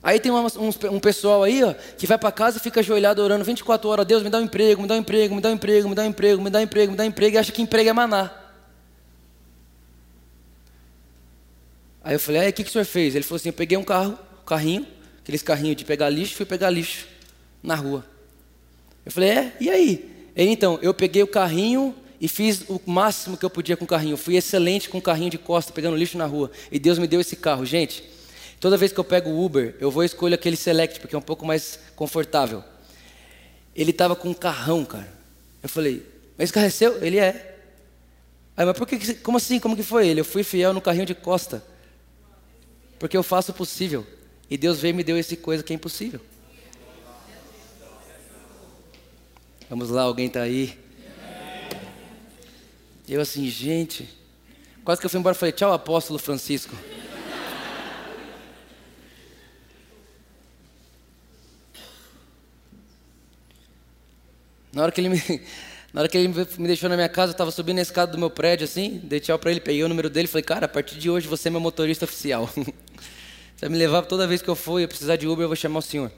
Aí 0.00 0.20
tem 0.20 0.30
um, 0.30 0.46
um, 0.46 0.94
um 0.94 1.00
pessoal 1.00 1.42
aí, 1.42 1.62
ó, 1.62 1.74
que 1.98 2.06
vai 2.06 2.16
para 2.16 2.30
casa 2.30 2.58
e 2.58 2.60
fica 2.60 2.80
ajoelhado 2.80 3.20
orando 3.20 3.44
24 3.44 3.88
horas, 3.88 4.06
Deus 4.06 4.22
me 4.22 4.30
dá 4.30 4.38
um 4.38 4.42
emprego, 4.42 4.82
me 4.82 4.88
dá 4.88 4.94
um 4.94 4.98
emprego, 4.98 5.34
me 5.34 5.40
dá 5.40 5.48
um 5.48 5.52
emprego, 5.52 5.88
me 5.88 5.94
dá 5.94 6.02
um 6.02 6.06
emprego, 6.06 6.42
me 6.42 6.50
dá 6.50 6.58
um 6.58 6.62
emprego, 6.62 6.90
me 6.92 6.96
dá 6.96 7.04
um 7.04 7.06
emprego, 7.06 7.36
e 7.36 7.38
acha 7.38 7.52
que 7.52 7.62
emprego 7.62 7.90
é 7.90 7.92
maná. 7.92 8.30
Aí 12.04 12.14
eu 12.14 12.20
falei, 12.20 12.48
o 12.48 12.52
que, 12.52 12.64
que 12.64 12.70
o 12.70 12.72
senhor 12.72 12.84
fez? 12.84 13.14
Ele 13.14 13.24
falou 13.24 13.36
assim, 13.36 13.50
eu 13.50 13.52
peguei 13.52 13.78
um 13.78 13.84
carro, 13.84 14.18
um 14.42 14.44
carrinho, 14.44 14.86
aqueles 15.20 15.42
carrinhos 15.42 15.76
de 15.76 15.84
pegar 15.84 16.08
lixo, 16.08 16.34
fui 16.34 16.46
pegar 16.46 16.70
lixo 16.70 17.06
na 17.62 17.76
rua. 17.76 18.04
Eu 19.04 19.12
falei, 19.12 19.30
é, 19.30 19.56
e 19.60 19.70
aí? 19.70 20.30
Ele, 20.34 20.50
então, 20.50 20.78
eu 20.82 20.92
peguei 20.92 21.22
o 21.22 21.28
carrinho 21.28 21.94
e 22.22 22.26
fiz 22.26 22.64
o 22.70 22.80
máximo 22.86 23.36
que 23.36 23.44
eu 23.44 23.50
podia 23.50 23.76
com 23.76 23.84
o 23.84 23.88
carrinho. 23.88 24.16
Fui 24.16 24.36
excelente 24.36 24.88
com 24.88 24.96
o 24.96 25.02
carrinho 25.02 25.30
de 25.30 25.36
costa, 25.36 25.74
pegando 25.74 25.96
lixo 25.96 26.16
na 26.16 26.24
rua. 26.24 26.50
E 26.70 26.78
Deus 26.78 26.98
me 26.98 27.06
deu 27.06 27.20
esse 27.20 27.36
carro. 27.36 27.66
Gente, 27.66 28.02
Toda 28.62 28.76
vez 28.76 28.92
que 28.92 29.00
eu 29.00 29.02
pego 29.02 29.28
o 29.28 29.44
Uber, 29.44 29.74
eu 29.80 29.90
vou 29.90 30.04
escolher 30.04 30.36
aquele 30.36 30.56
Select, 30.56 31.00
porque 31.00 31.16
é 31.16 31.18
um 31.18 31.22
pouco 31.22 31.44
mais 31.44 31.80
confortável. 31.96 32.62
Ele 33.74 33.90
estava 33.90 34.14
com 34.14 34.28
um 34.28 34.34
carrão, 34.34 34.84
cara. 34.84 35.12
Eu 35.60 35.68
falei, 35.68 36.06
mas 36.38 36.44
esse 36.44 36.52
carro 36.52 36.66
é 36.66 36.70
seu? 36.70 37.04
Ele 37.04 37.18
é. 37.18 37.58
Aí, 38.56 38.64
mas 38.64 38.78
por 38.78 38.86
que, 38.86 39.14
como 39.14 39.36
assim? 39.36 39.58
Como 39.58 39.74
que 39.74 39.82
foi 39.82 40.06
ele? 40.06 40.20
Eu 40.20 40.24
fui 40.24 40.44
fiel 40.44 40.72
no 40.72 40.80
carrinho 40.80 41.04
de 41.04 41.12
costa. 41.12 41.60
Porque 43.00 43.16
eu 43.16 43.24
faço 43.24 43.50
o 43.50 43.54
possível. 43.54 44.06
E 44.48 44.56
Deus 44.56 44.78
veio 44.78 44.92
e 44.92 44.96
me 44.96 45.02
deu 45.02 45.16
essa 45.16 45.36
coisa 45.36 45.64
que 45.64 45.72
é 45.72 45.74
impossível. 45.74 46.20
Vamos 49.68 49.90
lá, 49.90 50.02
alguém 50.02 50.28
está 50.28 50.42
aí? 50.42 50.78
Eu 53.08 53.20
assim, 53.20 53.48
gente. 53.48 54.08
Quase 54.84 55.00
que 55.00 55.06
eu 55.06 55.10
fui 55.10 55.18
embora 55.18 55.36
e 55.36 55.38
falei, 55.38 55.52
tchau, 55.52 55.72
apóstolo 55.72 56.18
Francisco. 56.18 56.74
Na 64.72 64.82
hora 64.82 64.92
que 64.92 65.00
ele 65.00 65.10
me, 65.10 65.22
na 65.92 66.00
hora 66.00 66.08
que 66.08 66.16
ele 66.16 66.28
me 66.28 66.66
deixou 66.66 66.88
na 66.88 66.96
minha 66.96 67.08
casa, 67.08 67.30
eu 67.30 67.32
estava 67.32 67.50
subindo 67.50 67.78
a 67.78 67.82
escada 67.82 68.10
do 68.10 68.18
meu 68.18 68.30
prédio 68.30 68.64
assim, 68.64 69.00
dei 69.04 69.20
tchau 69.20 69.38
para 69.38 69.50
ele, 69.50 69.60
peguei 69.60 69.84
o 69.84 69.88
número 69.88 70.08
dele 70.08 70.24
e 70.24 70.28
falei, 70.28 70.42
cara, 70.42 70.64
a 70.64 70.68
partir 70.68 70.98
de 70.98 71.10
hoje 71.10 71.28
você 71.28 71.48
é 71.48 71.50
meu 71.50 71.60
motorista 71.60 72.06
oficial. 72.06 72.46
você 72.46 72.64
vai 73.60 73.68
me 73.68 73.76
levar 73.76 74.02
toda 74.02 74.26
vez 74.26 74.40
que 74.40 74.48
eu 74.48 74.56
for 74.56 74.80
e 74.80 74.84
eu 74.84 74.88
precisar 74.88 75.16
de 75.16 75.28
Uber, 75.28 75.44
eu 75.44 75.48
vou 75.48 75.56
chamar 75.56 75.80
o 75.80 75.82
senhor. 75.82 76.10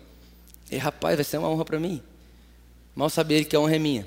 E 0.71 0.77
rapaz, 0.77 1.17
vai 1.17 1.25
ser 1.25 1.39
uma 1.39 1.49
honra 1.49 1.65
para 1.65 1.81
mim. 1.81 2.01
Mal 2.95 3.11
sabia 3.11 3.37
ele 3.37 3.45
que 3.45 3.57
a 3.57 3.61
honra 3.61 3.75
é 3.75 3.79
minha. 3.79 4.07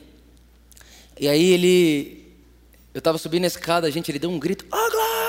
E 1.20 1.28
aí 1.28 1.52
ele, 1.52 2.27
eu 2.98 3.00
estava 3.00 3.20
subindo 3.20 3.44
a 3.44 3.48
escada, 3.48 3.92
gente, 3.92 4.10
ele 4.10 4.18
deu 4.18 4.32
um 4.32 4.40
grito, 4.40 4.66
oh 4.72 4.92
glória! 4.92 5.28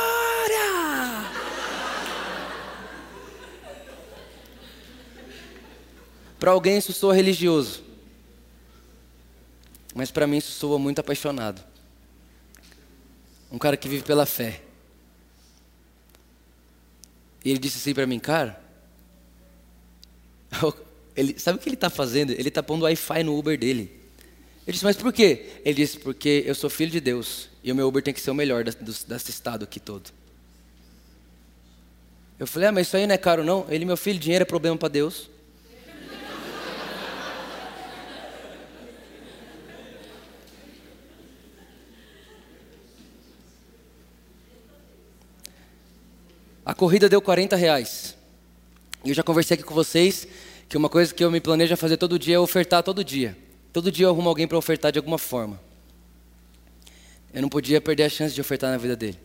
para 6.38 6.50
alguém 6.52 6.78
isso 6.78 6.94
soa 6.94 7.14
religioso. 7.14 7.82
Mas 9.94 10.10
para 10.10 10.26
mim 10.26 10.38
isso 10.38 10.52
soa 10.52 10.78
muito 10.78 11.00
apaixonado. 11.00 11.62
Um 13.52 13.58
cara 13.58 13.76
que 13.76 13.86
vive 13.86 14.02
pela 14.02 14.24
fé. 14.24 14.62
E 17.44 17.50
ele 17.50 17.58
disse 17.58 17.76
assim 17.76 17.92
para 17.92 18.06
mim, 18.06 18.18
cara, 18.18 18.58
ele, 21.14 21.38
sabe 21.38 21.58
o 21.58 21.60
que 21.60 21.68
ele 21.68 21.76
está 21.76 21.90
fazendo? 21.90 22.30
Ele 22.30 22.48
está 22.48 22.62
pondo 22.62 22.84
Wi-Fi 22.84 23.22
no 23.24 23.38
Uber 23.38 23.58
dele. 23.58 23.97
Eu 24.68 24.72
disse, 24.72 24.84
mas 24.84 24.98
por 24.98 25.14
quê? 25.14 25.46
Ele 25.64 25.76
disse, 25.76 25.98
porque 25.98 26.44
eu 26.44 26.54
sou 26.54 26.68
filho 26.68 26.90
de 26.90 27.00
Deus 27.00 27.48
e 27.64 27.72
o 27.72 27.74
meu 27.74 27.88
Uber 27.88 28.02
tem 28.02 28.12
que 28.12 28.20
ser 28.20 28.30
o 28.30 28.34
melhor 28.34 28.62
desse 28.62 29.30
estado 29.30 29.64
aqui 29.64 29.80
todo. 29.80 30.10
Eu 32.38 32.46
falei, 32.46 32.68
ah, 32.68 32.72
mas 32.72 32.86
isso 32.86 32.94
aí 32.94 33.06
não 33.06 33.14
é 33.14 33.16
caro 33.16 33.42
não? 33.42 33.64
Ele, 33.70 33.86
meu 33.86 33.96
filho, 33.96 34.18
dinheiro 34.18 34.42
é 34.42 34.44
problema 34.44 34.76
para 34.76 34.88
Deus. 34.88 35.30
A 46.62 46.74
corrida 46.74 47.08
deu 47.08 47.22
40 47.22 47.56
reais. 47.56 48.14
E 49.02 49.08
eu 49.08 49.14
já 49.14 49.22
conversei 49.22 49.54
aqui 49.54 49.64
com 49.64 49.72
vocês 49.72 50.28
que 50.68 50.76
uma 50.76 50.90
coisa 50.90 51.14
que 51.14 51.24
eu 51.24 51.30
me 51.30 51.40
planejo 51.40 51.72
a 51.72 51.76
fazer 51.78 51.96
todo 51.96 52.18
dia 52.18 52.36
é 52.36 52.38
ofertar 52.38 52.82
todo 52.82 53.02
dia. 53.02 53.47
Todo 53.72 53.92
dia 53.92 54.06
eu 54.06 54.10
arrumo 54.10 54.28
alguém 54.28 54.46
para 54.46 54.56
ofertar 54.56 54.92
de 54.92 54.98
alguma 54.98 55.18
forma. 55.18 55.60
Eu 57.32 57.42
não 57.42 57.48
podia 57.48 57.80
perder 57.80 58.04
a 58.04 58.08
chance 58.08 58.34
de 58.34 58.40
ofertar 58.40 58.70
na 58.70 58.76
vida 58.76 58.96
dele. 58.96 59.18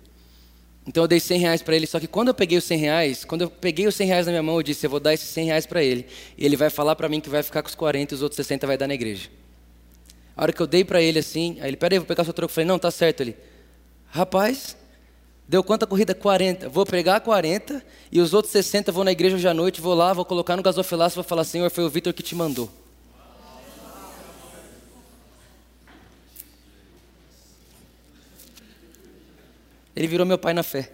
Então 0.85 1.03
eu 1.03 1.07
dei 1.07 1.19
100 1.19 1.39
reais 1.39 1.61
para 1.61 1.75
ele, 1.75 1.87
só 1.87 1.99
que 1.99 2.07
quando 2.07 2.27
eu 2.27 2.33
peguei 2.33 2.57
os 2.57 2.63
100 2.65 2.77
reais, 2.77 3.23
quando 3.23 3.43
eu 3.43 3.49
peguei 3.49 3.87
os 3.87 3.95
100 3.95 4.07
reais 4.07 4.25
na 4.25 4.33
minha 4.33 4.43
mão, 4.43 4.55
eu 4.55 4.63
disse, 4.63 4.85
eu 4.85 4.89
vou 4.89 4.99
dar 4.99 5.13
esses 5.13 5.29
100 5.29 5.45
reais 5.45 5.65
para 5.65 5.81
ele. 5.81 6.05
E 6.37 6.45
ele 6.45 6.57
vai 6.57 6.69
falar 6.69 6.95
para 6.95 7.07
mim 7.07 7.21
que 7.21 7.29
vai 7.29 7.41
ficar 7.41 7.61
com 7.61 7.69
os 7.69 7.75
40 7.75 8.13
e 8.13 8.15
os 8.15 8.21
outros 8.21 8.35
60 8.35 8.67
vai 8.67 8.77
dar 8.77 8.87
na 8.87 8.93
igreja. 8.93 9.29
A 10.35 10.43
hora 10.43 10.51
que 10.51 10.61
eu 10.61 10.67
dei 10.67 10.83
para 10.83 11.01
ele 11.01 11.19
assim, 11.19 11.57
aí 11.61 11.69
ele, 11.69 11.77
peraí, 11.77 11.99
vou 11.99 12.05
pegar 12.05 12.25
seu 12.25 12.33
troco. 12.33 12.51
Eu 12.51 12.53
falei, 12.53 12.67
não, 12.67 12.77
tá 12.77 12.91
certo. 12.91 13.21
Ele, 13.21 13.37
rapaz, 14.07 14.75
Deu 15.47 15.63
quanta 15.63 15.85
corrida? 15.85 16.15
40. 16.15 16.69
Vou 16.69 16.85
pregar 16.85 17.19
40 17.21 17.83
e 18.11 18.19
os 18.21 18.33
outros 18.33 18.51
60 18.51 18.91
vou 18.91 19.03
na 19.03 19.11
igreja 19.11 19.35
hoje 19.35 19.47
à 19.47 19.53
noite, 19.53 19.81
vou 19.81 19.93
lá, 19.93 20.13
vou 20.13 20.25
colocar 20.25 20.55
no 20.55 20.63
gasofilaço 20.63 21.15
e 21.15 21.17
vou 21.17 21.23
falar, 21.23 21.43
Senhor, 21.43 21.69
foi 21.69 21.83
o 21.83 21.89
Vitor 21.89 22.13
que 22.13 22.23
te 22.23 22.33
mandou. 22.33 22.71
Ele 29.95 30.07
virou 30.07 30.25
meu 30.25 30.37
pai 30.37 30.53
na 30.53 30.63
fé. 30.63 30.91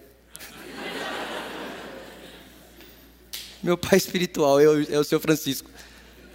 meu 3.62 3.76
pai 3.76 3.98
espiritual 3.98 4.60
o, 4.66 4.92
é 4.92 4.98
o 4.98 5.04
seu 5.04 5.20
Francisco, 5.20 5.70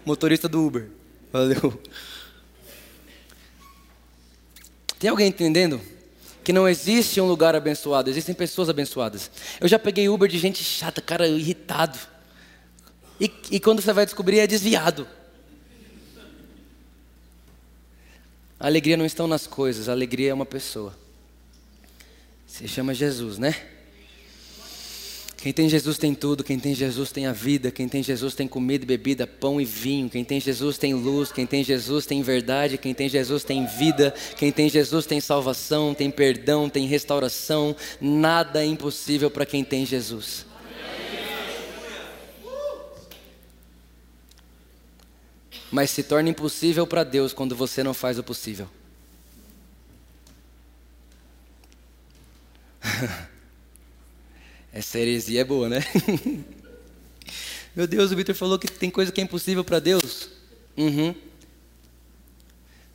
motorista 0.06 0.48
do 0.48 0.66
Uber. 0.66 0.90
Valeu. 1.32 1.82
Tem 5.00 5.10
alguém 5.10 5.28
entendendo? 5.28 5.82
que 6.46 6.54
não 6.54 6.70
existe 6.70 7.20
um 7.20 7.26
lugar 7.28 7.56
abençoado, 7.56 8.08
existem 8.08 8.36
pessoas 8.36 8.70
abençoadas. 8.70 9.32
Eu 9.60 9.68
já 9.68 9.80
peguei 9.80 10.08
Uber 10.08 10.30
de 10.30 10.38
gente 10.38 10.64
chata, 10.64 11.02
cara, 11.02 11.28
irritado. 11.28 11.98
E, 13.20 13.32
e 13.50 13.60
quando 13.60 13.82
você 13.82 13.92
vai 13.92 14.06
descobrir, 14.06 14.38
é 14.38 14.46
desviado. 14.46 15.08
A 18.60 18.68
alegria 18.68 18.96
não 18.96 19.08
está 19.08 19.26
nas 19.26 19.48
coisas, 19.48 19.90
a 19.90 19.92
alegria 19.92 20.30
é 20.30 20.34
uma 20.36 20.46
pessoa. 20.46 20.96
Se 22.56 22.70
chama 22.70 22.94
Jesus, 22.94 23.38
né? 23.38 23.54
Quem 25.36 25.52
tem 25.52 25.68
Jesus 25.68 25.98
tem 25.98 26.16
tudo, 26.16 26.42
quem 26.42 26.58
tem 26.58 26.74
Jesus 26.74 27.12
tem 27.12 27.28
a 27.28 27.34
vida, 27.34 27.70
quem 27.70 27.86
tem 27.86 28.02
Jesus 28.02 28.34
tem 28.34 28.48
comida 28.48 28.86
e 28.86 28.88
bebida, 28.88 29.28
pão 29.28 29.60
e 29.60 29.66
vinho, 29.66 30.10
quem 30.10 30.24
tem 30.24 30.40
Jesus 30.40 30.78
tem 30.78 30.94
luz, 30.94 31.34
quem 31.34 31.46
tem 31.46 31.66
Jesus 31.66 32.06
tem 32.06 32.22
verdade, 32.22 32.78
quem 32.78 32.94
tem 32.94 33.10
Jesus 33.10 33.44
tem 33.44 33.66
vida, 33.66 34.16
quem 34.38 34.54
tem 34.54 34.70
Jesus 34.70 35.06
tem 35.06 35.20
salvação, 35.20 35.94
tem 35.94 36.10
perdão, 36.10 36.70
tem 36.70 36.88
restauração, 36.88 37.76
nada 38.00 38.64
é 38.64 38.66
impossível 38.66 39.30
para 39.30 39.46
quem 39.46 39.62
tem 39.62 39.86
Jesus. 39.86 40.46
Mas 45.70 45.90
se 45.90 46.04
torna 46.04 46.30
impossível 46.30 46.88
para 46.88 47.04
Deus 47.04 47.34
quando 47.34 47.54
você 47.54 47.84
não 47.84 47.94
faz 47.94 48.18
o 48.18 48.24
possível. 48.24 48.70
Essa 54.74 55.00
heresia 55.00 55.42
é 55.42 55.44
boa, 55.44 55.70
né? 55.70 55.80
Meu 57.76 57.88
Deus, 57.88 58.12
o 58.12 58.16
Vitor 58.16 58.36
falou 58.36 58.58
que 58.58 58.68
tem 58.68 58.90
coisa 58.90 59.12
que 59.12 59.20
é 59.20 59.24
impossível 59.24 59.64
para 59.64 59.80
Deus. 59.80 60.30
Uhum. 60.78 61.16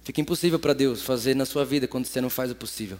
Fica 0.03 0.20
impossível 0.20 0.59
para 0.59 0.72
Deus 0.72 1.03
fazer 1.03 1.34
na 1.34 1.45
sua 1.45 1.64
vida 1.64 1.86
quando 1.86 2.07
você 2.07 2.20
não 2.20 2.30
faz 2.30 2.51
o 2.51 2.55
possível. 2.55 2.99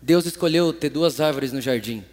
Deus 0.00 0.26
escolheu 0.26 0.72
ter 0.72 0.90
duas 0.90 1.20
árvores 1.20 1.52
no 1.52 1.60
jardim 1.60 2.04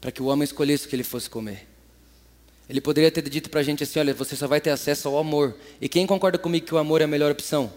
para 0.00 0.12
que 0.12 0.22
o 0.22 0.26
homem 0.26 0.44
escolhesse 0.44 0.86
o 0.86 0.88
que 0.88 0.94
ele 0.94 1.02
fosse 1.02 1.28
comer. 1.28 1.66
Ele 2.68 2.80
poderia 2.80 3.10
ter 3.10 3.28
dito 3.28 3.48
para 3.48 3.60
a 3.60 3.62
gente 3.62 3.82
assim: 3.82 3.98
olha, 3.98 4.12
você 4.12 4.34
só 4.34 4.46
vai 4.46 4.60
ter 4.60 4.70
acesso 4.70 5.08
ao 5.08 5.18
amor. 5.18 5.56
E 5.80 5.88
quem 5.88 6.06
concorda 6.06 6.38
comigo 6.38 6.66
que 6.66 6.74
o 6.74 6.78
amor 6.78 7.00
é 7.00 7.04
a 7.04 7.08
melhor 7.08 7.30
opção? 7.30 7.72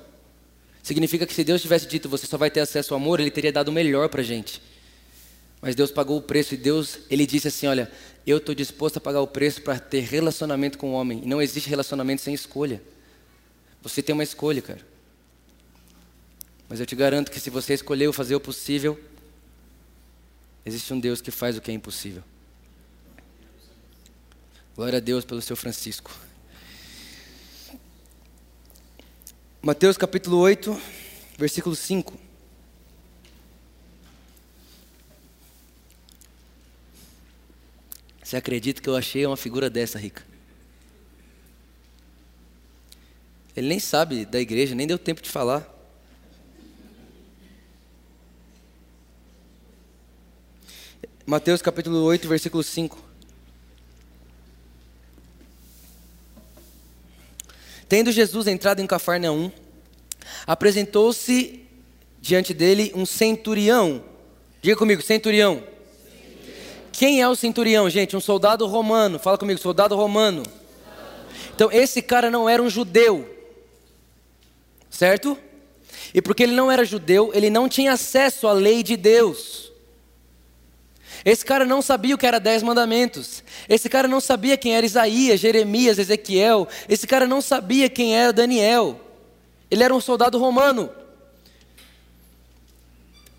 Significa 0.82 1.26
que 1.26 1.34
se 1.34 1.44
Deus 1.44 1.62
tivesse 1.62 1.88
dito 1.88 2.10
você 2.10 2.26
só 2.26 2.38
vai 2.38 2.50
ter 2.50 2.62
acesso 2.62 2.94
ao 2.94 3.00
amor, 3.00 3.20
ele 3.20 3.30
teria 3.30 3.52
dado 3.52 3.68
o 3.68 3.72
melhor 3.72 4.10
para 4.10 4.22
a 4.22 4.24
gente. 4.24 4.62
Mas 5.62 5.76
Deus 5.76 5.92
pagou 5.92 6.18
o 6.18 6.22
preço 6.22 6.54
e 6.54 6.58
Deus, 6.58 7.00
ele 7.10 7.26
disse 7.26 7.48
assim: 7.48 7.68
olha, 7.68 7.92
eu 8.26 8.38
estou 8.38 8.56
disposto 8.56 8.98
a 8.98 9.02
pagar 9.02 9.22
o 9.22 9.28
preço 9.28 9.62
para 9.62 9.78
ter 9.78 10.02
relacionamento 10.02 10.78
com 10.78 10.92
o 10.92 10.94
homem. 10.94 11.22
E 11.24 11.28
não 11.28 11.42
existe 11.42 11.70
relacionamento 11.70 12.22
sem 12.22 12.34
escolha. 12.34 12.82
Você 13.82 14.02
tem 14.02 14.14
uma 14.14 14.24
escolha, 14.24 14.62
cara. 14.62 14.82
Mas 16.68 16.80
eu 16.80 16.86
te 16.86 16.96
garanto 16.96 17.32
que 17.32 17.40
se 17.40 17.50
você 17.50 17.74
escolheu 17.74 18.14
fazer 18.14 18.36
o 18.36 18.40
possível, 18.40 19.00
existe 20.66 20.94
um 20.94 21.00
Deus 21.00 21.22
que 21.22 21.32
faz 21.32 21.58
o 21.58 21.62
que 21.62 21.72
é 21.72 21.74
impossível. 21.74 22.24
Glória 24.80 24.96
a 24.96 25.02
Deus 25.02 25.26
pelo 25.26 25.42
seu 25.42 25.58
Francisco. 25.58 26.10
Mateus 29.62 29.98
capítulo 29.98 30.38
8, 30.38 30.82
versículo 31.38 31.76
5. 31.76 32.18
Você 38.24 38.38
acredita 38.38 38.82
que 38.82 38.88
eu 38.88 38.96
achei 38.96 39.26
uma 39.26 39.36
figura 39.36 39.70
dessa, 39.70 40.00
Rica? 40.00 40.24
Ele 43.58 43.68
nem 43.68 43.80
sabe 43.82 44.24
da 44.24 44.40
igreja, 44.40 44.76
nem 44.76 44.88
deu 44.88 44.98
tempo 44.98 45.22
de 45.22 45.30
falar. 45.30 45.70
Mateus 51.26 51.62
capítulo 51.62 52.02
8, 52.04 52.30
versículo 52.30 52.64
5. 52.64 53.09
Tendo 57.90 58.12
Jesus 58.12 58.46
entrado 58.46 58.80
em 58.82 58.88
Cafarnaum, 58.88 59.52
apresentou-se 60.46 61.66
diante 62.22 62.54
dele 62.54 62.92
um 62.96 63.04
centurião. 63.04 64.04
Diga 64.62 64.78
comigo, 64.78 65.02
centurião. 65.02 65.64
Quem 66.92 67.20
é 67.20 67.28
o 67.28 67.36
centurião, 67.36 67.90
gente? 67.90 68.16
Um 68.16 68.20
soldado 68.20 68.68
romano. 68.68 69.18
Fala 69.18 69.40
comigo, 69.40 69.60
soldado 69.60 69.96
romano. 69.96 70.44
Então, 71.56 71.72
esse 71.72 72.00
cara 72.02 72.30
não 72.30 72.48
era 72.48 72.62
um 72.62 72.70
judeu. 72.70 73.28
Certo? 74.88 75.36
E 76.14 76.22
porque 76.22 76.44
ele 76.44 76.54
não 76.54 76.72
era 76.72 76.86
judeu, 76.86 77.32
ele 77.34 77.50
não 77.50 77.68
tinha 77.68 77.94
acesso 77.94 78.48
à 78.48 78.54
lei 78.54 78.84
de 78.84 78.96
Deus. 78.96 79.69
Esse 81.26 81.46
cara 81.46 81.66
não 81.66 81.82
sabia 81.82 82.16
o 82.16 82.18
que 82.18 82.26
era 82.26 82.40
dez 82.40 82.64
mandamentos. 82.64 83.44
Esse 83.68 83.90
cara 83.90 84.08
não 84.08 84.22
sabia 84.22 84.58
quem 84.58 84.76
era 84.76 84.86
Isaías, 84.86 85.40
Jeremias, 85.40 86.00
Ezequiel. 86.00 86.68
Esse 86.88 87.06
cara 87.06 87.28
não 87.28 87.42
sabia 87.42 87.90
quem 87.90 88.16
era 88.16 88.32
Daniel. 88.32 89.00
Ele 89.70 89.84
era 89.84 89.94
um 89.94 90.00
soldado 90.00 90.38
romano. 90.38 90.90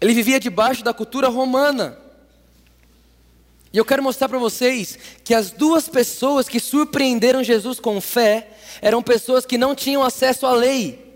Ele 0.01 0.15
vivia 0.15 0.41
debaixo 0.41 0.83
da 0.83 0.95
cultura 0.95 1.29
romana. 1.29 1.99
E 3.73 3.79
eu 3.79 3.85
quero 3.85 4.03
mostrar 4.03 4.29
para 4.29 4.39
vocês 4.39 4.99
que 5.23 5.35
as 5.35 5.51
duas 5.51 5.89
pessoas 5.89 6.49
que 6.49 6.59
surpreenderam 6.59 7.45
Jesus 7.45 7.79
com 7.79 8.01
fé 8.01 8.49
eram 8.83 9.03
pessoas 9.03 9.47
que 9.47 9.57
não 9.57 9.75
tinham 9.75 10.03
acesso 10.03 10.47
à 10.47 10.53
lei. 10.53 11.11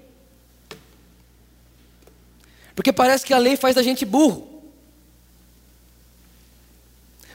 Porque 2.74 2.92
parece 2.92 3.24
que 3.24 3.34
a 3.34 3.38
lei 3.38 3.56
faz 3.56 3.74
da 3.74 3.82
gente 3.82 4.04
burro. 4.04 4.53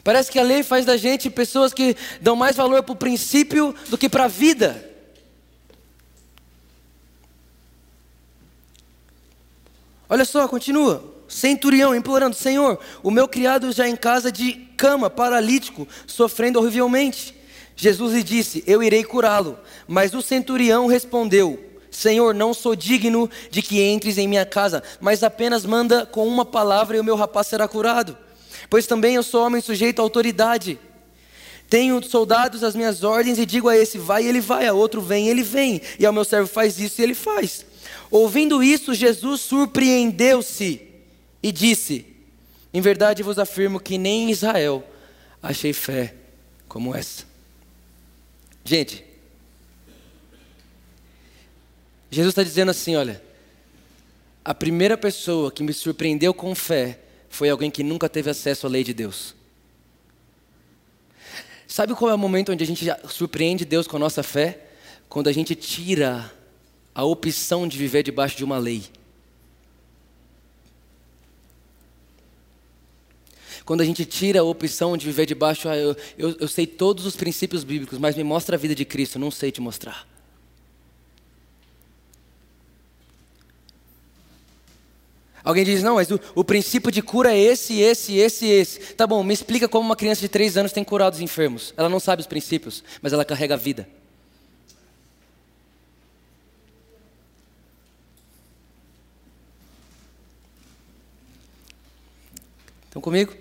Parece 0.03 0.31
que 0.31 0.39
a 0.39 0.43
lei 0.43 0.63
faz 0.63 0.85
da 0.85 0.97
gente 0.97 1.29
pessoas 1.29 1.73
que 1.73 1.95
dão 2.21 2.35
mais 2.35 2.55
valor 2.55 2.83
para 2.83 2.93
o 2.93 2.95
princípio 2.95 3.75
do 3.89 3.97
que 3.97 4.09
para 4.09 4.25
a 4.25 4.27
vida. 4.27 4.89
Olha 10.09 10.25
só, 10.25 10.47
continua. 10.47 11.03
Centurião 11.27 11.93
implorando: 11.93 12.35
Senhor, 12.35 12.79
o 13.03 13.11
meu 13.11 13.27
criado 13.27 13.71
já 13.71 13.87
em 13.87 13.95
casa 13.95 14.31
de 14.31 14.53
cama, 14.75 15.09
paralítico, 15.09 15.87
sofrendo 16.07 16.59
horrivelmente. 16.59 17.35
Jesus 17.75 18.13
lhe 18.13 18.23
disse: 18.23 18.63
Eu 18.65 18.81
irei 18.81 19.03
curá-lo. 19.03 19.59
Mas 19.87 20.13
o 20.13 20.21
centurião 20.21 20.87
respondeu: 20.87 21.63
Senhor, 21.91 22.33
não 22.33 22.53
sou 22.53 22.75
digno 22.75 23.29
de 23.51 23.61
que 23.61 23.81
entres 23.81 24.17
em 24.17 24.27
minha 24.27 24.45
casa, 24.45 24.81
mas 24.99 25.23
apenas 25.23 25.65
manda 25.65 26.05
com 26.05 26.27
uma 26.27 26.45
palavra 26.45 26.97
e 26.97 26.99
o 26.99 27.03
meu 27.03 27.15
rapaz 27.15 27.47
será 27.47 27.67
curado. 27.67 28.17
Pois 28.69 28.87
também 28.87 29.15
eu 29.15 29.23
sou 29.23 29.45
homem 29.45 29.61
sujeito 29.61 29.99
à 29.99 30.01
autoridade. 30.01 30.79
Tenho 31.69 32.03
soldados 32.03 32.63
às 32.63 32.75
minhas 32.75 33.03
ordens 33.03 33.37
e 33.37 33.45
digo 33.45 33.69
a 33.69 33.77
esse 33.77 33.99
vai, 33.99 34.25
ele 34.25 34.41
vai, 34.41 34.65
a 34.65 34.73
outro 34.73 35.01
vem, 35.01 35.27
ele 35.27 35.43
vem, 35.43 35.79
e 35.99 36.05
ao 36.05 36.11
meu 36.11 36.25
servo 36.25 36.47
faz 36.47 36.79
isso 36.79 36.99
e 36.99 37.03
ele 37.03 37.13
faz. 37.13 37.63
Ouvindo 38.09 38.63
isso, 38.63 38.93
Jesus 38.95 39.41
surpreendeu-se 39.41 40.81
e 41.43 41.51
disse: 41.51 42.05
Em 42.73 42.81
verdade 42.81 43.21
vos 43.21 43.37
afirmo 43.37 43.79
que 43.79 43.99
nem 43.99 44.23
em 44.23 44.31
Israel 44.31 44.83
achei 45.43 45.73
fé 45.73 46.15
como 46.67 46.95
essa. 46.95 47.23
Gente, 48.65 49.05
Jesus 52.11 52.31
está 52.31 52.43
dizendo 52.43 52.71
assim: 52.71 52.95
olha, 52.95 53.21
a 54.43 54.53
primeira 54.53 54.97
pessoa 54.97 55.51
que 55.51 55.63
me 55.63 55.73
surpreendeu 55.73 56.33
com 56.33 56.55
fé 56.55 56.99
foi 57.29 57.49
alguém 57.49 57.71
que 57.71 57.83
nunca 57.83 58.09
teve 58.09 58.29
acesso 58.29 58.67
à 58.67 58.69
lei 58.69 58.83
de 58.83 58.93
Deus. 58.93 59.35
Sabe 61.67 61.93
qual 61.93 62.09
é 62.09 62.13
o 62.13 62.17
momento 62.17 62.51
onde 62.51 62.63
a 62.63 62.67
gente 62.67 62.85
surpreende 63.07 63.63
Deus 63.63 63.87
com 63.87 63.95
a 63.95 63.99
nossa 63.99 64.23
fé? 64.23 64.65
Quando 65.07 65.27
a 65.27 65.31
gente 65.31 65.55
tira 65.55 66.33
a 66.93 67.03
opção 67.03 67.67
de 67.67 67.77
viver 67.77 68.03
debaixo 68.03 68.35
de 68.35 68.43
uma 68.43 68.57
lei. 68.57 68.83
Quando 73.63 73.81
a 73.81 73.85
gente 73.85 74.03
tira 74.03 74.39
a 74.39 74.43
opção 74.43 74.97
de 74.97 75.05
viver 75.05 75.27
debaixo, 75.27 75.69
ah, 75.69 75.77
eu, 75.77 75.95
eu, 76.17 76.35
eu 76.39 76.47
sei 76.47 76.65
todos 76.65 77.05
os 77.05 77.15
princípios 77.15 77.63
bíblicos, 77.63 77.99
mas 77.99 78.15
me 78.15 78.23
mostra 78.23 78.55
a 78.55 78.59
vida 78.59 78.73
de 78.73 78.83
Cristo, 78.83 79.19
não 79.19 79.29
sei 79.29 79.51
te 79.51 79.61
mostrar. 79.61 80.07
Alguém 85.49 85.65
diz, 85.65 85.81
não, 85.81 85.95
mas 85.95 86.11
o, 86.11 86.19
o, 86.35 86.43
princípio 86.43 86.91
de 86.91 87.01
cura 87.01 87.33
é 87.33 87.39
esse, 87.39 87.81
esse, 87.81 88.15
esse, 88.15 88.45
esse. 88.45 88.93
Tá 88.93 89.07
bom, 89.07 89.23
me 89.23 89.33
explica 89.33 89.67
como 89.67 89.83
uma 89.83 89.95
criança 89.95 90.21
de 90.21 90.29
três 90.29 90.55
anos 90.55 90.71
tem 90.71 90.83
curado 90.83 91.15
os 91.15 91.21
enfermos. 91.21 91.73
Ela 91.75 91.89
não 91.89 91.99
sabe 91.99 92.21
os 92.21 92.27
princípios, 92.27 92.83
mas 93.01 93.13
ela 93.13 93.25
carrega 93.25 93.55
a 93.55 93.57
vida. 93.57 93.89
Estão 102.85 103.01
comigo? 103.01 103.33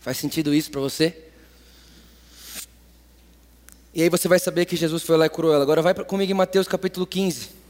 Faz 0.00 0.16
sentido 0.16 0.52
isso 0.52 0.72
para 0.72 0.80
você? 0.80 1.16
E 3.94 4.02
aí 4.02 4.08
você 4.08 4.26
vai 4.26 4.40
saber 4.40 4.64
que 4.64 4.74
Jesus 4.74 5.04
foi 5.04 5.16
lá 5.16 5.26
e 5.26 5.30
curou 5.30 5.54
ela. 5.54 5.62
Agora 5.62 5.80
vai 5.80 5.94
comigo 5.94 6.32
em 6.32 6.34
Mateus 6.34 6.66
capítulo 6.66 7.06
15. 7.06 7.61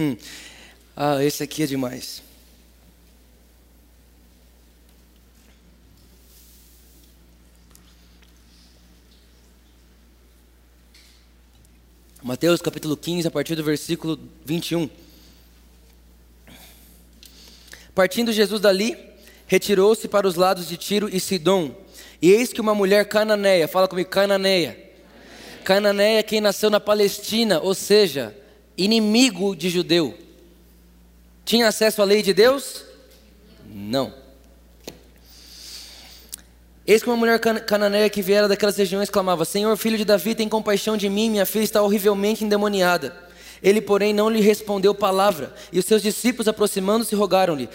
Hum. 0.00 0.16
Ah, 0.96 1.22
esse 1.22 1.42
aqui 1.42 1.62
é 1.62 1.66
demais. 1.66 2.22
Mateus 12.22 12.60
capítulo 12.60 12.96
15, 12.96 13.28
a 13.28 13.30
partir 13.30 13.54
do 13.54 13.62
versículo 13.62 14.18
21. 14.44 14.88
Partindo 17.94 18.32
Jesus 18.32 18.60
dali, 18.60 18.96
retirou-se 19.46 20.08
para 20.08 20.26
os 20.26 20.34
lados 20.34 20.66
de 20.66 20.76
Tiro 20.76 21.08
e 21.08 21.20
Sidom. 21.20 21.76
E 22.20 22.32
eis 22.32 22.52
que 22.52 22.60
uma 22.60 22.74
mulher 22.74 23.08
cananeia, 23.08 23.68
fala 23.68 23.86
comigo, 23.86 24.08
cananeia. 24.10 24.76
Cananeia, 25.62 26.22
quem 26.22 26.40
nasceu 26.40 26.70
na 26.70 26.80
Palestina, 26.80 27.60
ou 27.60 27.74
seja, 27.74 28.34
inimigo 28.76 29.54
de 29.54 29.68
judeu, 29.68 30.16
tinha 31.44 31.68
acesso 31.68 32.00
à 32.00 32.04
lei 32.04 32.22
de 32.22 32.32
Deus? 32.32 32.84
Não. 33.66 34.12
Eis 36.86 37.02
que 37.02 37.08
uma 37.08 37.16
mulher 37.16 37.38
cananeia 37.38 38.10
que 38.10 38.20
viera 38.20 38.46
daquelas 38.46 38.76
regiões 38.76 39.08
clamava: 39.08 39.44
Senhor, 39.44 39.74
filho 39.76 39.96
de 39.96 40.04
Davi, 40.04 40.34
tem 40.34 40.48
compaixão 40.48 40.96
de 40.96 41.08
mim, 41.08 41.30
minha 41.30 41.46
filha 41.46 41.64
está 41.64 41.82
horrivelmente 41.82 42.44
endemoniada. 42.44 43.16
Ele, 43.62 43.80
porém, 43.80 44.12
não 44.12 44.28
lhe 44.28 44.42
respondeu 44.42 44.94
palavra, 44.94 45.54
e 45.72 45.78
os 45.78 45.86
seus 45.86 46.02
discípulos, 46.02 46.46
aproximando-se, 46.46 47.14
rogaram-lhe: 47.14 47.68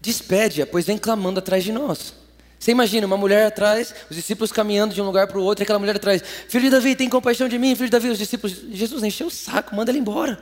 Despede-a, 0.00 0.66
pois 0.66 0.84
vem 0.84 0.98
clamando 0.98 1.38
atrás 1.38 1.64
de 1.64 1.72
nós. 1.72 2.14
Você 2.60 2.72
imagina 2.72 3.06
uma 3.06 3.16
mulher 3.16 3.46
atrás, 3.46 3.94
os 4.10 4.14
discípulos 4.14 4.52
caminhando 4.52 4.94
de 4.94 5.00
um 5.00 5.06
lugar 5.06 5.26
para 5.26 5.38
o 5.38 5.42
outro, 5.42 5.62
e 5.62 5.64
aquela 5.64 5.78
mulher 5.78 5.96
atrás: 5.96 6.22
Filho 6.46 6.64
de 6.64 6.70
Davi, 6.70 6.94
tem 6.94 7.08
compaixão 7.08 7.48
de 7.48 7.58
mim, 7.58 7.74
filho 7.74 7.86
de 7.86 7.92
Davi. 7.92 8.10
Os 8.10 8.18
discípulos: 8.18 8.54
Jesus, 8.70 9.02
encheu 9.02 9.28
o 9.28 9.30
saco, 9.30 9.74
manda 9.74 9.90
ele 9.90 9.98
embora. 9.98 10.38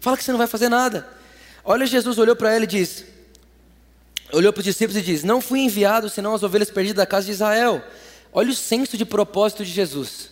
Fala 0.00 0.16
que 0.16 0.24
você 0.24 0.32
não 0.32 0.38
vai 0.38 0.46
fazer 0.46 0.70
nada. 0.70 1.06
Olha, 1.62 1.86
Jesus 1.86 2.18
olhou 2.18 2.34
para 2.34 2.50
ela 2.50 2.64
e 2.64 2.66
disse: 2.66 3.04
olhou 4.32 4.52
para 4.52 4.60
os 4.60 4.64
discípulos 4.64 4.96
e 4.96 5.04
diz: 5.04 5.22
Não 5.22 5.40
fui 5.40 5.60
enviado 5.60 6.08
senão 6.08 6.34
as 6.34 6.42
ovelhas 6.42 6.70
perdidas 6.70 6.96
da 6.96 7.06
casa 7.06 7.26
de 7.26 7.32
Israel. 7.32 7.82
Olha 8.32 8.50
o 8.50 8.54
senso 8.54 8.96
de 8.96 9.04
propósito 9.04 9.64
de 9.64 9.70
Jesus. 9.70 10.30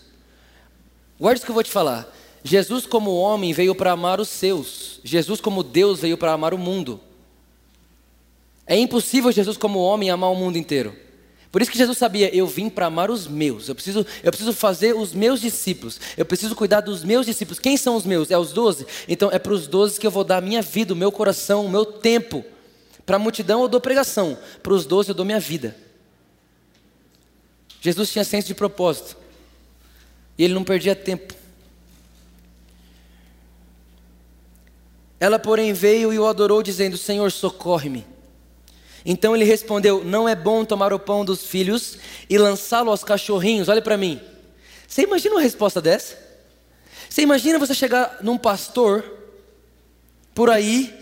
Guarde 1.20 1.38
isso 1.38 1.44
que 1.44 1.50
eu 1.50 1.54
vou 1.54 1.62
te 1.62 1.70
falar. 1.70 2.10
Jesus, 2.42 2.86
como 2.86 3.14
homem, 3.14 3.52
veio 3.52 3.74
para 3.74 3.92
amar 3.92 4.18
os 4.18 4.28
seus. 4.28 4.98
Jesus, 5.04 5.40
como 5.40 5.62
Deus, 5.62 6.00
veio 6.00 6.18
para 6.18 6.32
amar 6.32 6.52
o 6.52 6.58
mundo. 6.58 7.00
É 8.72 8.78
impossível 8.78 9.30
Jesus, 9.30 9.58
como 9.58 9.78
homem, 9.80 10.08
amar 10.08 10.30
o 10.30 10.34
mundo 10.34 10.56
inteiro. 10.56 10.96
Por 11.50 11.60
isso 11.60 11.70
que 11.70 11.76
Jesus 11.76 11.98
sabia, 11.98 12.34
eu 12.34 12.46
vim 12.46 12.70
para 12.70 12.86
amar 12.86 13.10
os 13.10 13.26
meus. 13.26 13.68
Eu 13.68 13.74
preciso, 13.74 14.06
eu 14.22 14.32
preciso 14.32 14.50
fazer 14.54 14.96
os 14.96 15.12
meus 15.12 15.42
discípulos. 15.42 16.00
Eu 16.16 16.24
preciso 16.24 16.56
cuidar 16.56 16.80
dos 16.80 17.04
meus 17.04 17.26
discípulos. 17.26 17.58
Quem 17.58 17.76
são 17.76 17.96
os 17.96 18.06
meus? 18.06 18.30
É 18.30 18.38
os 18.38 18.50
doze? 18.50 18.86
Então 19.06 19.28
é 19.30 19.38
para 19.38 19.52
os 19.52 19.66
doze 19.66 20.00
que 20.00 20.06
eu 20.06 20.10
vou 20.10 20.24
dar 20.24 20.38
a 20.38 20.40
minha 20.40 20.62
vida, 20.62 20.94
o 20.94 20.96
meu 20.96 21.12
coração, 21.12 21.66
o 21.66 21.68
meu 21.68 21.84
tempo. 21.84 22.42
Para 23.04 23.16
a 23.16 23.18
multidão 23.18 23.60
eu 23.60 23.68
dou 23.68 23.78
pregação, 23.78 24.38
para 24.62 24.72
os 24.72 24.86
doze 24.86 25.10
eu 25.10 25.14
dou 25.14 25.26
minha 25.26 25.38
vida. 25.38 25.76
Jesus 27.78 28.10
tinha 28.10 28.24
senso 28.24 28.46
de 28.46 28.54
propósito. 28.54 29.18
E 30.38 30.44
ele 30.44 30.54
não 30.54 30.64
perdia 30.64 30.96
tempo. 30.96 31.34
Ela, 35.20 35.38
porém, 35.38 35.74
veio 35.74 36.10
e 36.10 36.18
o 36.18 36.26
adorou, 36.26 36.62
dizendo: 36.62 36.96
Senhor, 36.96 37.30
socorre-me. 37.30 38.10
Então 39.04 39.34
ele 39.34 39.44
respondeu: 39.44 40.04
Não 40.04 40.28
é 40.28 40.34
bom 40.34 40.64
tomar 40.64 40.92
o 40.92 40.98
pão 40.98 41.24
dos 41.24 41.44
filhos 41.44 41.98
e 42.28 42.38
lançá-lo 42.38 42.90
aos 42.90 43.04
cachorrinhos. 43.04 43.68
Olha 43.68 43.82
para 43.82 43.96
mim. 43.96 44.20
Você 44.86 45.02
imagina 45.02 45.34
uma 45.34 45.40
resposta 45.40 45.80
dessa? 45.80 46.16
Você 47.08 47.22
imagina 47.22 47.58
você 47.58 47.74
chegar 47.74 48.18
num 48.22 48.38
pastor 48.38 49.04
por 50.34 50.50
aí 50.50 50.92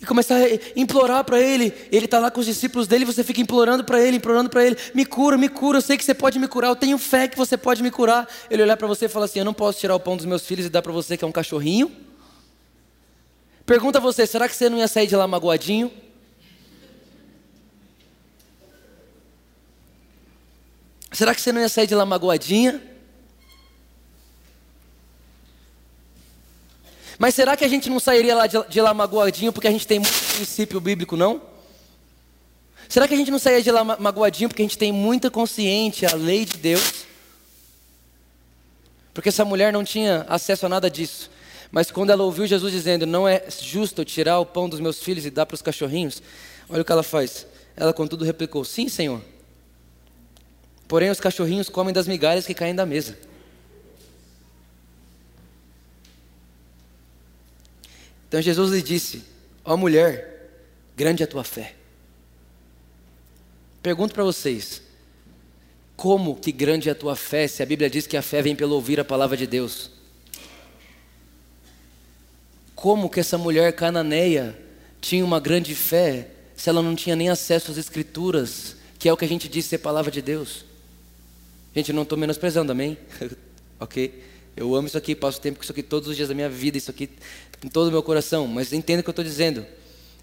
e 0.00 0.04
começar 0.04 0.36
a 0.36 0.40
implorar 0.74 1.22
para 1.24 1.40
ele. 1.40 1.72
Ele 1.92 2.06
está 2.06 2.18
lá 2.18 2.30
com 2.30 2.40
os 2.40 2.46
discípulos 2.46 2.88
dele, 2.88 3.04
você 3.04 3.22
fica 3.22 3.40
implorando 3.40 3.84
para 3.84 4.00
ele, 4.00 4.16
implorando 4.16 4.50
para 4.50 4.66
ele: 4.66 4.76
me 4.94 5.04
cura, 5.04 5.38
me 5.38 5.48
cura, 5.48 5.78
eu 5.78 5.82
sei 5.82 5.96
que 5.96 6.04
você 6.04 6.12
pode 6.12 6.38
me 6.38 6.48
curar, 6.48 6.68
eu 6.68 6.76
tenho 6.76 6.98
fé 6.98 7.28
que 7.28 7.36
você 7.36 7.56
pode 7.56 7.82
me 7.82 7.90
curar. 7.90 8.28
Ele 8.50 8.62
olhar 8.62 8.76
para 8.76 8.88
você 8.88 9.04
e 9.04 9.08
falar 9.08 9.26
assim: 9.26 9.38
eu 9.38 9.44
não 9.44 9.54
posso 9.54 9.78
tirar 9.78 9.94
o 9.94 10.00
pão 10.00 10.16
dos 10.16 10.26
meus 10.26 10.44
filhos 10.44 10.66
e 10.66 10.68
dar 10.68 10.82
para 10.82 10.92
você 10.92 11.16
que 11.16 11.24
é 11.24 11.26
um 11.26 11.32
cachorrinho. 11.32 11.90
Pergunta 13.64 13.98
a 13.98 14.00
você: 14.00 14.26
será 14.26 14.48
que 14.48 14.56
você 14.56 14.68
não 14.68 14.78
ia 14.78 14.88
sair 14.88 15.06
de 15.06 15.14
lá 15.14 15.28
magoadinho? 15.28 15.90
Será 21.12 21.34
que 21.34 21.40
você 21.40 21.52
não 21.52 21.60
ia 21.60 21.68
sair 21.68 21.86
de 21.86 21.94
lá 21.94 22.06
magoadinha? 22.06 22.82
Mas 27.18 27.34
será 27.34 27.56
que 27.56 27.64
a 27.64 27.68
gente 27.68 27.88
não 27.88 28.00
sairia 28.00 28.34
lá 28.34 28.46
de, 28.46 28.80
lá 28.80 28.92
magoadinho 28.92 29.52
porque 29.52 29.68
a 29.68 29.70
gente 29.70 29.86
tem 29.86 29.98
muito 30.00 30.34
princípio 30.34 30.80
bíblico, 30.80 31.16
não? 31.16 31.40
Será 32.88 33.06
que 33.06 33.14
a 33.14 33.16
gente 33.16 33.30
não 33.30 33.38
sairia 33.38 33.62
de 33.62 33.70
lá 33.70 33.84
magoadinho 33.84 34.48
porque 34.48 34.62
a 34.62 34.64
gente 34.64 34.76
tem 34.76 34.90
muita 34.90 35.30
consciência, 35.30 36.08
a 36.10 36.14
lei 36.14 36.44
de 36.44 36.56
Deus? 36.56 37.06
Porque 39.14 39.28
essa 39.28 39.44
mulher 39.44 39.72
não 39.72 39.84
tinha 39.84 40.26
acesso 40.28 40.66
a 40.66 40.68
nada 40.68 40.90
disso. 40.90 41.30
Mas 41.70 41.90
quando 41.90 42.10
ela 42.10 42.22
ouviu 42.22 42.46
Jesus 42.46 42.72
dizendo, 42.72 43.06
não 43.06 43.28
é 43.28 43.44
justo 43.50 44.00
eu 44.00 44.04
tirar 44.04 44.38
o 44.40 44.46
pão 44.46 44.68
dos 44.68 44.80
meus 44.80 45.02
filhos 45.02 45.24
e 45.24 45.30
dar 45.30 45.46
para 45.46 45.54
os 45.54 45.62
cachorrinhos, 45.62 46.22
olha 46.68 46.82
o 46.82 46.84
que 46.84 46.92
ela 46.92 47.02
faz. 47.02 47.46
Ela, 47.76 47.92
contudo, 47.92 48.24
replicou: 48.24 48.64
Sim, 48.64 48.88
Senhor. 48.88 49.22
Porém, 50.92 51.08
os 51.08 51.18
cachorrinhos 51.18 51.70
comem 51.70 51.90
das 51.90 52.06
migalhas 52.06 52.44
que 52.44 52.52
caem 52.52 52.74
da 52.74 52.84
mesa. 52.84 53.16
Então 58.28 58.42
Jesus 58.42 58.72
lhe 58.72 58.82
disse: 58.82 59.24
Ó 59.64 59.72
oh, 59.72 59.76
mulher, 59.78 60.50
grande 60.94 61.22
é 61.22 61.24
a 61.24 61.26
tua 61.26 61.44
fé. 61.44 61.74
Pergunto 63.82 64.12
para 64.12 64.22
vocês: 64.22 64.82
como 65.96 66.36
que 66.36 66.52
grande 66.52 66.90
é 66.90 66.92
a 66.92 66.94
tua 66.94 67.16
fé 67.16 67.48
se 67.48 67.62
a 67.62 67.66
Bíblia 67.66 67.88
diz 67.88 68.06
que 68.06 68.18
a 68.18 68.20
fé 68.20 68.42
vem 68.42 68.54
pelo 68.54 68.74
ouvir 68.74 69.00
a 69.00 69.04
palavra 69.04 69.34
de 69.34 69.46
Deus? 69.46 69.92
Como 72.74 73.08
que 73.08 73.20
essa 73.20 73.38
mulher 73.38 73.74
cananeia 73.74 74.58
tinha 75.00 75.24
uma 75.24 75.40
grande 75.40 75.74
fé 75.74 76.28
se 76.54 76.68
ela 76.68 76.82
não 76.82 76.94
tinha 76.94 77.16
nem 77.16 77.30
acesso 77.30 77.70
às 77.70 77.78
Escrituras, 77.78 78.76
que 78.98 79.08
é 79.08 79.12
o 79.12 79.16
que 79.16 79.24
a 79.24 79.28
gente 79.28 79.48
diz 79.48 79.64
ser 79.64 79.78
palavra 79.78 80.10
de 80.10 80.20
Deus? 80.20 80.70
Gente, 81.74 81.92
não 81.92 82.02
estou 82.02 82.18
menosprezando, 82.18 82.72
amém? 82.72 82.98
ok? 83.80 84.22
Eu 84.54 84.74
amo 84.74 84.86
isso 84.86 84.98
aqui, 84.98 85.14
passo 85.14 85.40
tempo 85.40 85.58
com 85.58 85.62
isso 85.62 85.72
aqui 85.72 85.82
todos 85.82 86.08
os 86.08 86.16
dias 86.16 86.28
da 86.28 86.34
minha 86.34 86.48
vida, 86.48 86.76
isso 86.76 86.90
aqui 86.90 87.08
em 87.64 87.68
todo 87.68 87.88
o 87.88 87.90
meu 87.90 88.02
coração. 88.02 88.46
Mas 88.46 88.72
entenda 88.72 89.00
o 89.00 89.02
que 89.02 89.08
eu 89.08 89.12
estou 89.12 89.24
dizendo: 89.24 89.64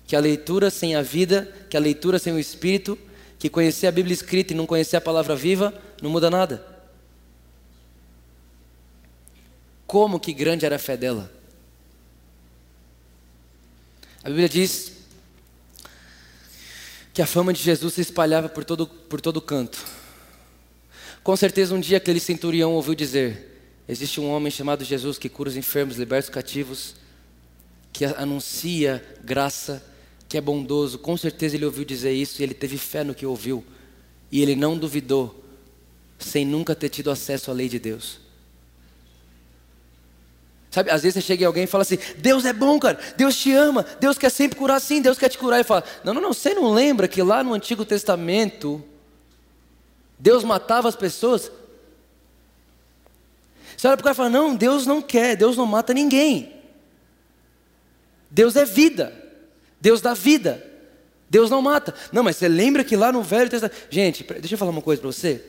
que 0.06 0.16
a 0.16 0.20
leitura 0.20 0.70
sem 0.70 0.96
a 0.96 1.02
vida, 1.02 1.52
que 1.70 1.76
a 1.76 1.80
leitura 1.80 2.20
sem 2.20 2.34
o 2.34 2.40
Espírito, 2.40 2.98
que 3.40 3.50
conhecer 3.50 3.88
a 3.88 3.92
Bíblia 3.92 4.14
escrita 4.14 4.54
e 4.54 4.56
não 4.56 4.68
conhecer 4.68 4.98
a 4.98 5.02
palavra 5.02 5.36
viva, 5.36 5.74
não 6.02 6.10
muda 6.10 6.30
nada. 6.30 6.66
Como 9.88 10.20
que 10.20 10.34
grande 10.34 10.66
era 10.66 10.76
a 10.76 10.80
fé 10.80 10.96
dela? 10.96 11.32
A 14.24 14.30
Bíblia 14.30 14.48
diz 14.48 14.92
que 17.12 17.24
a 17.24 17.26
fama 17.26 17.52
de 17.52 17.64
Jesus 17.64 17.96
se 17.96 18.02
espalhava 18.02 18.48
por 18.48 18.64
todo, 18.64 18.86
por 18.86 19.20
todo 19.20 19.42
canto. 19.42 19.84
Com 21.30 21.36
certeza 21.36 21.76
um 21.76 21.80
dia 21.80 21.98
aquele 21.98 22.20
centurião 22.20 22.74
ouviu 22.74 22.96
dizer: 22.96 23.62
Existe 23.88 24.20
um 24.20 24.32
homem 24.32 24.50
chamado 24.50 24.84
Jesus 24.84 25.16
que 25.16 25.30
cura 25.30 25.48
os 25.48 25.56
enfermos, 25.56 25.96
liberta 25.96 26.28
os 26.28 26.34
cativos, 26.34 26.96
que 27.94 28.04
anuncia 28.04 29.06
graça, 29.24 29.86
que 30.28 30.40
é 30.40 30.42
bondoso. 30.42 30.98
Com 30.98 31.16
certeza 31.16 31.56
ele 31.56 31.66
ouviu 31.66 31.86
dizer 31.86 32.14
isso 32.14 32.42
e 32.42 32.44
ele 32.44 32.56
teve 32.56 32.80
fé 32.80 33.04
no 33.04 33.14
que 33.14 33.28
ouviu. 33.28 33.64
E 34.32 34.42
ele 34.42 34.56
não 34.56 34.76
duvidou, 34.76 35.46
sem 36.18 36.44
nunca 36.44 36.74
ter 36.74 36.90
tido 36.90 37.12
acesso 37.12 37.52
à 37.52 37.54
lei 37.54 37.70
de 37.70 37.78
Deus. 37.78 38.20
Sabe, 40.72 40.90
às 40.90 41.04
vezes 41.04 41.14
você 41.14 41.22
chega 41.22 41.44
em 41.44 41.46
alguém 41.46 41.66
e 41.66 41.68
fala 41.68 41.84
assim: 41.84 42.00
Deus 42.18 42.44
é 42.44 42.54
bom, 42.54 42.80
cara, 42.80 43.00
Deus 43.16 43.38
te 43.38 43.52
ama, 43.52 43.86
Deus 44.00 44.18
quer 44.18 44.32
sempre 44.32 44.58
curar 44.58 44.82
sim, 44.82 45.00
Deus 45.00 45.20
quer 45.20 45.30
te 45.30 45.38
curar. 45.38 45.60
E 45.60 45.64
fala: 45.64 45.84
Não, 46.04 46.12
não, 46.12 46.22
não, 46.24 46.34
você 46.34 46.56
não 46.56 46.74
lembra 46.74 47.08
que 47.08 47.22
lá 47.22 47.44
no 47.44 47.54
Antigo 47.54 47.86
Testamento, 47.86 48.84
Deus 50.20 50.44
matava 50.44 50.90
as 50.90 50.96
pessoas? 50.96 51.50
Você 53.78 53.88
olha 53.88 53.96
para 53.96 54.02
o 54.02 54.04
cara 54.04 54.14
e 54.14 54.18
fala: 54.18 54.30
Não, 54.30 54.56
Deus 54.56 54.86
não 54.86 55.02
quer, 55.02 55.38
Deus 55.38 55.56
não 55.56 55.66
mata 55.66 55.94
ninguém. 55.94 56.54
Deus 58.30 58.56
é 58.56 58.66
vida, 58.66 59.14
Deus 59.80 60.02
dá 60.02 60.14
vida, 60.14 60.64
Deus 61.30 61.50
não 61.50 61.62
mata. 61.62 61.94
Não, 62.12 62.22
mas 62.22 62.36
você 62.36 62.48
lembra 62.48 62.84
que 62.84 62.98
lá 62.98 63.12
no 63.12 63.24
Velho 63.24 63.50
Testamento. 63.50 63.78
Gente, 63.90 64.24
deixa 64.24 64.56
eu 64.56 64.58
falar 64.58 64.72
uma 64.72 64.82
coisa 64.82 65.02
para 65.02 65.12
você. 65.12 65.44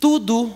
Tudo 0.00 0.54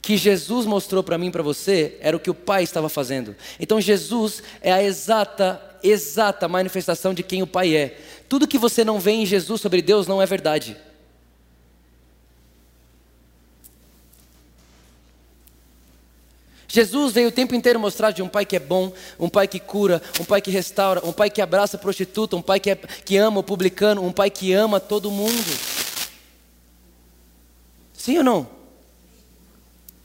que 0.00 0.16
Jesus 0.16 0.64
mostrou 0.64 1.02
para 1.02 1.18
mim 1.18 1.26
e 1.26 1.30
para 1.30 1.42
você 1.42 1.98
era 2.00 2.16
o 2.16 2.20
que 2.20 2.30
o 2.30 2.34
Pai 2.34 2.62
estava 2.62 2.88
fazendo. 2.88 3.34
Então 3.58 3.80
Jesus 3.80 4.42
é 4.62 4.72
a 4.72 4.82
exata, 4.82 5.60
exata 5.82 6.48
manifestação 6.48 7.12
de 7.12 7.22
quem 7.22 7.42
o 7.42 7.46
Pai 7.46 7.74
é. 7.74 7.98
Tudo 8.28 8.46
que 8.48 8.56
você 8.56 8.84
não 8.84 9.00
vê 9.00 9.10
em 9.10 9.26
Jesus 9.26 9.60
sobre 9.60 9.82
Deus 9.82 10.06
não 10.06 10.22
é 10.22 10.26
verdade. 10.26 10.76
Jesus 16.72 17.12
veio 17.12 17.30
o 17.30 17.32
tempo 17.32 17.52
inteiro 17.52 17.80
mostrar 17.80 18.12
de 18.12 18.22
um 18.22 18.28
pai 18.28 18.46
que 18.46 18.54
é 18.54 18.60
bom, 18.60 18.92
um 19.18 19.28
pai 19.28 19.48
que 19.48 19.58
cura, 19.58 20.00
um 20.20 20.24
pai 20.24 20.40
que 20.40 20.52
restaura, 20.52 21.04
um 21.04 21.12
pai 21.12 21.28
que 21.28 21.42
abraça 21.42 21.76
a 21.76 21.80
prostituta, 21.80 22.36
um 22.36 22.42
pai 22.42 22.60
que, 22.60 22.70
é, 22.70 22.76
que 22.76 23.16
ama 23.16 23.40
o 23.40 23.42
publicano, 23.42 24.06
um 24.06 24.12
pai 24.12 24.30
que 24.30 24.52
ama 24.52 24.78
todo 24.78 25.10
mundo. 25.10 25.44
Sim 27.92 28.18
ou 28.18 28.24
não? 28.24 28.48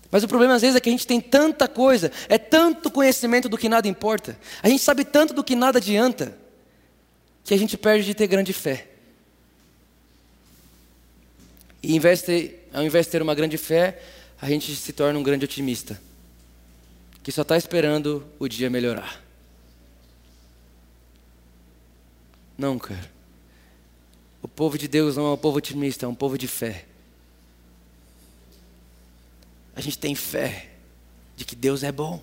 Mas 0.10 0.24
o 0.24 0.28
problema 0.28 0.56
às 0.56 0.64
vezes 0.64 0.76
é 0.76 0.80
que 0.80 0.90
a 0.90 0.92
gente 0.92 1.06
tem 1.06 1.22
tanta 1.22 1.68
coisa, 1.68 2.12
é 2.28 2.40
tanto 2.40 2.90
conhecimento 2.90 3.48
do 3.48 3.60
que 3.60 3.70
nada 3.70 3.88
importa, 3.88 4.36
a 4.64 4.68
gente 4.68 4.82
sabe 4.82 5.06
tanto 5.06 5.36
do 5.36 5.44
que 5.44 5.56
nada 5.56 5.78
adianta, 5.78 6.36
que 7.44 7.54
a 7.54 7.58
gente 7.58 7.78
perde 7.78 8.06
de 8.06 8.16
ter 8.16 8.26
grande 8.26 8.54
fé. 8.54 8.88
E 11.84 12.00
ter, 12.00 12.68
ao 12.74 12.82
invés 12.82 13.06
de 13.06 13.12
ter 13.12 13.22
uma 13.22 13.36
grande 13.36 13.56
fé, 13.56 14.02
a 14.42 14.50
gente 14.50 14.76
se 14.76 14.92
torna 14.94 15.20
um 15.20 15.22
grande 15.22 15.46
otimista 15.46 16.02
que 17.26 17.32
só 17.32 17.42
está 17.42 17.58
esperando 17.58 18.24
o 18.38 18.48
dia 18.48 18.70
melhorar. 18.70 19.20
Não, 22.56 22.78
cara. 22.78 23.12
O 24.44 24.48
povo 24.48 24.78
de 24.78 24.88
Deus 24.88 25.18
não 25.18 25.26
é 25.26 25.34
um 25.34 25.38
povo 25.38 25.58
otimista, 25.58 26.06
é 26.06 26.08
um 26.08 26.14
povo 26.14 26.38
de 26.38 26.48
fé. 26.48 26.86
A 29.76 29.82
gente 29.82 29.98
tem 29.98 30.14
fé 30.14 30.70
de 31.36 31.46
que 31.46 31.56
Deus 31.56 31.82
é 31.82 31.92
bom. 31.92 32.22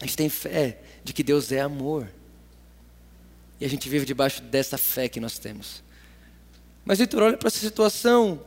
A 0.00 0.06
gente 0.06 0.16
tem 0.16 0.30
fé 0.30 0.80
de 1.04 1.12
que 1.12 1.22
Deus 1.22 1.52
é 1.52 1.60
amor. 1.60 2.08
E 3.60 3.66
a 3.66 3.68
gente 3.68 3.86
vive 3.86 4.06
debaixo 4.06 4.40
dessa 4.40 4.78
fé 4.78 5.10
que 5.10 5.20
nós 5.20 5.38
temos. 5.38 5.82
Mas, 6.86 7.00
Vitor, 7.00 7.22
olha 7.22 7.36
para 7.36 7.48
essa 7.48 7.58
situação. 7.58 8.40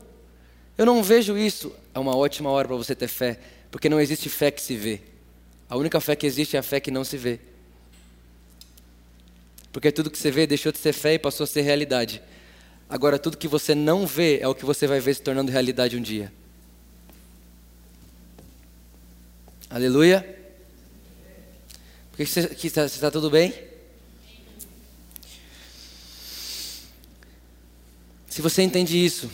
Eu 0.76 0.88
não 0.88 1.04
vejo 1.04 1.38
isso. 1.38 1.72
É 1.94 2.00
uma 2.00 2.18
ótima 2.18 2.50
hora 2.50 2.68
para 2.68 2.78
você 2.78 2.96
ter 2.96 3.08
fé, 3.08 3.40
porque 3.72 3.88
não 3.88 4.00
existe 4.00 4.30
fé 4.30 4.52
que 4.52 4.62
se 4.62 4.76
vê. 4.76 5.02
A 5.70 5.78
única 5.78 6.02
fé 6.02 6.16
que 6.16 6.28
existe 6.28 6.58
é 6.58 6.60
a 6.60 6.64
fé 6.64 6.82
que 6.82 6.92
não 6.92 7.06
se 7.06 7.18
vê. 7.18 7.40
Porque 9.72 9.90
tudo 9.92 10.12
que 10.12 10.18
você 10.18 10.30
vê 10.30 10.46
deixou 10.46 10.72
de 10.72 10.78
ser 10.78 10.92
fé 10.92 11.14
e 11.14 11.20
passou 11.20 11.46
a 11.46 11.48
ser 11.48 11.62
realidade. 11.62 12.22
Agora, 12.90 13.18
tudo 13.18 13.38
que 13.38 13.48
você 13.48 13.74
não 13.74 14.06
vê 14.06 14.40
é 14.40 14.48
o 14.48 14.54
que 14.54 14.66
você 14.66 14.86
vai 14.86 15.00
ver 15.00 15.16
se 15.16 15.22
tornando 15.22 15.50
realidade 15.50 15.96
um 15.96 16.02
dia. 16.02 16.32
Aleluia. 19.70 20.38
Por 22.12 22.18
que 22.18 22.26
você 22.26 22.68
está 22.68 22.90
tá 22.90 23.10
tudo 23.10 23.30
bem? 23.30 23.54
Se 28.28 28.42
você 28.42 28.62
entende 28.62 28.98
isso, 28.98 29.32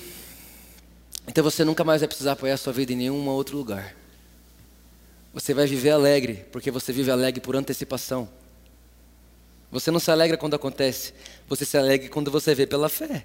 então 1.27 1.43
você 1.43 1.63
nunca 1.63 1.83
mais 1.83 2.01
vai 2.01 2.07
precisar 2.07 2.33
apoiar 2.33 2.57
sua 2.57 2.73
vida 2.73 2.93
em 2.93 2.97
nenhum 2.97 3.27
outro 3.27 3.57
lugar. 3.57 3.95
Você 5.37 5.53
vai 5.53 5.67
viver 5.67 5.91
alegre, 5.91 6.45
porque 6.51 6.71
você 6.71 6.91
vive 6.91 7.11
alegre 7.11 7.39
por 7.39 7.55
antecipação. 7.55 8.27
Você 9.71 9.91
não 9.91 9.99
se 9.99 10.09
alegra 10.09 10.35
quando 10.35 10.55
acontece, 10.55 11.13
você 11.47 11.63
se 11.63 11.77
alegra 11.77 12.09
quando 12.09 12.31
você 12.31 12.55
vê 12.55 12.65
pela 12.65 12.89
fé. 12.89 13.23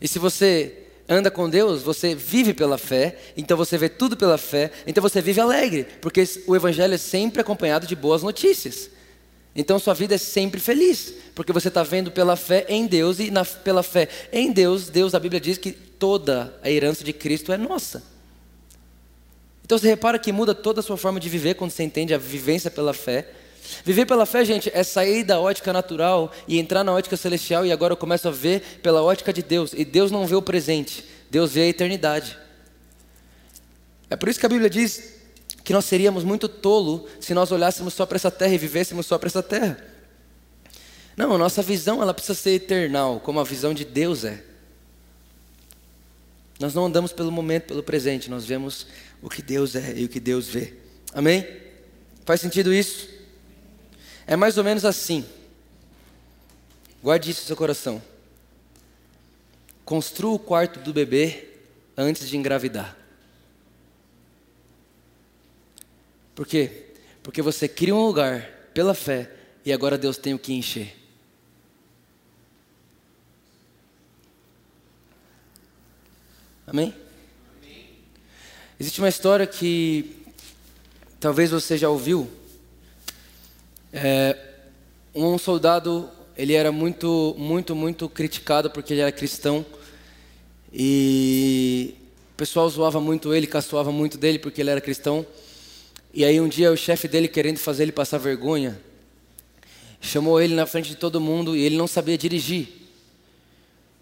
E 0.00 0.06
se 0.06 0.20
você 0.20 0.84
anda 1.08 1.28
com 1.28 1.50
Deus, 1.50 1.82
você 1.82 2.14
vive 2.14 2.54
pela 2.54 2.78
fé, 2.78 3.18
então 3.36 3.56
você 3.56 3.76
vê 3.76 3.88
tudo 3.88 4.16
pela 4.16 4.38
fé, 4.38 4.70
então 4.86 5.02
você 5.02 5.20
vive 5.20 5.40
alegre, 5.40 5.88
porque 6.00 6.22
o 6.46 6.54
Evangelho 6.54 6.94
é 6.94 6.98
sempre 6.98 7.40
acompanhado 7.40 7.84
de 7.84 7.96
boas 7.96 8.22
notícias. 8.22 8.88
Então 9.56 9.80
sua 9.80 9.92
vida 9.92 10.14
é 10.14 10.18
sempre 10.18 10.60
feliz, 10.60 11.12
porque 11.34 11.52
você 11.52 11.66
está 11.66 11.82
vendo 11.82 12.12
pela 12.12 12.36
fé 12.36 12.64
em 12.68 12.86
Deus 12.86 13.18
e 13.18 13.28
na, 13.28 13.44
pela 13.44 13.82
fé 13.82 14.08
em 14.32 14.52
Deus, 14.52 14.88
Deus, 14.88 15.16
a 15.16 15.18
Bíblia 15.18 15.40
diz 15.40 15.58
que 15.58 15.72
toda 15.72 16.56
a 16.62 16.70
herança 16.70 17.02
de 17.02 17.12
Cristo 17.12 17.52
é 17.52 17.56
nossa. 17.58 18.17
Então 19.68 19.76
você 19.76 19.86
repara 19.86 20.18
que 20.18 20.32
muda 20.32 20.54
toda 20.54 20.80
a 20.80 20.82
sua 20.82 20.96
forma 20.96 21.20
de 21.20 21.28
viver 21.28 21.52
quando 21.52 21.72
você 21.72 21.82
entende 21.82 22.14
a 22.14 22.18
vivência 22.18 22.70
pela 22.70 22.94
fé. 22.94 23.28
Viver 23.84 24.06
pela 24.06 24.24
fé, 24.24 24.42
gente, 24.42 24.70
é 24.72 24.82
sair 24.82 25.22
da 25.22 25.38
ótica 25.38 25.74
natural 25.74 26.32
e 26.48 26.58
entrar 26.58 26.82
na 26.82 26.90
ótica 26.90 27.18
celestial 27.18 27.66
e 27.66 27.70
agora 27.70 27.92
eu 27.92 27.96
começo 27.98 28.26
a 28.26 28.30
ver 28.30 28.80
pela 28.82 29.02
ótica 29.02 29.30
de 29.30 29.42
Deus. 29.42 29.74
E 29.74 29.84
Deus 29.84 30.10
não 30.10 30.26
vê 30.26 30.34
o 30.34 30.40
presente, 30.40 31.04
Deus 31.30 31.52
vê 31.52 31.64
a 31.64 31.66
eternidade. 31.66 32.38
É 34.08 34.16
por 34.16 34.30
isso 34.30 34.40
que 34.40 34.46
a 34.46 34.48
Bíblia 34.48 34.70
diz 34.70 35.16
que 35.62 35.74
nós 35.74 35.84
seríamos 35.84 36.24
muito 36.24 36.48
tolo 36.48 37.06
se 37.20 37.34
nós 37.34 37.52
olhássemos 37.52 37.92
só 37.92 38.06
para 38.06 38.16
essa 38.16 38.30
terra 38.30 38.54
e 38.54 38.58
vivêssemos 38.58 39.04
só 39.04 39.18
para 39.18 39.26
essa 39.26 39.42
terra. 39.42 39.78
Não, 41.14 41.34
a 41.34 41.36
nossa 41.36 41.60
visão 41.60 42.00
ela 42.00 42.14
precisa 42.14 42.32
ser 42.32 42.52
eternal, 42.52 43.20
como 43.20 43.38
a 43.38 43.44
visão 43.44 43.74
de 43.74 43.84
Deus 43.84 44.24
é. 44.24 44.42
Nós 46.58 46.74
não 46.74 46.86
andamos 46.86 47.12
pelo 47.12 47.30
momento, 47.30 47.66
pelo 47.66 47.82
presente, 47.82 48.28
nós 48.28 48.44
vemos 48.44 48.86
o 49.22 49.28
que 49.28 49.42
Deus 49.42 49.74
é 49.74 49.98
e 49.98 50.04
o 50.04 50.08
que 50.08 50.20
Deus 50.20 50.48
vê. 50.48 50.74
Amém? 51.12 51.46
Faz 52.24 52.40
sentido 52.40 52.72
isso? 52.72 53.08
É 54.26 54.36
mais 54.36 54.58
ou 54.58 54.64
menos 54.64 54.84
assim. 54.84 55.24
Guarde 57.02 57.30
isso 57.30 57.42
no 57.42 57.46
seu 57.46 57.56
coração. 57.56 58.02
Construa 59.84 60.34
o 60.34 60.38
quarto 60.38 60.80
do 60.80 60.92
bebê 60.92 61.48
antes 61.96 62.28
de 62.28 62.36
engravidar. 62.36 62.96
Por 66.34 66.46
quê? 66.46 66.86
Porque 67.22 67.42
você 67.42 67.66
cria 67.66 67.94
um 67.94 68.06
lugar 68.06 68.42
pela 68.74 68.94
fé 68.94 69.30
e 69.64 69.72
agora 69.72 69.98
Deus 69.98 70.16
tem 70.18 70.34
o 70.34 70.38
que 70.38 70.52
encher. 70.52 70.94
Amém? 76.66 76.94
Existe 78.80 79.00
uma 79.00 79.08
história 79.08 79.44
que 79.44 80.22
talvez 81.18 81.50
você 81.50 81.76
já 81.76 81.88
ouviu 81.88 82.30
é, 83.92 84.38
um 85.12 85.36
soldado, 85.36 86.08
ele 86.36 86.52
era 86.52 86.70
muito, 86.70 87.34
muito, 87.36 87.74
muito 87.74 88.08
criticado 88.08 88.70
porque 88.70 88.94
ele 88.94 89.00
era 89.00 89.10
cristão. 89.10 89.66
E 90.72 91.96
o 92.34 92.36
pessoal 92.36 92.70
zoava 92.70 93.00
muito 93.00 93.34
ele, 93.34 93.48
caçoava 93.48 93.90
muito 93.90 94.16
dele 94.16 94.38
porque 94.38 94.60
ele 94.60 94.70
era 94.70 94.80
cristão. 94.80 95.26
E 96.14 96.24
aí 96.24 96.40
um 96.40 96.46
dia 96.46 96.70
o 96.70 96.76
chefe 96.76 97.08
dele, 97.08 97.26
querendo 97.26 97.58
fazer 97.58 97.82
ele 97.82 97.90
passar 97.90 98.18
vergonha, 98.18 98.80
chamou 100.00 100.40
ele 100.40 100.54
na 100.54 100.66
frente 100.66 100.90
de 100.90 100.96
todo 100.96 101.20
mundo 101.20 101.56
e 101.56 101.64
ele 101.64 101.76
não 101.76 101.88
sabia 101.88 102.16
dirigir. 102.16 102.68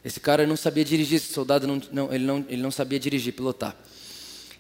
Esse 0.05 0.21
cara 0.21 0.47
não 0.47 0.55
sabia 0.55 0.85
dirigir, 0.85 1.17
esse 1.17 1.33
soldado 1.33 1.67
não, 1.67 1.81
não, 1.91 2.13
ele, 2.13 2.25
não, 2.25 2.45
ele 2.47 2.61
não 2.61 2.71
sabia 2.71 3.01
dirigir, 3.01 3.33
pilotar. 3.33 3.75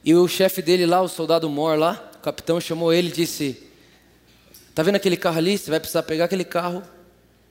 E 0.06 0.14
o 0.14 0.28
chefe 0.28 0.62
dele 0.62 0.86
lá, 0.86 1.02
o 1.02 1.08
soldado 1.08 1.50
Mor 1.50 1.76
lá, 1.76 2.12
o 2.14 2.18
capitão, 2.18 2.60
chamou 2.60 2.92
ele 2.92 3.08
e 3.08 3.12
disse: 3.12 3.60
Está 4.68 4.84
vendo 4.84 4.94
aquele 4.94 5.16
carro 5.16 5.38
ali? 5.38 5.58
Você 5.58 5.68
vai 5.68 5.80
precisar 5.80 6.04
pegar 6.04 6.26
aquele 6.26 6.44
carro 6.44 6.80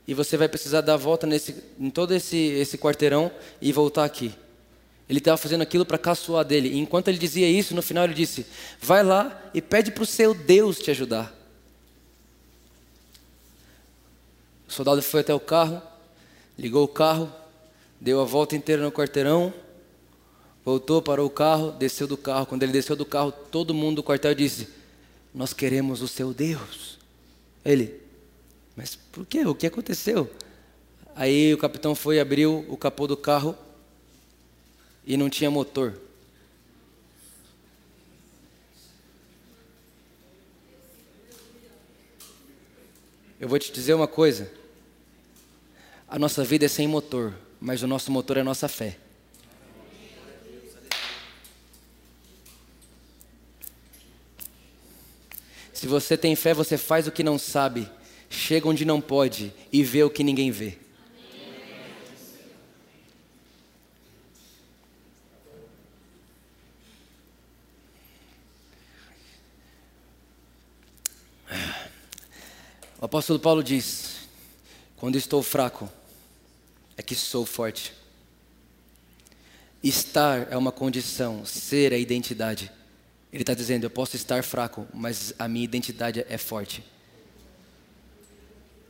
e 0.08 0.14
você 0.14 0.38
vai 0.38 0.48
precisar 0.48 0.80
dar 0.80 0.94
a 0.94 0.98
volta 0.98 1.28
nesse, 1.28 1.62
em 1.78 1.90
todo 1.90 2.14
esse, 2.14 2.38
esse 2.38 2.78
quarteirão 2.78 3.30
e 3.62 3.74
voltar 3.74 4.06
aqui. 4.06 4.34
Ele 5.10 5.20
estava 5.20 5.36
fazendo 5.36 5.64
aquilo 5.64 5.86
para 5.86 5.98
caçoar 5.98 6.46
dele. 6.46 6.70
E 6.70 6.80
enquanto 6.80 7.10
ele 7.10 7.18
dizia 7.18 7.50
isso, 7.50 7.76
no 7.76 7.82
final 7.82 8.06
ele 8.06 8.14
disse: 8.14 8.46
Vai 8.82 9.04
lá 9.04 9.38
e 9.54 9.62
pede 9.62 9.92
para 9.92 10.04
o 10.04 10.06
seu 10.06 10.34
Deus 10.34 10.80
te 10.80 10.90
ajudar. 10.92 11.36
O 14.66 14.72
soldado 14.72 15.02
foi 15.02 15.20
até 15.20 15.34
o 15.34 15.42
carro, 15.42 15.82
ligou 16.58 16.86
o 16.86 16.88
carro, 16.88 17.30
deu 18.00 18.22
a 18.22 18.24
volta 18.24 18.56
inteira 18.56 18.82
no 18.82 18.94
quarteirão, 18.94 19.54
voltou, 20.66 21.00
parou 21.02 21.28
o 21.28 21.30
carro, 21.30 21.72
desceu 21.72 22.08
do 22.08 22.18
carro. 22.18 22.48
Quando 22.48 22.64
ele 22.64 22.72
desceu 22.72 22.96
do 22.96 23.06
carro, 23.06 23.32
todo 23.32 23.74
mundo 23.74 23.98
do 23.98 24.04
quartel 24.04 24.34
disse: 24.34 24.68
Nós 25.34 25.54
queremos 25.54 26.02
o 26.02 26.08
seu 26.08 26.34
Deus. 26.34 26.98
Ele, 27.64 28.02
mas 28.76 28.96
por 28.96 29.26
quê? 29.26 29.46
O 29.46 29.54
que 29.54 29.68
aconteceu? 29.68 30.30
Aí 31.16 31.54
o 31.54 31.58
capitão 31.58 31.94
foi, 31.94 32.20
abriu 32.20 32.66
o 32.68 32.76
capô 32.76 33.08
do 33.08 33.16
carro 33.16 33.56
e 35.06 35.16
não 35.16 35.30
tinha 35.30 35.50
motor. 35.50 36.02
Eu 43.40 43.48
vou 43.48 43.60
te 43.60 43.72
dizer 43.72 43.94
uma 43.94 44.08
coisa. 44.08 44.52
A 46.08 46.18
nossa 46.18 46.44
vida 46.44 46.66
é 46.66 46.68
sem 46.68 46.88
motor, 46.88 47.34
mas 47.60 47.84
o 47.84 47.88
nosso 47.88 48.12
motor 48.12 48.38
é 48.38 48.42
a 48.42 48.44
nossa 48.44 48.68
fé. 48.68 48.98
Se 55.76 55.88
você 55.88 56.18
tem 56.18 56.38
fé, 56.38 56.54
você 56.54 56.78
faz 56.78 57.06
o 57.06 57.12
que 57.12 57.22
não 57.22 57.38
sabe, 57.38 57.92
chega 58.30 58.66
onde 58.66 58.86
não 58.86 59.02
pode 59.02 59.54
e 59.74 59.84
vê 59.84 60.04
o 60.06 60.10
que 60.10 60.24
ninguém 60.24 60.50
vê. 60.50 60.78
O 73.02 73.04
apóstolo 73.04 73.38
Paulo 73.38 73.62
diz: 73.62 74.30
Quando 74.96 75.18
estou 75.18 75.44
fraco, 75.44 75.92
é 76.96 77.04
que 77.04 77.16
sou 77.16 77.46
forte. 77.46 77.94
Estar 79.84 80.48
é 80.50 80.56
uma 80.56 80.72
condição, 80.72 81.46
ser 81.46 81.92
é 81.92 82.00
identidade. 82.00 82.72
Ele 83.32 83.44
está 83.44 83.54
dizendo: 83.54 83.84
eu 83.84 83.90
posso 83.90 84.16
estar 84.16 84.44
fraco, 84.44 84.88
mas 84.94 85.34
a 85.38 85.48
minha 85.48 85.66
identidade 85.66 86.26
é 86.30 86.38
forte. 86.38 86.84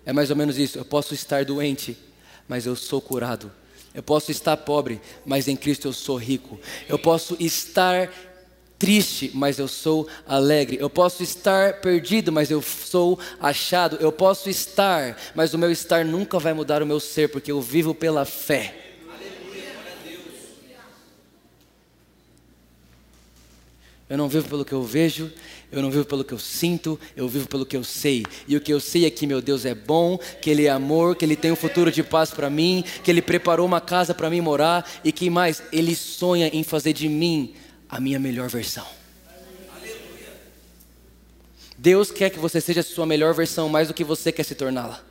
É 0.06 0.14
mais 0.14 0.30
ou 0.30 0.36
menos 0.36 0.58
isso. 0.58 0.78
Eu 0.78 0.86
posso 0.86 1.14
estar 1.14 1.44
doente, 1.44 1.98
mas 2.48 2.66
eu 2.66 2.76
sou 2.76 3.02
curado. 3.02 3.52
Eu 3.94 4.04
posso 4.04 4.30
estar 4.30 4.56
pobre, 4.58 5.02
mas 5.26 5.48
em 5.48 5.56
Cristo 5.56 5.88
eu 5.88 5.94
sou 5.94 6.18
rico. 6.18 6.60
Eu 6.88 7.00
posso 7.00 7.36
estar 7.40 8.12
triste, 8.78 9.32
mas 9.34 9.58
eu 9.58 9.68
sou 9.68 10.08
alegre. 10.28 10.78
Eu 10.80 10.90
posso 10.90 11.24
estar 11.24 11.80
perdido, 11.80 12.32
mas 12.32 12.52
eu 12.52 12.62
sou 12.62 13.18
achado. 13.40 13.98
Eu 14.00 14.12
posso 14.12 14.50
estar, 14.50 15.18
mas 15.34 15.54
o 15.54 15.58
meu 15.58 15.72
estar 15.72 16.06
nunca 16.06 16.38
vai 16.38 16.54
mudar 16.54 16.84
o 16.84 16.86
meu 16.86 17.00
ser, 17.00 17.30
porque 17.30 17.52
eu 17.52 17.62
vivo 17.62 17.96
pela 17.96 18.26
fé. 18.26 18.85
Eu 24.08 24.20
não 24.20 24.30
vivo 24.30 24.48
pelo 24.48 24.64
que 24.64 24.72
eu 24.72 24.84
vejo, 24.84 25.32
eu 25.72 25.82
não 25.82 25.90
vivo 25.90 26.06
pelo 26.06 26.24
que 26.24 26.34
eu 26.34 26.38
sinto, 26.38 27.00
eu 27.16 27.28
vivo 27.28 27.48
pelo 27.48 27.66
que 27.66 27.76
eu 27.76 27.84
sei. 27.84 28.24
E 28.48 28.56
o 28.56 28.62
que 28.62 28.72
eu 28.72 28.80
sei 28.80 29.06
é 29.06 29.10
que 29.10 29.26
meu 29.26 29.42
Deus 29.42 29.66
é 29.66 29.74
bom, 29.74 30.18
que 30.42 30.50
Ele 30.50 30.66
é 30.66 30.70
amor, 30.70 31.16
que 31.16 31.26
Ele 31.26 31.36
tem 31.36 31.52
um 31.52 31.56
futuro 31.56 31.92
de 31.92 32.04
paz 32.04 32.30
para 32.30 32.48
mim, 32.48 32.84
que 33.04 33.10
Ele 33.10 33.22
preparou 33.22 33.66
uma 33.66 33.82
casa 33.82 34.14
para 34.14 34.30
mim 34.30 34.42
morar 34.42 34.88
e 35.04 35.12
que 35.12 35.28
mais, 35.28 35.64
Ele 35.72 35.96
sonha 35.96 36.50
em 36.54 36.64
fazer 36.64 36.94
de 36.94 37.10
mim 37.10 37.56
a 37.90 38.00
minha 38.00 38.20
melhor 38.20 38.48
versão. 38.48 38.86
Deus 41.76 42.12
quer 42.12 42.30
que 42.30 42.38
você 42.38 42.62
seja 42.62 42.82
a 42.82 42.84
sua 42.84 43.08
melhor 43.08 43.34
versão 43.34 43.68
mais 43.68 43.88
do 43.88 43.94
que 43.94 44.04
você 44.04 44.32
quer 44.32 44.44
se 44.44 44.54
torná-la. 44.54 45.04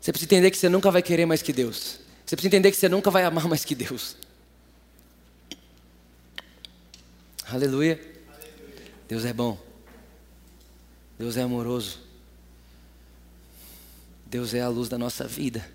Você 0.00 0.10
precisa 0.10 0.26
entender 0.26 0.50
que 0.50 0.56
você 0.56 0.70
nunca 0.70 0.90
vai 0.90 1.02
querer 1.02 1.26
mais 1.26 1.42
que 1.42 1.52
Deus. 1.52 2.00
Você 2.24 2.34
precisa 2.34 2.48
entender 2.48 2.70
que 2.70 2.78
você 2.78 2.88
nunca 2.88 3.10
vai 3.10 3.24
amar 3.24 3.46
mais 3.46 3.62
que 3.62 3.74
Deus. 3.74 4.16
Aleluia. 7.50 7.98
Deus 9.08 9.24
é 9.24 9.32
bom. 9.32 9.58
Deus 11.18 11.36
é 11.38 11.42
amoroso. 11.42 11.98
Deus 14.26 14.52
é 14.52 14.60
a 14.60 14.68
luz 14.68 14.90
da 14.90 14.98
nossa 14.98 15.26
vida. 15.26 15.66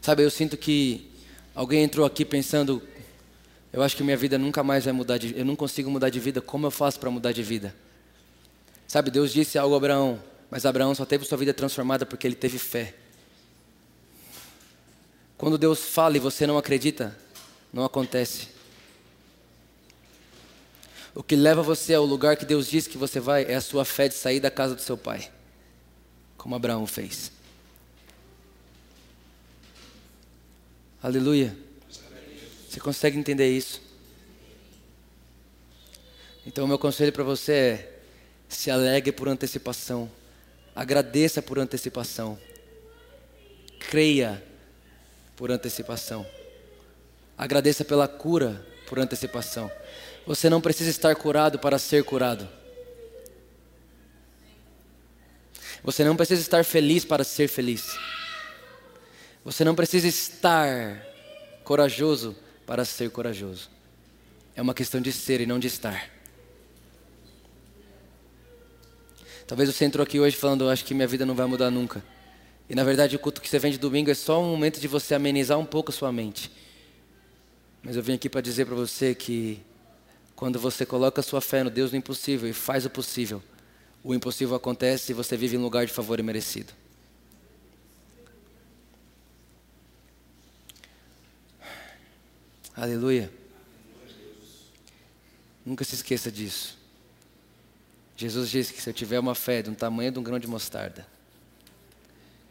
Sabe, 0.00 0.24
eu 0.24 0.30
sinto 0.30 0.56
que 0.56 1.08
alguém 1.54 1.84
entrou 1.84 2.04
aqui 2.04 2.24
pensando, 2.24 2.82
eu 3.72 3.80
acho 3.80 3.96
que 3.96 4.02
minha 4.02 4.16
vida 4.16 4.36
nunca 4.36 4.64
mais 4.64 4.84
vai 4.84 4.92
mudar 4.92 5.18
de, 5.18 5.38
eu 5.38 5.44
não 5.44 5.54
consigo 5.54 5.88
mudar 5.88 6.10
de 6.10 6.18
vida, 6.18 6.40
como 6.40 6.66
eu 6.66 6.72
faço 6.72 6.98
para 6.98 7.08
mudar 7.08 7.30
de 7.30 7.44
vida? 7.44 7.72
Sabe, 8.88 9.12
Deus 9.12 9.32
disse 9.32 9.56
algo 9.56 9.74
a 9.74 9.78
Abraão, 9.78 10.20
mas 10.50 10.66
Abraão 10.66 10.92
só 10.96 11.04
teve 11.04 11.24
sua 11.24 11.38
vida 11.38 11.54
transformada 11.54 12.04
porque 12.04 12.26
ele 12.26 12.34
teve 12.34 12.58
fé. 12.58 12.92
Quando 15.38 15.56
Deus 15.56 15.84
fala 15.84 16.16
e 16.16 16.20
você 16.20 16.44
não 16.44 16.58
acredita, 16.58 17.16
não 17.72 17.84
acontece. 17.84 18.48
O 21.14 21.22
que 21.22 21.36
leva 21.36 21.62
você 21.62 21.94
ao 21.94 22.04
lugar 22.04 22.36
que 22.36 22.44
Deus 22.44 22.68
diz 22.68 22.86
que 22.86 22.98
você 22.98 23.20
vai 23.20 23.44
é 23.44 23.54
a 23.54 23.60
sua 23.60 23.84
fé 23.84 24.08
de 24.08 24.14
sair 24.14 24.40
da 24.40 24.50
casa 24.50 24.74
do 24.74 24.80
seu 24.80 24.96
pai, 24.96 25.30
como 26.36 26.54
Abraão 26.54 26.86
fez. 26.86 27.32
Aleluia. 31.02 31.56
Você 32.68 32.80
consegue 32.80 33.18
entender 33.18 33.50
isso? 33.50 33.82
Então, 36.46 36.64
o 36.64 36.68
meu 36.68 36.78
conselho 36.78 37.12
para 37.12 37.22
você 37.22 37.52
é: 37.52 38.00
se 38.48 38.70
alegre 38.70 39.12
por 39.12 39.28
antecipação, 39.28 40.10
agradeça 40.74 41.42
por 41.42 41.58
antecipação, 41.58 42.38
creia 43.78 44.42
por 45.36 45.50
antecipação. 45.50 46.26
Agradeça 47.36 47.84
pela 47.84 48.06
cura 48.06 48.64
por 48.86 48.98
antecipação. 48.98 49.70
Você 50.26 50.48
não 50.48 50.60
precisa 50.60 50.90
estar 50.90 51.14
curado 51.16 51.58
para 51.58 51.78
ser 51.78 52.04
curado. 52.04 52.48
Você 55.82 56.04
não 56.04 56.14
precisa 56.14 56.40
estar 56.40 56.64
feliz 56.64 57.04
para 57.04 57.24
ser 57.24 57.48
feliz. 57.48 57.98
Você 59.44 59.64
não 59.64 59.74
precisa 59.74 60.06
estar 60.06 61.04
corajoso 61.64 62.36
para 62.64 62.84
ser 62.84 63.10
corajoso. 63.10 63.68
É 64.54 64.62
uma 64.62 64.74
questão 64.74 65.00
de 65.00 65.10
ser 65.10 65.40
e 65.40 65.46
não 65.46 65.58
de 65.58 65.66
estar. 65.66 66.10
Talvez 69.46 69.68
você 69.68 69.84
entrou 69.84 70.04
aqui 70.04 70.20
hoje 70.20 70.36
falando, 70.36 70.68
acho 70.68 70.84
que 70.84 70.94
minha 70.94 71.08
vida 71.08 71.26
não 71.26 71.34
vai 71.34 71.46
mudar 71.46 71.70
nunca. 71.70 72.04
E 72.70 72.74
na 72.74 72.84
verdade 72.84 73.16
o 73.16 73.18
culto 73.18 73.40
que 73.40 73.48
você 73.48 73.58
vem 73.58 73.72
de 73.72 73.78
domingo 73.78 74.10
é 74.10 74.14
só 74.14 74.40
um 74.40 74.50
momento 74.50 74.80
de 74.80 74.86
você 74.86 75.14
amenizar 75.14 75.58
um 75.58 75.66
pouco 75.66 75.90
a 75.90 75.94
sua 75.94 76.12
mente. 76.12 76.50
Mas 77.82 77.96
eu 77.96 78.02
vim 78.02 78.14
aqui 78.14 78.28
para 78.28 78.40
dizer 78.40 78.64
para 78.64 78.76
você 78.76 79.14
que 79.14 79.60
quando 80.36 80.58
você 80.58 80.86
coloca 80.86 81.20
sua 81.22 81.40
fé 81.40 81.64
no 81.64 81.70
Deus 81.70 81.90
do 81.90 81.96
impossível 81.96 82.48
e 82.48 82.52
faz 82.52 82.86
o 82.86 82.90
possível, 82.90 83.42
o 84.04 84.14
impossível 84.14 84.54
acontece 84.54 85.12
e 85.12 85.14
você 85.14 85.36
vive 85.36 85.56
em 85.56 85.58
um 85.58 85.62
lugar 85.62 85.86
de 85.86 85.92
favor 85.92 86.18
e 86.18 86.22
merecido. 86.22 86.72
Aleluia. 92.74 93.32
Nunca 95.64 95.84
se 95.84 95.94
esqueça 95.94 96.30
disso. 96.30 96.78
Jesus 98.16 98.50
disse 98.50 98.72
que 98.72 98.80
se 98.80 98.88
eu 98.88 98.94
tiver 98.94 99.18
uma 99.18 99.34
fé 99.34 99.62
um 99.68 99.74
tamanho 99.74 100.10
de 100.12 100.18
um 100.18 100.22
grão 100.22 100.38
de 100.38 100.46
mostarda, 100.46 101.06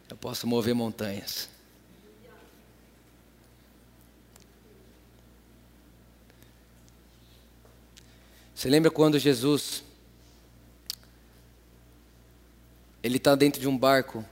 eu 0.09 0.17
posso 0.17 0.45
mover 0.45 0.75
montanhas. 0.75 1.49
Você 8.61 8.69
lembra 8.69 8.91
quando 8.91 9.17
Jesus 9.17 9.83
ele 13.01 13.17
está 13.17 13.33
dentro 13.33 13.59
de 13.59 13.67
um 13.67 13.75
barco? 13.75 14.23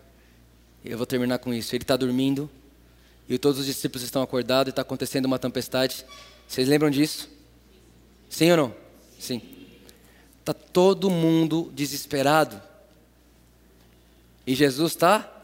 Eu 0.85 0.99
vou 0.99 1.07
terminar 1.07 1.39
com 1.39 1.51
isso. 1.51 1.75
Ele 1.75 1.83
está 1.83 1.97
dormindo 1.97 2.47
e 3.27 3.39
todos 3.39 3.59
os 3.59 3.65
discípulos 3.65 4.03
estão 4.03 4.21
acordados 4.21 4.69
e 4.69 4.69
está 4.69 4.83
acontecendo 4.83 5.25
uma 5.25 5.39
tempestade. 5.39 6.05
Vocês 6.47 6.67
lembram 6.67 6.91
disso? 6.91 7.27
Sim 8.29 8.51
ou 8.51 8.57
não? 8.57 8.75
Sim. 9.19 9.41
Está 10.41 10.53
todo 10.53 11.09
mundo 11.09 11.71
desesperado. 11.73 12.61
E 14.45 14.53
Jesus 14.53 14.91
está 14.91 15.43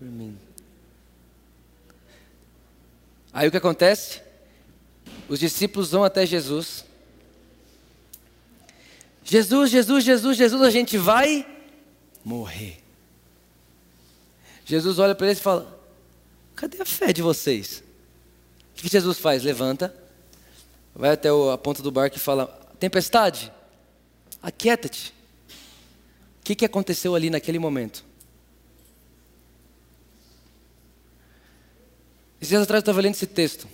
dormindo. 0.00 0.38
Aí 3.32 3.48
o 3.48 3.50
que 3.50 3.56
acontece? 3.56 4.22
Os 5.28 5.40
discípulos 5.40 5.90
vão 5.90 6.04
até 6.04 6.24
Jesus 6.24 6.84
Jesus, 9.32 9.70
Jesus, 9.70 10.04
Jesus, 10.04 10.36
Jesus, 10.36 10.60
a 10.60 10.68
gente 10.68 10.98
vai 10.98 11.46
morrer. 12.22 12.82
Jesus 14.62 14.98
olha 14.98 15.14
para 15.14 15.28
eles 15.28 15.38
e 15.38 15.42
fala: 15.42 15.82
Cadê 16.54 16.82
a 16.82 16.84
fé 16.84 17.14
de 17.14 17.22
vocês? 17.22 17.82
O 18.72 18.82
que 18.82 18.88
Jesus 18.90 19.18
faz? 19.18 19.42
Levanta, 19.42 19.94
vai 20.94 21.12
até 21.12 21.30
a 21.30 21.56
ponta 21.56 21.82
do 21.82 21.90
barco 21.90 22.14
e 22.14 22.20
fala: 22.20 22.46
Tempestade, 22.78 23.50
aquieta-te. 24.42 25.14
O 26.40 26.44
que, 26.44 26.54
que 26.54 26.66
aconteceu 26.66 27.14
ali 27.14 27.30
naquele 27.30 27.58
momento? 27.58 28.04
Esses 32.38 32.50
dias 32.50 32.62
atrás 32.64 32.80
eu 32.80 32.82
estava 32.82 33.00
lendo 33.00 33.14
esse 33.14 33.26
texto. 33.26 33.66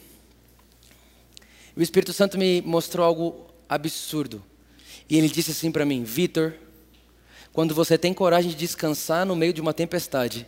O 1.75 1.83
Espírito 1.83 2.13
Santo 2.13 2.39
me 2.39 2.63
mostrou 2.63 3.05
algo 3.05 3.51
absurdo. 3.69 4.41
E 5.09 5.17
ele 5.17 5.29
disse 5.29 5.51
assim 5.51 5.73
para 5.73 5.85
mim: 5.85 6.05
Vitor, 6.05 6.55
quando 7.53 7.75
você 7.75 7.97
tem 7.97 8.13
coragem 8.13 8.51
de 8.51 8.57
descansar 8.57 9.25
no 9.25 9.35
meio 9.35 9.53
de 9.53 9.61
uma 9.61 9.73
tempestade, 9.73 10.47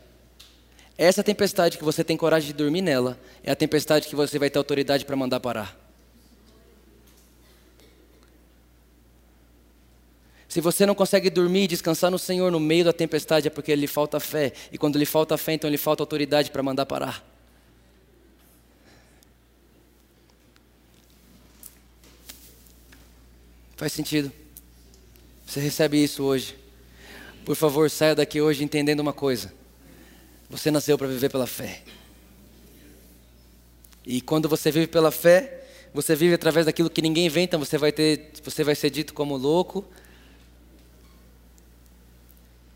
essa 0.98 1.22
tempestade 1.22 1.78
que 1.78 1.84
você 1.84 2.04
tem 2.04 2.16
coragem 2.16 2.48
de 2.48 2.52
dormir 2.52 2.82
nela, 2.82 3.18
é 3.42 3.50
a 3.50 3.56
tempestade 3.56 4.06
que 4.06 4.14
você 4.14 4.38
vai 4.38 4.50
ter 4.50 4.58
autoridade 4.58 5.04
para 5.04 5.16
mandar 5.16 5.40
parar. 5.40 5.78
Se 10.46 10.60
você 10.60 10.84
não 10.84 10.96
consegue 10.96 11.30
dormir 11.30 11.62
e 11.62 11.68
descansar 11.68 12.10
no 12.10 12.18
Senhor 12.18 12.50
no 12.50 12.58
meio 12.58 12.84
da 12.84 12.92
tempestade, 12.92 13.46
é 13.46 13.50
porque 13.50 13.74
lhe 13.74 13.86
falta 13.86 14.18
fé. 14.18 14.52
E 14.72 14.76
quando 14.76 14.98
lhe 14.98 15.06
falta 15.06 15.38
fé, 15.38 15.52
então 15.52 15.70
lhe 15.70 15.78
falta 15.78 16.02
autoridade 16.02 16.50
para 16.50 16.60
mandar 16.60 16.84
parar. 16.86 17.24
Faz 23.76 23.92
sentido? 23.92 24.30
Você 25.50 25.58
recebe 25.58 26.00
isso 26.00 26.22
hoje. 26.22 26.56
Por 27.44 27.56
favor, 27.56 27.90
saia 27.90 28.14
daqui 28.14 28.40
hoje 28.40 28.62
entendendo 28.62 29.00
uma 29.00 29.12
coisa. 29.12 29.52
Você 30.48 30.70
nasceu 30.70 30.96
para 30.96 31.08
viver 31.08 31.28
pela 31.28 31.44
fé. 31.44 31.82
E 34.06 34.20
quando 34.20 34.48
você 34.48 34.70
vive 34.70 34.86
pela 34.86 35.10
fé, 35.10 35.64
você 35.92 36.14
vive 36.14 36.34
através 36.34 36.66
daquilo 36.66 36.88
que 36.88 37.02
ninguém 37.02 37.28
então 37.36 37.58
você 37.58 37.76
vai 37.76 37.90
ter, 37.90 38.30
você 38.44 38.62
vai 38.62 38.76
ser 38.76 38.90
dito 38.90 39.12
como 39.12 39.36
louco. 39.36 39.84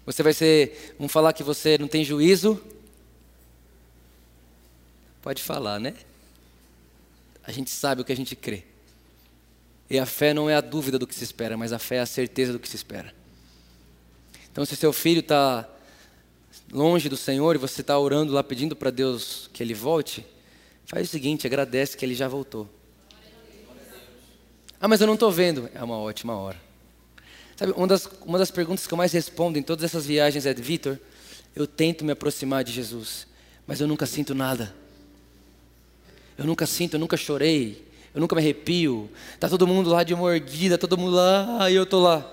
Você 0.04 0.24
vai 0.24 0.32
ser, 0.32 0.96
vamos 0.98 1.12
falar 1.12 1.32
que 1.32 1.44
você 1.44 1.78
não 1.78 1.86
tem 1.86 2.04
juízo. 2.04 2.60
Pode 5.22 5.40
falar, 5.40 5.78
né? 5.78 5.94
A 7.44 7.52
gente 7.52 7.70
sabe 7.70 8.02
o 8.02 8.04
que 8.04 8.12
a 8.12 8.16
gente 8.16 8.34
crê. 8.34 8.64
E 9.89 9.99
a 9.99 10.07
fé 10.07 10.32
não 10.32 10.49
é 10.49 10.55
a 10.55 10.61
dúvida 10.61 10.99
do 10.99 11.07
que 11.07 11.14
se 11.14 11.24
espera, 11.24 11.57
mas 11.57 11.72
a 11.72 11.78
fé 11.78 11.97
é 11.97 12.01
a 12.01 12.07
certeza 12.07 12.53
do 12.53 12.59
que 12.59 12.68
se 12.68 12.76
espera. 12.76 13.14
Então, 14.51 14.64
se 14.64 14.76
seu 14.76 14.93
filho 14.93 15.20
está 15.20 15.68
longe 16.72 17.09
do 17.09 17.16
Senhor 17.16 17.55
e 17.55 17.59
você 17.59 17.80
está 17.80 17.99
orando 17.99 18.32
lá 18.32 18.43
pedindo 18.43 18.74
para 18.74 18.91
Deus 18.91 19.51
que 19.53 19.62
ele 19.62 19.74
volte, 19.74 20.24
faz 20.87 21.09
o 21.09 21.11
seguinte: 21.11 21.47
agradece 21.47 21.97
que 21.97 22.05
ele 22.05 22.14
já 22.14 22.28
voltou. 22.28 22.68
Ah, 24.80 24.89
mas 24.89 25.01
eu 25.01 25.07
não 25.07 25.14
estou 25.14 25.30
vendo. 25.30 25.68
É 25.74 25.82
uma 25.82 25.99
ótima 25.99 26.37
hora. 26.37 26.61
Sabe, 27.57 27.72
uma 27.76 27.87
das, 27.87 28.09
uma 28.22 28.39
das 28.39 28.51
perguntas 28.51 28.87
que 28.87 28.93
eu 28.93 28.99
mais 28.99 29.12
respondo 29.12 29.59
em 29.59 29.62
todas 29.62 29.85
essas 29.85 30.07
viagens 30.07 30.47
é: 30.47 30.55
Vitor, 30.55 30.99
eu 31.55 31.66
tento 31.66 32.05
me 32.05 32.12
aproximar 32.12 32.64
de 32.64 32.72
Jesus, 32.72 33.26
mas 33.66 33.80
eu 33.80 33.87
nunca 33.87 34.07
sinto 34.07 34.35
nada. 34.35 34.74
Eu 36.37 36.45
nunca 36.45 36.66
sinto, 36.66 36.95
eu 36.95 37.01
nunca 37.01 37.16
chorei, 37.16 37.87
eu 38.14 38.20
nunca 38.20 38.36
me 38.36 38.40
arrepio. 38.40 39.10
Tá 39.40 39.48
todo 39.48 39.66
mundo 39.66 39.90
lá 39.90 40.04
de 40.04 40.14
mordida, 40.14 40.78
todo 40.78 40.96
mundo 40.96 41.16
lá, 41.16 41.68
e 41.70 41.74
eu 41.74 41.84
tô 41.84 42.00
lá. 42.00 42.30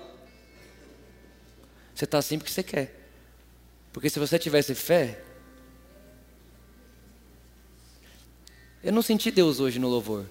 Você 1.95 2.05
está 2.05 2.19
assim 2.19 2.37
porque 2.37 2.51
você 2.51 2.63
quer. 2.63 3.01
Porque 3.91 4.09
se 4.09 4.19
você 4.19 4.37
tivesse 4.37 4.75
fé, 4.75 5.21
eu 8.83 8.91
não 8.91 9.01
senti 9.01 9.31
Deus 9.31 9.59
hoje 9.59 9.79
no 9.79 9.89
louvor, 9.89 10.25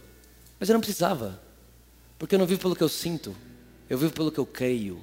mas 0.59 0.69
eu 0.69 0.73
não 0.73 0.81
precisava, 0.81 1.41
porque 2.19 2.35
eu 2.35 2.39
não 2.39 2.47
vivo 2.47 2.61
pelo 2.61 2.75
que 2.75 2.83
eu 2.83 2.89
sinto, 2.89 3.37
eu 3.89 3.99
vivo 3.99 4.13
pelo 4.13 4.33
que 4.33 4.39
eu 4.39 4.47
creio. 4.47 5.01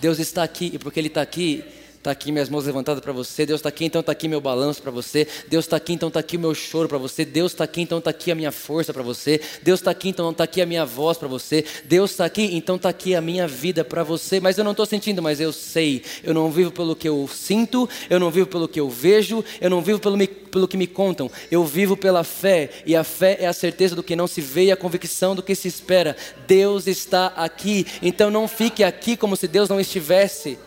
Deus 0.00 0.18
está 0.18 0.42
aqui 0.42 0.70
e 0.74 0.78
porque 0.78 0.98
Ele 0.98 1.08
está 1.08 1.20
aqui, 1.20 1.64
Está 1.98 2.12
aqui 2.12 2.30
minhas 2.30 2.48
mãos 2.48 2.64
levantadas 2.64 3.02
para 3.02 3.12
você. 3.12 3.44
Deus 3.44 3.58
está 3.58 3.70
aqui, 3.70 3.84
então 3.84 3.98
está 3.98 4.12
aqui 4.12 4.28
meu 4.28 4.40
balanço 4.40 4.80
para 4.80 4.92
você. 4.92 5.26
Deus 5.48 5.64
está 5.64 5.76
aqui, 5.76 5.92
então 5.92 6.06
está 6.06 6.20
aqui 6.20 6.36
o 6.36 6.40
meu 6.40 6.54
choro 6.54 6.88
para 6.88 6.96
você. 6.96 7.24
Deus 7.24 7.50
está 7.50 7.64
aqui, 7.64 7.80
então 7.80 7.98
está 7.98 8.10
aqui 8.10 8.30
a 8.30 8.36
minha 8.36 8.52
força 8.52 8.92
para 8.92 9.02
você. 9.02 9.40
Deus 9.62 9.80
está 9.80 9.90
aqui, 9.90 10.08
então 10.08 10.30
está 10.30 10.44
aqui 10.44 10.62
a 10.62 10.66
minha 10.66 10.86
voz 10.86 11.18
para 11.18 11.26
você. 11.26 11.64
Deus 11.86 12.12
está 12.12 12.24
aqui, 12.24 12.54
então 12.54 12.76
está 12.76 12.88
aqui 12.88 13.16
a 13.16 13.20
minha 13.20 13.48
vida 13.48 13.84
para 13.84 14.04
você. 14.04 14.38
Mas 14.38 14.56
eu 14.56 14.62
não 14.62 14.70
estou 14.70 14.86
sentindo, 14.86 15.20
mas 15.20 15.40
eu 15.40 15.52
sei. 15.52 16.04
Eu 16.22 16.32
não 16.32 16.52
vivo 16.52 16.70
pelo 16.70 16.94
que 16.94 17.08
eu 17.08 17.28
sinto, 17.32 17.88
eu 18.08 18.20
não 18.20 18.30
vivo 18.30 18.46
pelo 18.46 18.68
que 18.68 18.78
eu 18.78 18.88
vejo, 18.88 19.44
eu 19.60 19.68
não 19.68 19.82
vivo 19.82 19.98
pelo, 19.98 20.16
me, 20.16 20.28
pelo 20.28 20.68
que 20.68 20.76
me 20.76 20.86
contam. 20.86 21.28
Eu 21.50 21.64
vivo 21.64 21.96
pela 21.96 22.22
fé. 22.22 22.70
E 22.86 22.94
a 22.94 23.02
fé 23.02 23.38
é 23.40 23.48
a 23.48 23.52
certeza 23.52 23.96
do 23.96 24.04
que 24.04 24.14
não 24.14 24.28
se 24.28 24.40
vê 24.40 24.66
e 24.66 24.72
a 24.72 24.76
convicção 24.76 25.34
do 25.34 25.42
que 25.42 25.54
se 25.56 25.66
espera. 25.66 26.16
Deus 26.46 26.86
está 26.86 27.26
aqui. 27.26 27.84
Então 28.00 28.30
não 28.30 28.46
fique 28.46 28.84
aqui 28.84 29.16
como 29.16 29.34
se 29.34 29.48
Deus 29.48 29.68
não 29.68 29.80
estivesse. 29.80 30.58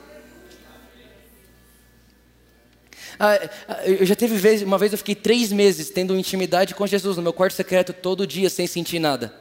Ah, 3.23 3.49
ah, 3.67 3.85
eu 3.85 4.03
já 4.03 4.15
teve 4.15 4.35
vez, 4.35 4.63
uma 4.63 4.79
vez 4.79 4.91
eu 4.93 4.97
fiquei 4.97 5.13
três 5.13 5.51
meses 5.51 5.91
tendo 5.91 6.17
intimidade 6.17 6.73
com 6.73 6.87
Jesus 6.87 7.17
no 7.17 7.21
meu 7.21 7.31
quarto 7.31 7.53
secreto 7.53 7.93
todo 7.93 8.25
dia 8.25 8.49
sem 8.49 8.65
sentir 8.65 8.97
nada. 8.97 9.31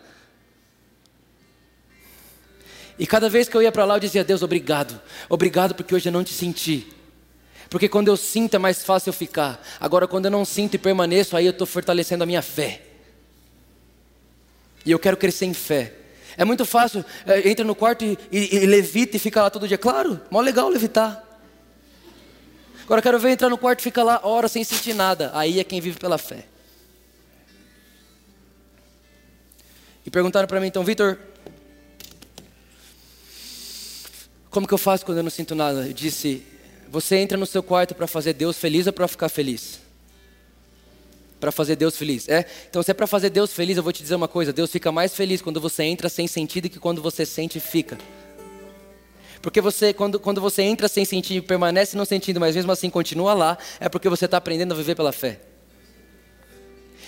E 2.99 3.07
cada 3.07 3.31
vez 3.31 3.49
que 3.49 3.57
eu 3.57 3.62
ia 3.62 3.72
para 3.72 3.87
lá 3.87 3.97
eu 3.97 4.01
dizia, 4.01 4.22
Deus, 4.22 4.43
obrigado. 4.43 5.01
Obrigado 5.31 5.74
porque 5.74 5.95
hoje 5.95 6.11
eu 6.11 6.12
não 6.12 6.22
te 6.22 6.35
senti. 6.35 6.89
Porque 7.70 7.89
quando 7.89 8.09
eu 8.09 8.18
sinto 8.18 8.55
é 8.55 8.59
mais 8.59 8.85
fácil 8.85 9.09
eu 9.09 9.14
ficar. 9.14 9.66
Agora 9.81 10.07
quando 10.07 10.26
eu 10.26 10.31
não 10.31 10.45
sinto 10.45 10.74
e 10.74 10.78
permaneço, 10.78 11.35
aí 11.35 11.47
eu 11.47 11.53
estou 11.53 11.66
fortalecendo 11.66 12.22
a 12.22 12.26
minha 12.26 12.43
fé. 12.43 12.83
E 14.85 14.91
eu 14.91 14.99
quero 14.99 15.16
crescer 15.16 15.47
em 15.47 15.55
fé. 15.55 15.95
É 16.37 16.45
muito 16.45 16.66
fácil, 16.66 17.03
é, 17.26 17.49
entra 17.49 17.64
no 17.64 17.74
quarto 17.74 18.05
e, 18.05 18.18
e, 18.31 18.57
e 18.57 18.66
levita 18.66 19.16
e 19.16 19.18
fica 19.18 19.41
lá 19.41 19.49
todo 19.49 19.66
dia. 19.66 19.78
Claro, 19.78 20.20
mó 20.31 20.43
legal 20.43 20.68
levitar. 20.68 21.30
Agora 22.91 22.99
eu 22.99 23.03
quero 23.05 23.20
ver 23.20 23.30
entrar 23.30 23.49
no 23.49 23.57
quarto 23.57 23.78
e 23.78 23.82
ficar 23.84 24.03
lá 24.03 24.18
horas 24.24 24.51
sem 24.51 24.64
sentir 24.64 24.95
nada. 24.95 25.30
Aí 25.32 25.61
é 25.61 25.62
quem 25.62 25.80
vive 25.80 25.97
pela 25.97 26.18
fé. 26.18 26.45
E 30.05 30.11
perguntaram 30.11 30.49
para 30.49 30.59
mim, 30.59 30.66
então, 30.66 30.82
Vitor, 30.82 31.16
como 34.51 34.66
que 34.66 34.74
eu 34.74 34.78
faço 34.78 35.07
quando 35.07 35.18
eu 35.18 35.22
não 35.22 35.30
sinto 35.30 35.55
nada? 35.55 35.86
Eu 35.86 35.93
disse, 35.93 36.43
você 36.88 37.14
entra 37.14 37.38
no 37.38 37.47
seu 37.47 37.62
quarto 37.62 37.95
para 37.95 38.09
fazer 38.09 38.32
Deus 38.32 38.59
feliz 38.59 38.88
ou 38.88 38.93
para 38.93 39.07
ficar 39.07 39.28
feliz? 39.28 39.78
Para 41.38 41.53
fazer 41.53 41.76
Deus 41.76 41.97
feliz. 41.97 42.28
É? 42.28 42.45
Então, 42.68 42.82
se 42.82 42.91
é 42.91 42.95
para 42.95 43.07
fazer 43.07 43.30
Deus 43.30 43.53
feliz, 43.53 43.76
eu 43.76 43.84
vou 43.84 43.93
te 43.93 44.03
dizer 44.03 44.16
uma 44.16 44.26
coisa: 44.26 44.53
Deus 44.53 44.68
fica 44.68 44.91
mais 44.91 45.14
feliz 45.14 45.41
quando 45.41 45.61
você 45.61 45.84
entra 45.84 46.09
sem 46.09 46.26
sentido 46.26 46.68
que 46.68 46.80
quando 46.80 47.01
você 47.01 47.24
sente 47.24 47.59
e 47.59 47.61
fica. 47.61 47.97
Porque 49.43 49.61
você, 49.61 49.93
quando, 49.93 50.20
quando 50.20 50.41
você 50.41 50.62
entra 50.62 50.86
sem 50.86 51.05
sentir 51.05 51.36
e 51.36 51.41
permanece 51.41 51.97
não 51.97 52.05
sentindo, 52.05 52.38
mas 52.38 52.55
mesmo 52.55 52.70
assim 52.70 52.91
continua 52.91 53.32
lá, 53.32 53.59
é 53.78 53.88
porque 53.88 54.09
você 54.09 54.26
está 54.26 54.36
aprendendo 54.36 54.72
a 54.72 54.76
viver 54.76 54.95
pela 54.95 55.12
fé. 55.12 55.41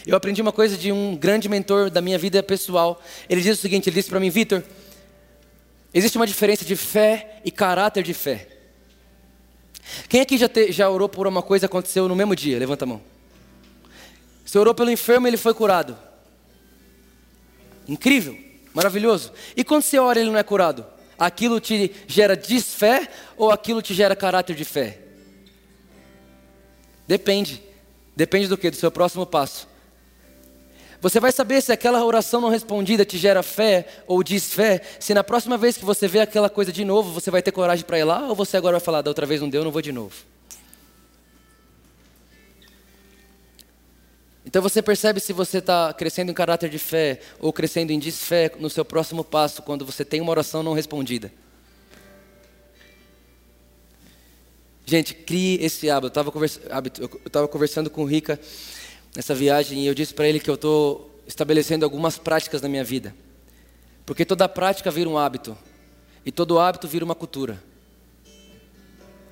Eu 0.06 0.16
aprendi 0.16 0.40
uma 0.42 0.52
coisa 0.52 0.76
de 0.76 0.90
um 0.90 1.14
grande 1.14 1.48
mentor 1.48 1.90
da 1.90 2.00
minha 2.00 2.18
vida 2.18 2.42
pessoal. 2.42 3.00
Ele 3.28 3.40
disse 3.40 3.58
o 3.58 3.62
seguinte: 3.62 3.88
ele 3.88 3.94
disse 3.94 4.08
para 4.08 4.18
mim, 4.18 4.30
Vitor, 4.30 4.62
existe 5.92 6.16
uma 6.16 6.26
diferença 6.26 6.64
de 6.64 6.74
fé 6.74 7.40
e 7.44 7.50
caráter 7.50 8.02
de 8.02 8.14
fé. 8.14 8.48
Quem 10.08 10.20
aqui 10.20 10.38
já, 10.38 10.48
te, 10.48 10.72
já 10.72 10.88
orou 10.88 11.08
por 11.08 11.26
uma 11.26 11.42
coisa 11.42 11.66
aconteceu 11.66 12.08
no 12.08 12.16
mesmo 12.16 12.34
dia? 12.34 12.58
Levanta 12.58 12.84
a 12.84 12.88
mão. 12.88 13.00
Você 14.44 14.58
orou 14.58 14.74
pelo 14.74 14.90
enfermo 14.90 15.26
e 15.26 15.30
ele 15.30 15.36
foi 15.36 15.54
curado. 15.54 15.96
Incrível, 17.86 18.36
maravilhoso. 18.72 19.32
E 19.56 19.62
quando 19.62 19.82
você 19.82 19.98
ora 19.98 20.18
e 20.18 20.22
ele 20.22 20.30
não 20.30 20.38
é 20.38 20.42
curado? 20.42 20.84
Aquilo 21.26 21.60
te 21.60 21.92
gera 22.06 22.34
desfé 22.34 23.08
ou 23.36 23.50
aquilo 23.50 23.80
te 23.80 23.94
gera 23.94 24.16
caráter 24.16 24.56
de 24.56 24.64
fé? 24.64 24.98
Depende. 27.06 27.62
Depende 28.16 28.48
do 28.48 28.58
que? 28.58 28.70
Do 28.70 28.76
seu 28.76 28.90
próximo 28.90 29.24
passo. 29.24 29.68
Você 31.00 31.18
vai 31.18 31.32
saber 31.32 31.60
se 31.60 31.72
aquela 31.72 32.04
oração 32.04 32.40
não 32.40 32.48
respondida 32.48 33.04
te 33.04 33.18
gera 33.18 33.42
fé 33.42 33.86
ou 34.06 34.22
desfé, 34.22 34.80
se 35.00 35.12
na 35.12 35.24
próxima 35.24 35.56
vez 35.56 35.76
que 35.76 35.84
você 35.84 36.06
vê 36.06 36.20
aquela 36.20 36.48
coisa 36.48 36.72
de 36.72 36.84
novo, 36.84 37.12
você 37.12 37.30
vai 37.30 37.42
ter 37.42 37.50
coragem 37.50 37.84
para 37.84 37.98
ir 37.98 38.04
lá, 38.04 38.28
ou 38.28 38.36
você 38.36 38.56
agora 38.56 38.78
vai 38.78 38.84
falar, 38.84 39.02
da 39.02 39.10
outra 39.10 39.26
vez 39.26 39.40
não 39.40 39.48
deu, 39.48 39.64
não 39.64 39.72
vou 39.72 39.82
de 39.82 39.90
novo. 39.90 40.14
Então 44.52 44.60
você 44.60 44.82
percebe 44.82 45.18
se 45.18 45.32
você 45.32 45.58
está 45.60 45.94
crescendo 45.94 46.30
em 46.30 46.34
caráter 46.34 46.68
de 46.68 46.78
fé 46.78 47.20
ou 47.40 47.54
crescendo 47.54 47.90
em 47.90 47.98
desfé 47.98 48.52
no 48.60 48.68
seu 48.68 48.84
próximo 48.84 49.24
passo, 49.24 49.62
quando 49.62 49.82
você 49.82 50.04
tem 50.04 50.20
uma 50.20 50.30
oração 50.30 50.62
não 50.62 50.74
respondida. 50.74 51.32
Gente, 54.84 55.14
crie 55.14 55.56
esse 55.64 55.88
hábito. 55.88 56.18
Eu 56.18 57.16
estava 57.24 57.48
conversando 57.48 57.88
com 57.88 58.02
o 58.02 58.04
Rica 58.04 58.38
nessa 59.16 59.34
viagem 59.34 59.84
e 59.84 59.86
eu 59.86 59.94
disse 59.94 60.12
para 60.12 60.28
ele 60.28 60.38
que 60.38 60.50
eu 60.50 60.56
estou 60.56 61.10
estabelecendo 61.26 61.86
algumas 61.86 62.18
práticas 62.18 62.60
na 62.60 62.68
minha 62.68 62.84
vida. 62.84 63.14
Porque 64.04 64.22
toda 64.22 64.46
prática 64.50 64.90
vira 64.90 65.08
um 65.08 65.16
hábito. 65.16 65.56
E 66.26 66.30
todo 66.30 66.58
hábito 66.58 66.86
vira 66.86 67.06
uma 67.06 67.14
cultura. 67.14 67.58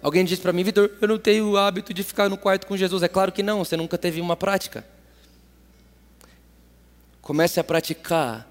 Alguém 0.01 0.25
disse 0.25 0.41
para 0.41 0.51
mim, 0.51 0.65
Vitor, 0.65 0.91
eu 0.99 1.09
não 1.09 1.19
tenho 1.19 1.51
o 1.51 1.57
hábito 1.59 1.93
de 1.93 2.03
ficar 2.03 2.31
no 2.31 2.39
quarto 2.39 2.67
com 2.67 2.75
Jesus. 2.75 3.03
É 3.03 3.09
claro 3.09 3.31
que 3.31 3.43
não, 3.43 3.63
você 3.63 3.77
nunca 3.77 3.99
teve 3.99 4.19
uma 4.19 4.35
prática. 4.35 4.83
Comece 7.31 7.61
a 7.61 7.63
praticar, 7.63 8.45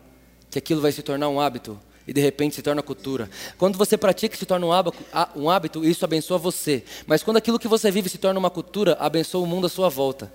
que 0.49 0.57
aquilo 0.57 0.79
vai 0.79 0.93
se 0.93 1.03
tornar 1.03 1.27
um 1.27 1.37
hábito 1.37 1.77
e 2.07 2.13
de 2.13 2.21
repente 2.21 2.55
se 2.55 2.61
torna 2.61 2.81
cultura. 2.81 3.29
Quando 3.57 3.77
você 3.77 3.97
pratica 3.97 4.37
se 4.37 4.45
torna 4.45 4.65
um 4.65 4.71
hábito, 4.71 4.97
um 5.35 5.49
hábito, 5.49 5.83
isso 5.83 6.05
abençoa 6.05 6.37
você. 6.37 6.85
Mas 7.05 7.21
quando 7.21 7.35
aquilo 7.35 7.59
que 7.59 7.67
você 7.67 7.91
vive 7.91 8.07
se 8.07 8.17
torna 8.17 8.39
uma 8.39 8.49
cultura, 8.49 8.95
abençoa 8.97 9.41
o 9.41 9.45
mundo 9.45 9.67
à 9.67 9.69
sua 9.69 9.89
volta. 9.89 10.31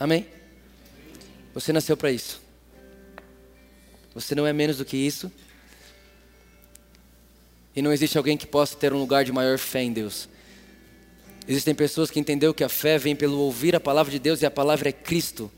Amém? 0.00 0.26
Você 1.54 1.72
nasceu 1.72 1.96
para 1.96 2.10
isso. 2.10 2.42
Você 4.16 4.34
não 4.34 4.48
é 4.48 4.52
menos 4.52 4.78
do 4.78 4.84
que 4.84 4.96
isso. 4.96 5.30
E 7.76 7.80
não 7.80 7.92
existe 7.92 8.18
alguém 8.18 8.36
que 8.36 8.48
possa 8.48 8.74
ter 8.74 8.92
um 8.92 8.98
lugar 8.98 9.24
de 9.24 9.30
maior 9.30 9.58
fé 9.58 9.80
em 9.80 9.92
Deus. 9.92 10.28
Existem 11.46 11.74
pessoas 11.74 12.10
que 12.10 12.18
entenderam 12.18 12.54
que 12.54 12.64
a 12.64 12.68
fé 12.68 12.96
vem 12.96 13.14
pelo 13.14 13.38
ouvir 13.38 13.76
a 13.76 13.80
palavra 13.80 14.10
de 14.10 14.18
Deus 14.18 14.40
e 14.40 14.46
a 14.46 14.50
palavra 14.50 14.88
é 14.88 14.92
Cristo. 14.92 15.50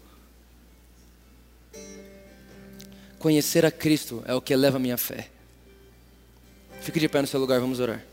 Conhecer 3.19 3.65
a 3.65 3.71
Cristo 3.71 4.23
é 4.27 4.35
o 4.35 4.41
que 4.41 4.53
eleva 4.53 4.77
a 4.77 4.81
minha 4.81 4.97
fé. 4.97 5.29
Fique 6.81 7.01
de 7.01 7.09
pé 7.09 7.21
no 7.21 7.27
seu 7.27 7.41
lugar, 7.41 7.61
vamos 7.61 7.81
orar. 7.81 8.05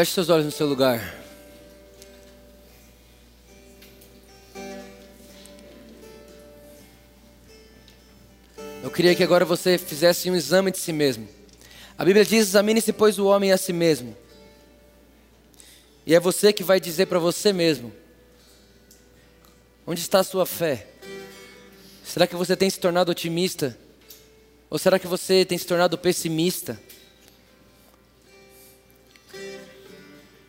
Feche 0.00 0.12
seus 0.12 0.30
olhos 0.30 0.46
no 0.46 0.50
seu 0.50 0.66
lugar. 0.66 1.14
Eu 8.82 8.90
queria 8.90 9.14
que 9.14 9.22
agora 9.22 9.44
você 9.44 9.76
fizesse 9.76 10.30
um 10.30 10.34
exame 10.34 10.70
de 10.70 10.78
si 10.78 10.90
mesmo. 10.90 11.28
A 11.98 12.04
Bíblia 12.06 12.24
diz: 12.24 12.48
examine-se, 12.48 12.94
pois, 12.94 13.18
o 13.18 13.26
homem 13.26 13.52
a 13.52 13.58
si 13.58 13.74
mesmo. 13.74 14.16
E 16.06 16.14
é 16.14 16.18
você 16.18 16.50
que 16.50 16.64
vai 16.64 16.80
dizer 16.80 17.04
para 17.04 17.18
você 17.18 17.52
mesmo: 17.52 17.92
onde 19.86 20.00
está 20.00 20.20
a 20.20 20.24
sua 20.24 20.46
fé? 20.46 20.86
Será 22.02 22.26
que 22.26 22.36
você 22.36 22.56
tem 22.56 22.70
se 22.70 22.80
tornado 22.80 23.10
otimista? 23.10 23.76
Ou 24.70 24.78
será 24.78 24.98
que 24.98 25.06
você 25.06 25.44
tem 25.44 25.58
se 25.58 25.66
tornado 25.66 25.98
pessimista? 25.98 26.80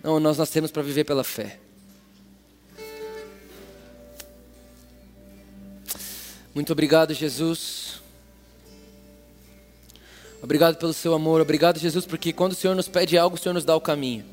Não, 0.04 0.20
nós 0.20 0.38
nascemos 0.38 0.72
para 0.72 0.82
viver 0.82 1.04
pela 1.04 1.24
fé. 1.24 1.60
Muito 6.54 6.74
obrigado, 6.74 7.14
Jesus. 7.14 8.02
Obrigado 10.41 10.78
pelo 10.78 10.91
seu 10.91 11.14
amor. 11.14 11.39
Obrigado, 11.39 11.80
Jesus, 11.80 12.06
porque 12.06 12.34
quando 12.34 12.54
o 12.54 12.56
Senhor 12.56 12.76
nos 12.76 12.88
pede 12.88 13.18
algo, 13.18 13.36
o 13.36 13.39
Senhor 13.39 13.54
nos 13.54 13.64
dá 13.64 13.76
o 13.76 13.82
caminho. 13.82 14.26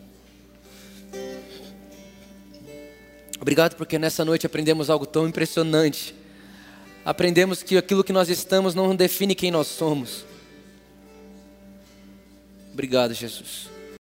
Obrigado 3.41 3.77
porque 3.77 3.99
nessa 3.99 4.25
noite 4.25 4.47
aprendemos 4.47 4.91
algo 4.91 5.07
tão 5.07 5.29
impressionante. 5.29 6.15
Aprendemos 7.05 7.63
que 7.63 7.77
aquilo 7.77 8.03
que 8.03 8.13
nós 8.13 8.29
estamos 8.29 8.75
não 8.75 8.97
define 8.97 9.35
quem 9.35 9.51
nós 9.51 9.67
somos. 9.67 10.25
Obrigado, 12.73 13.15
Jesus. 13.15 13.78